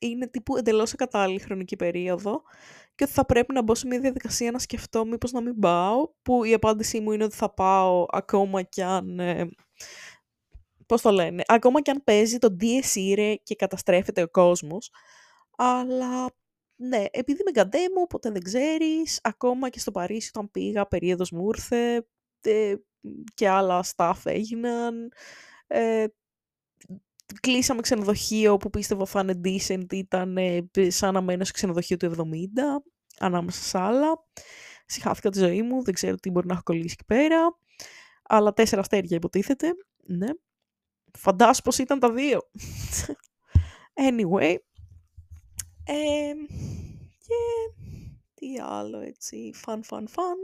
είναι 0.00 0.26
τύπου 0.26 0.56
εντελώς 0.56 0.88
σε 0.88 0.96
κατάλληλη 0.96 1.38
χρονική 1.38 1.76
περίοδο 1.76 2.42
και 2.94 3.04
ότι 3.04 3.12
θα 3.12 3.24
πρέπει 3.24 3.52
να 3.52 3.62
μπω 3.62 3.74
σε 3.74 3.86
μια 3.86 4.00
διαδικασία 4.00 4.50
να 4.50 4.58
σκεφτώ 4.58 5.04
μήπως 5.04 5.32
να 5.32 5.40
μην 5.40 5.58
πάω, 5.58 6.10
που 6.22 6.44
η 6.44 6.52
απάντησή 6.52 7.00
μου 7.00 7.12
είναι 7.12 7.24
ότι 7.24 7.36
θα 7.36 7.54
πάω 7.54 8.06
ακόμα 8.08 8.62
κι 8.62 8.82
αν... 8.82 9.18
Ε, 9.18 9.48
πώς 10.86 11.02
το 11.02 11.10
λένε, 11.10 11.42
ακόμα 11.46 11.82
κι 11.82 11.90
αν 11.90 12.04
παίζει 12.04 12.38
το 12.38 12.56
Dies 12.60 13.34
και 13.42 13.54
καταστρέφεται 13.54 14.22
ο 14.22 14.28
κόσμος, 14.28 14.90
αλλά 15.56 16.26
ναι, 16.76 17.04
επειδή 17.10 17.40
είμαι 17.40 17.50
γκαντέμο, 17.50 18.06
ποτέ 18.06 18.30
δεν 18.30 18.42
ξέρεις, 18.42 19.20
ακόμα 19.22 19.68
και 19.68 19.78
στο 19.78 19.90
Παρίσι 19.90 20.30
όταν 20.34 20.50
πήγα, 20.50 20.86
περίοδος 20.86 21.30
μου 21.30 21.48
ήρθε 21.48 22.06
ε, 22.40 22.74
και 23.34 23.48
άλλα 23.48 23.84
staff 23.96 24.16
έγιναν. 24.24 25.12
Ε, 25.66 26.06
κλείσαμε 27.40 27.80
ξενοδοχείο 27.80 28.56
που 28.56 28.70
πίστευα 28.70 29.06
θα 29.06 29.20
είναι 29.20 29.40
decent, 29.44 29.92
ήταν 29.92 30.36
ε, 30.36 30.68
σαν 30.88 31.14
να 31.14 31.20
μένω 31.20 31.44
σε 31.44 31.52
ξενοδοχείο 31.52 31.96
του 31.96 32.14
70, 32.16 32.20
ανάμεσα 33.18 33.62
σε 33.62 33.78
άλλα. 33.78 34.24
Συχάθηκα 34.86 35.30
τη 35.30 35.38
ζωή 35.38 35.62
μου, 35.62 35.82
δεν 35.82 35.94
ξέρω 35.94 36.16
τι 36.16 36.30
μπορεί 36.30 36.46
να 36.46 36.52
έχω 36.52 36.62
κολλήσει 36.62 36.96
εκεί 36.98 37.04
πέρα. 37.04 37.58
Αλλά 38.22 38.52
τέσσερα 38.52 38.80
αστέρια 38.80 39.16
υποτίθεται, 39.16 39.74
ναι. 40.06 40.28
Φαντάσου 41.18 41.62
πως 41.62 41.78
ήταν 41.78 41.98
τα 41.98 42.12
δύο. 42.12 42.40
anyway, 44.08 44.56
και 47.26 47.34
τι 48.34 48.58
άλλο 48.60 48.98
έτσι, 48.98 49.50
φαν, 49.54 49.84
φαν, 49.84 50.08
φαν. 50.08 50.36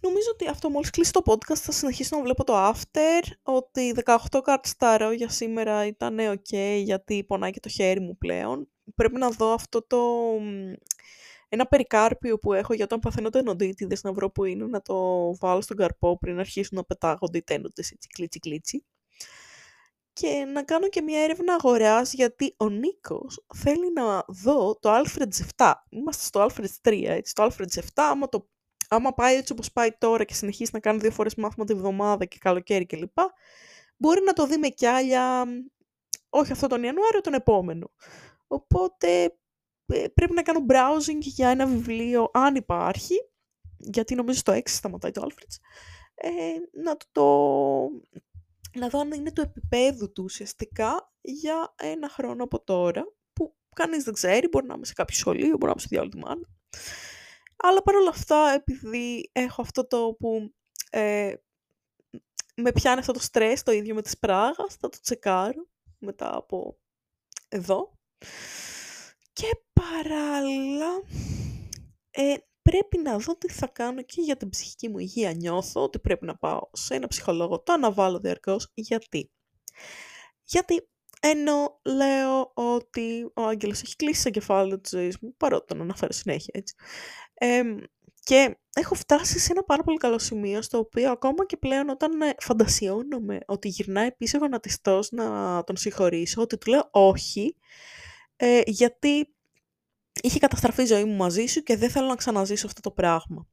νομίζω 0.00 0.28
ότι 0.32 0.48
αυτό 0.48 0.70
μόλις 0.70 0.90
κλείσει 0.90 1.12
το 1.12 1.22
podcast 1.24 1.56
θα 1.56 1.72
συνεχίσω 1.72 2.16
να 2.16 2.22
βλέπω 2.22 2.44
το 2.44 2.70
after, 2.70 3.22
ότι 3.42 3.94
18 4.04 4.16
cards 4.44 5.14
για 5.16 5.28
σήμερα 5.28 5.86
ήταν 5.86 6.16
ok 6.20 6.80
γιατί 6.82 7.24
πονάει 7.24 7.50
και 7.50 7.60
το 7.60 7.68
χέρι 7.68 8.00
μου 8.00 8.16
πλέον. 8.18 8.68
Πρέπει 8.94 9.18
να 9.18 9.30
δω 9.30 9.52
αυτό 9.52 9.86
το... 9.86 9.98
Ένα 11.48 11.66
περικάρπιο 11.66 12.38
που 12.38 12.52
έχω 12.52 12.74
για 12.74 12.84
όταν 12.84 12.98
παθαίνω 12.98 13.30
το 13.30 13.38
ενοντίτιδες 13.38 14.02
να 14.02 14.12
βρω 14.12 14.30
που 14.30 14.44
είναι, 14.44 14.66
να 14.66 14.80
το 14.80 14.96
βάλω 15.36 15.60
στον 15.60 15.76
καρπό 15.76 16.18
πριν 16.18 16.38
αρχίσουν 16.38 16.76
να 16.76 16.84
πετάγονται 16.84 17.38
οι 17.38 17.42
τένοντες 17.42 17.90
έτσι 17.90 18.08
κλίτσι 18.08 18.38
κλίτσι 18.38 18.84
και 20.14 20.44
να 20.52 20.62
κάνω 20.62 20.88
και 20.88 21.00
μια 21.02 21.22
έρευνα 21.22 21.54
αγοράς 21.54 22.12
γιατί 22.12 22.54
ο 22.56 22.68
Νίκος 22.68 23.44
θέλει 23.54 23.92
να 23.92 24.24
δω 24.28 24.78
το 24.80 24.90
Alfred 24.92 25.28
7. 25.56 25.72
Είμαστε 25.88 26.24
στο 26.24 26.46
Alfred 26.46 26.88
3, 26.88 27.02
έτσι. 27.06 27.34
Το 27.34 27.44
Alfred 27.44 27.80
7, 27.80 27.80
άμα, 27.94 28.28
το, 28.28 28.48
άμα 28.88 29.14
πάει 29.14 29.36
έτσι 29.36 29.52
όπως 29.52 29.72
πάει 29.72 29.92
τώρα 29.98 30.24
και 30.24 30.34
συνεχίσει 30.34 30.70
να 30.72 30.80
κάνει 30.80 30.98
δύο 30.98 31.10
φορές 31.10 31.34
μάθημα 31.34 31.64
τη 31.64 31.74
βδομάδα 31.74 32.24
και 32.24 32.38
καλοκαίρι 32.40 32.86
κλπ. 32.86 33.18
Μπορεί 33.96 34.22
να 34.24 34.32
το 34.32 34.46
δει 34.46 34.56
με 34.56 34.68
κι 34.68 34.86
άλλα, 34.86 35.44
όχι 36.28 36.52
αυτό 36.52 36.66
τον 36.66 36.82
Ιανουάριο, 36.82 37.20
τον 37.20 37.34
επόμενο. 37.34 37.90
Οπότε 38.46 39.38
ε, 39.86 40.08
πρέπει 40.14 40.34
να 40.34 40.42
κάνω 40.42 40.64
browsing 40.68 41.18
για 41.18 41.48
ένα 41.48 41.66
βιβλίο, 41.66 42.30
αν 42.32 42.54
υπάρχει, 42.54 43.14
γιατί 43.78 44.14
νομίζω 44.14 44.38
στο 44.38 44.52
6 44.52 44.60
σταματάει 44.64 45.10
το 45.10 45.26
Alfred, 45.28 45.56
ε, 46.14 46.30
να 46.82 46.96
το 47.12 47.24
να 48.78 48.88
δω 48.88 49.00
αν 49.00 49.12
είναι 49.12 49.32
του 49.32 49.40
επίπεδου 49.40 50.12
του 50.12 50.24
ουσιαστικά 50.24 51.12
για 51.20 51.74
ένα 51.76 52.08
χρόνο 52.08 52.44
από 52.44 52.64
τώρα, 52.64 53.04
που 53.32 53.56
κανείς 53.74 54.04
δεν 54.04 54.14
ξέρει, 54.14 54.48
μπορεί 54.48 54.66
να 54.66 54.74
είμαι 54.74 54.86
σε 54.86 54.92
κάποιο 54.92 55.16
σχολείο, 55.16 55.48
μπορεί 55.48 55.64
να 55.64 55.70
είμαι 55.70 55.80
σε 55.80 55.86
διάλειμμα. 55.90 56.40
Αλλά 57.56 57.82
παρόλα 57.82 58.08
αυτά, 58.08 58.52
επειδή 58.52 59.30
έχω 59.32 59.62
αυτό 59.62 59.86
το 59.86 60.16
που 60.18 60.54
ε, 60.90 61.34
με 62.56 62.72
πιάνει 62.72 63.00
αυτό 63.00 63.12
το 63.12 63.20
στρες, 63.20 63.62
το 63.62 63.72
ίδιο 63.72 63.94
με 63.94 64.02
τις 64.02 64.18
πράγας, 64.18 64.76
θα 64.80 64.88
το 64.88 64.98
τσεκάρω 65.02 65.68
μετά 65.98 66.36
από 66.36 66.78
εδώ. 67.48 67.98
Και 69.32 69.56
παράλληλα, 69.72 71.02
ε, 72.10 72.34
πρέπει 72.70 72.98
να 72.98 73.18
δω 73.18 73.36
τι 73.36 73.52
θα 73.52 73.66
κάνω 73.66 74.02
και 74.02 74.20
για 74.20 74.36
την 74.36 74.48
ψυχική 74.48 74.88
μου 74.88 74.98
υγεία. 74.98 75.32
Νιώθω 75.32 75.82
ότι 75.82 75.98
πρέπει 75.98 76.26
να 76.26 76.36
πάω 76.36 76.60
σε 76.72 76.94
ένα 76.94 77.06
ψυχολόγο, 77.06 77.60
το 77.60 77.72
αναβάλω 77.72 78.18
διαρκώς. 78.18 78.70
Γιατί; 78.74 79.30
Γιατί 80.44 80.88
ενώ 81.20 81.80
λέω 81.84 82.52
ότι 82.54 83.30
ο 83.34 83.42
Άγγελος 83.42 83.82
έχει 83.82 83.96
κλείσει 83.96 84.22
το 84.22 84.30
κεφάλαιο 84.30 84.80
της 84.80 84.90
ζωής 84.90 85.18
μου, 85.18 85.34
παρότι 85.36 85.66
τον 85.66 85.80
αναφέρω 85.80 86.12
συνέχεια 86.12 86.50
έτσι, 86.52 86.74
και 88.24 88.58
έχω 88.74 88.94
φτάσει 88.94 89.38
σε 89.38 89.52
ένα 89.52 89.64
πάρα 89.64 89.82
πολύ 89.82 89.98
καλό 89.98 90.18
σημείο, 90.18 90.62
στο 90.62 90.78
οποίο 90.78 91.10
ακόμα 91.10 91.46
και 91.46 91.56
πλέον 91.56 91.88
όταν 91.88 92.20
ε, 92.20 92.34
φαντασιώνομαι 92.38 93.38
ότι 93.46 93.68
γυρνάει 93.68 94.12
πίσω 94.12 94.38
γονατιστός 94.38 95.10
να 95.10 95.62
τον 95.64 95.76
συγχωρήσω, 95.76 96.42
ότι 96.42 96.58
του 96.58 96.70
λέω 96.70 96.88
όχι, 96.90 97.56
ε, 98.36 98.60
γιατί 98.66 99.33
είχε 100.22 100.38
καταστραφεί 100.38 100.82
η 100.82 100.86
ζωή 100.86 101.04
μου 101.04 101.14
μαζί 101.14 101.46
σου 101.46 101.62
και 101.62 101.76
δεν 101.76 101.90
θέλω 101.90 102.06
να 102.06 102.14
ξαναζήσω 102.14 102.66
αυτό 102.66 102.80
το 102.80 102.90
πράγμα. 102.90 103.46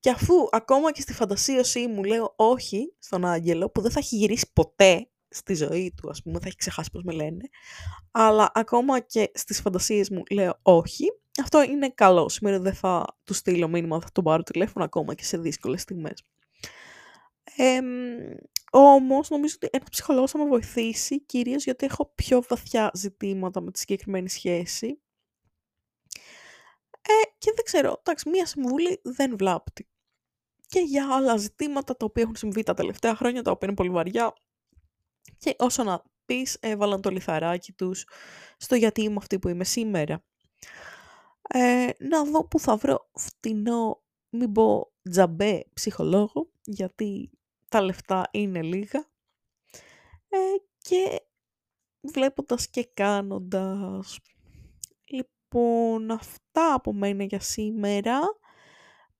Και 0.00 0.10
αφού 0.10 0.34
ακόμα 0.50 0.92
και 0.92 1.00
στη 1.00 1.12
φαντασίωσή 1.12 1.86
μου 1.86 2.04
λέω 2.04 2.32
όχι 2.36 2.94
στον 2.98 3.24
Άγγελο, 3.24 3.70
που 3.70 3.80
δεν 3.80 3.90
θα 3.90 3.98
έχει 3.98 4.16
γυρίσει 4.16 4.52
ποτέ 4.52 5.06
στη 5.28 5.54
ζωή 5.54 5.94
του, 5.96 6.10
ας 6.10 6.22
πούμε, 6.22 6.38
θα 6.38 6.46
έχει 6.46 6.56
ξεχάσει 6.56 6.90
πώς 6.90 7.02
με 7.02 7.12
λένε, 7.12 7.48
αλλά 8.10 8.50
ακόμα 8.54 9.00
και 9.00 9.30
στις 9.34 9.60
φαντασίες 9.60 10.10
μου 10.10 10.22
λέω 10.30 10.58
όχι, 10.62 11.04
αυτό 11.40 11.62
είναι 11.62 11.88
καλό. 11.88 12.28
Σήμερα 12.28 12.60
δεν 12.60 12.74
θα 12.74 13.16
του 13.24 13.34
στείλω 13.34 13.68
μήνυμα, 13.68 14.00
θα 14.00 14.08
τον 14.12 14.24
πάρω 14.24 14.42
τηλέφωνο 14.42 14.84
ακόμα 14.84 15.14
και 15.14 15.24
σε 15.24 15.38
δύσκολες 15.38 15.80
στιγμές. 15.82 16.24
Ε, 17.56 17.80
όμως 18.70 19.30
νομίζω 19.30 19.54
ότι 19.56 19.68
ένα 19.72 19.84
ψυχολόγος 19.90 20.30
θα 20.30 20.38
με 20.38 20.46
βοηθήσει, 20.46 21.24
κυρίως 21.24 21.64
γιατί 21.64 21.86
έχω 21.86 22.12
πιο 22.14 22.42
βαθιά 22.48 22.90
ζητήματα 22.94 23.60
με 23.60 23.70
τη 23.70 23.78
συγκεκριμένη 23.78 24.28
σχέση 24.28 25.00
ε, 27.02 27.12
και 27.38 27.52
δεν 27.54 27.64
ξέρω, 27.64 27.96
εντάξει, 27.98 28.28
μία 28.28 28.46
συμβουλή 28.46 29.00
δεν 29.04 29.36
βλάπτει. 29.36 29.88
Και 30.66 30.80
για 30.80 31.14
άλλα 31.14 31.36
ζητήματα 31.36 31.96
τα 31.96 32.04
οποία 32.04 32.22
έχουν 32.22 32.36
συμβεί 32.36 32.62
τα 32.62 32.74
τελευταία 32.74 33.14
χρόνια, 33.14 33.42
τα 33.42 33.50
οποία 33.50 33.68
είναι 33.68 33.76
πολύ 33.76 33.90
βαριά. 33.90 34.34
Και 35.38 35.54
όσο 35.58 35.82
να 35.82 36.02
πεις, 36.24 36.56
έβαλαν 36.60 37.00
το 37.00 37.10
λιθαράκι 37.10 37.72
τους 37.72 38.06
στο 38.56 38.74
γιατί 38.74 39.02
είμαι 39.02 39.16
αυτή 39.18 39.38
που 39.38 39.48
είμαι 39.48 39.64
σήμερα. 39.64 40.24
Ε, 41.48 41.90
να 41.98 42.24
δω 42.24 42.44
που 42.44 42.58
θα 42.58 42.76
βρω 42.76 43.10
φτηνό, 43.14 44.02
μην 44.30 44.52
πω 44.52 44.92
τζαμπέ 45.10 45.64
ψυχολόγο, 45.74 46.50
γιατί 46.64 47.30
τα 47.68 47.80
λεφτά 47.80 48.28
είναι 48.30 48.62
λίγα. 48.62 49.10
Ε, 50.28 50.38
και 50.78 51.22
βλέποντας 52.00 52.68
και 52.68 52.84
κάνοντας 52.94 54.18
Λοιπόν, 55.54 56.10
αυτά 56.10 56.74
από 56.74 56.92
μένα 56.92 57.24
για 57.24 57.40
σήμερα. 57.40 58.20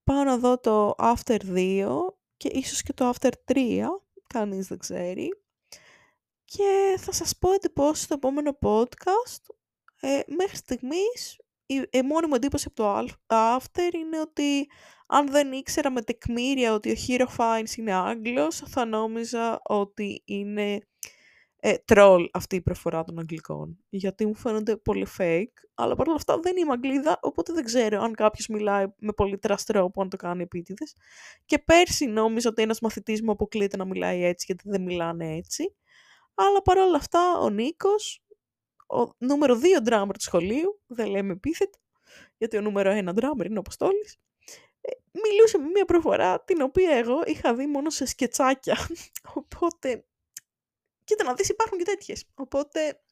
Πάω 0.05 0.25
να 0.25 0.39
δω 0.39 0.59
το 0.59 0.95
After 0.99 1.39
2 1.55 1.89
και 2.37 2.49
ίσως 2.53 2.83
και 2.83 2.93
το 2.93 3.11
After 3.11 3.31
3, 3.53 3.83
κανείς 4.27 4.67
δεν 4.67 4.79
ξέρει. 4.79 5.29
Και 6.45 6.97
θα 6.99 7.13
σας 7.13 7.39
πω 7.39 7.53
εντυπώσεις 7.53 8.05
στο 8.05 8.15
επόμενο 8.15 8.59
podcast. 8.63 9.55
Ε, 10.01 10.21
μέχρι 10.27 10.57
στιγμής 10.57 11.37
η, 11.67 11.75
η 11.91 12.03
μόνη 12.03 12.27
μου 12.27 12.35
εντύπωση 12.35 12.67
από 12.69 12.77
το 12.77 13.17
After 13.27 13.95
είναι 13.95 14.21
ότι 14.21 14.71
αν 15.07 15.31
δεν 15.31 15.53
ήξερα 15.53 15.91
με 15.91 16.03
τεκμήρια 16.03 16.73
ότι 16.73 16.91
ο 16.91 16.95
Hero 17.07 17.27
Fines 17.37 17.77
είναι 17.77 17.93
Άγγλος, 17.95 18.63
θα 18.67 18.85
νόμιζα 18.85 19.61
ότι 19.65 20.23
είναι 20.25 20.81
ε, 21.65 21.75
troll 21.93 22.27
αυτή 22.33 22.57
η 22.57 22.61
προφορά 22.61 23.05
των 23.05 23.19
Αγγλικών. 23.19 23.79
Γιατί 23.89 24.27
μου 24.27 24.35
φαίνονται 24.35 24.77
πολύ 24.77 25.07
fake, 25.19 25.53
αλλά 25.75 25.95
παρόλα 25.95 26.17
αυτά 26.17 26.39
δεν 26.39 26.57
είμαι 26.57 26.73
Αγγλίδα, 26.73 27.19
οπότε 27.23 27.53
δεν 27.53 27.65
ξέρω 27.65 28.03
αν 28.03 28.15
κάποιος 28.15 28.47
μιλάει 28.47 28.87
με 28.99 29.13
πολύ 29.13 29.39
τραστρό 29.39 29.91
που 29.91 30.01
αν 30.01 30.09
το 30.09 30.17
κάνει 30.17 30.43
επίτηδες. 30.43 30.97
Και 31.45 31.59
πέρσι 31.59 32.07
νόμιζα 32.07 32.49
ότι 32.49 32.63
ένας 32.63 32.81
μαθητής 32.81 33.23
μου 33.23 33.31
αποκλείεται 33.31 33.77
να 33.77 33.85
μιλάει 33.85 34.25
έτσι, 34.25 34.45
γιατί 34.49 34.69
δεν 34.69 34.83
μιλάνε 34.83 35.37
έτσι. 35.37 35.77
Αλλά 36.35 36.63
παρόλα 36.63 36.97
αυτά 36.97 37.39
ο 37.39 37.51
Νίκος, 37.51 38.25
ο 38.87 39.11
νούμερο 39.19 39.59
2 39.59 39.89
drummer 39.89 40.13
του 40.13 40.23
σχολείου, 40.23 40.81
δεν 40.87 41.07
λέμε 41.07 41.33
επίθετο, 41.33 41.79
γιατί 42.37 42.57
ο 42.57 42.61
νούμερο 42.61 42.91
1 42.91 43.09
drummer 43.09 43.45
είναι 43.45 43.57
ο 43.57 43.61
Αποστόλης, 43.61 44.19
ε, 44.81 44.91
μιλούσε 45.13 45.59
με 45.59 45.67
μια 45.67 45.85
προφορά 45.85 46.45
την 46.45 46.63
οποία 46.63 46.91
εγώ 46.91 47.23
είχα 47.25 47.55
δει 47.55 47.67
μόνο 47.67 47.91
σε 47.91 48.05
σκετσάκια. 48.07 48.77
Οπότε 49.35 50.05
κοίτα 51.05 51.25
να 51.25 51.35
δεις 51.35 51.49
υπάρχουν 51.49 51.79
και 51.79 51.85
τέτοιες. 51.85 52.25
Οπότε, 52.35 53.03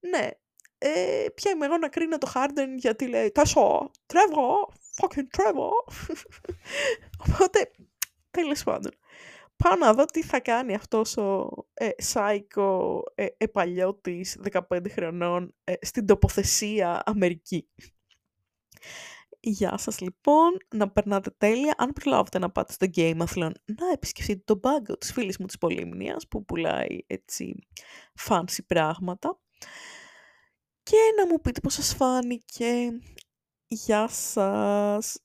ναι, 0.00 0.30
ε, 0.78 1.26
ποια 1.34 1.50
είμαι 1.50 1.66
εγώ 1.66 1.78
να 1.78 1.88
κρίνω 1.88 2.18
το 2.18 2.32
Harden 2.34 2.74
γιατί 2.76 3.06
λέει 3.06 3.30
«Τάσο, 3.30 3.90
τρέβω, 4.06 4.72
fucking 4.96 5.26
τρέβω». 5.30 5.70
Οπότε, 7.28 7.70
τέλος 8.30 8.62
πάντων. 8.62 8.92
Πάω 9.56 9.76
να 9.76 9.94
δω 9.94 10.04
τι 10.04 10.22
θα 10.22 10.40
κάνει 10.40 10.74
αυτός 10.74 11.16
ο 11.16 11.48
ε, 11.74 11.88
σάικο 11.96 13.02
ε, 13.14 13.26
επαλιώτης 13.36 14.40
15 14.68 14.90
χρονών 14.90 15.54
ε, 15.64 15.72
στην 15.80 16.06
τοποθεσία 16.06 17.02
Αμερική. 17.06 17.68
Γεια 19.44 19.78
σας 19.78 20.00
λοιπόν, 20.00 20.56
να 20.74 20.90
περνάτε 20.90 21.30
τέλεια. 21.30 21.74
Αν 21.78 21.92
προλάβετε 21.92 22.38
να 22.38 22.50
πάτε 22.50 22.72
στο 22.72 22.86
Gameathlon, 22.94 23.50
να 23.64 23.90
επισκεφτείτε 23.92 24.42
τον 24.44 24.58
μπάγκο 24.58 24.98
της 24.98 25.12
φίλης 25.12 25.38
μου 25.38 25.46
της 25.46 25.58
Πολύμνιας 25.58 26.28
που 26.28 26.44
πουλάει 26.44 26.98
έτσι 27.06 27.54
fancy 28.28 28.58
πράγματα. 28.66 29.40
Και 30.82 30.96
να 31.16 31.26
μου 31.26 31.40
πείτε 31.40 31.60
πώς 31.60 31.74
σας 31.74 31.94
φάνηκε. 31.94 32.98
Γεια 33.66 34.08
σας! 34.08 35.22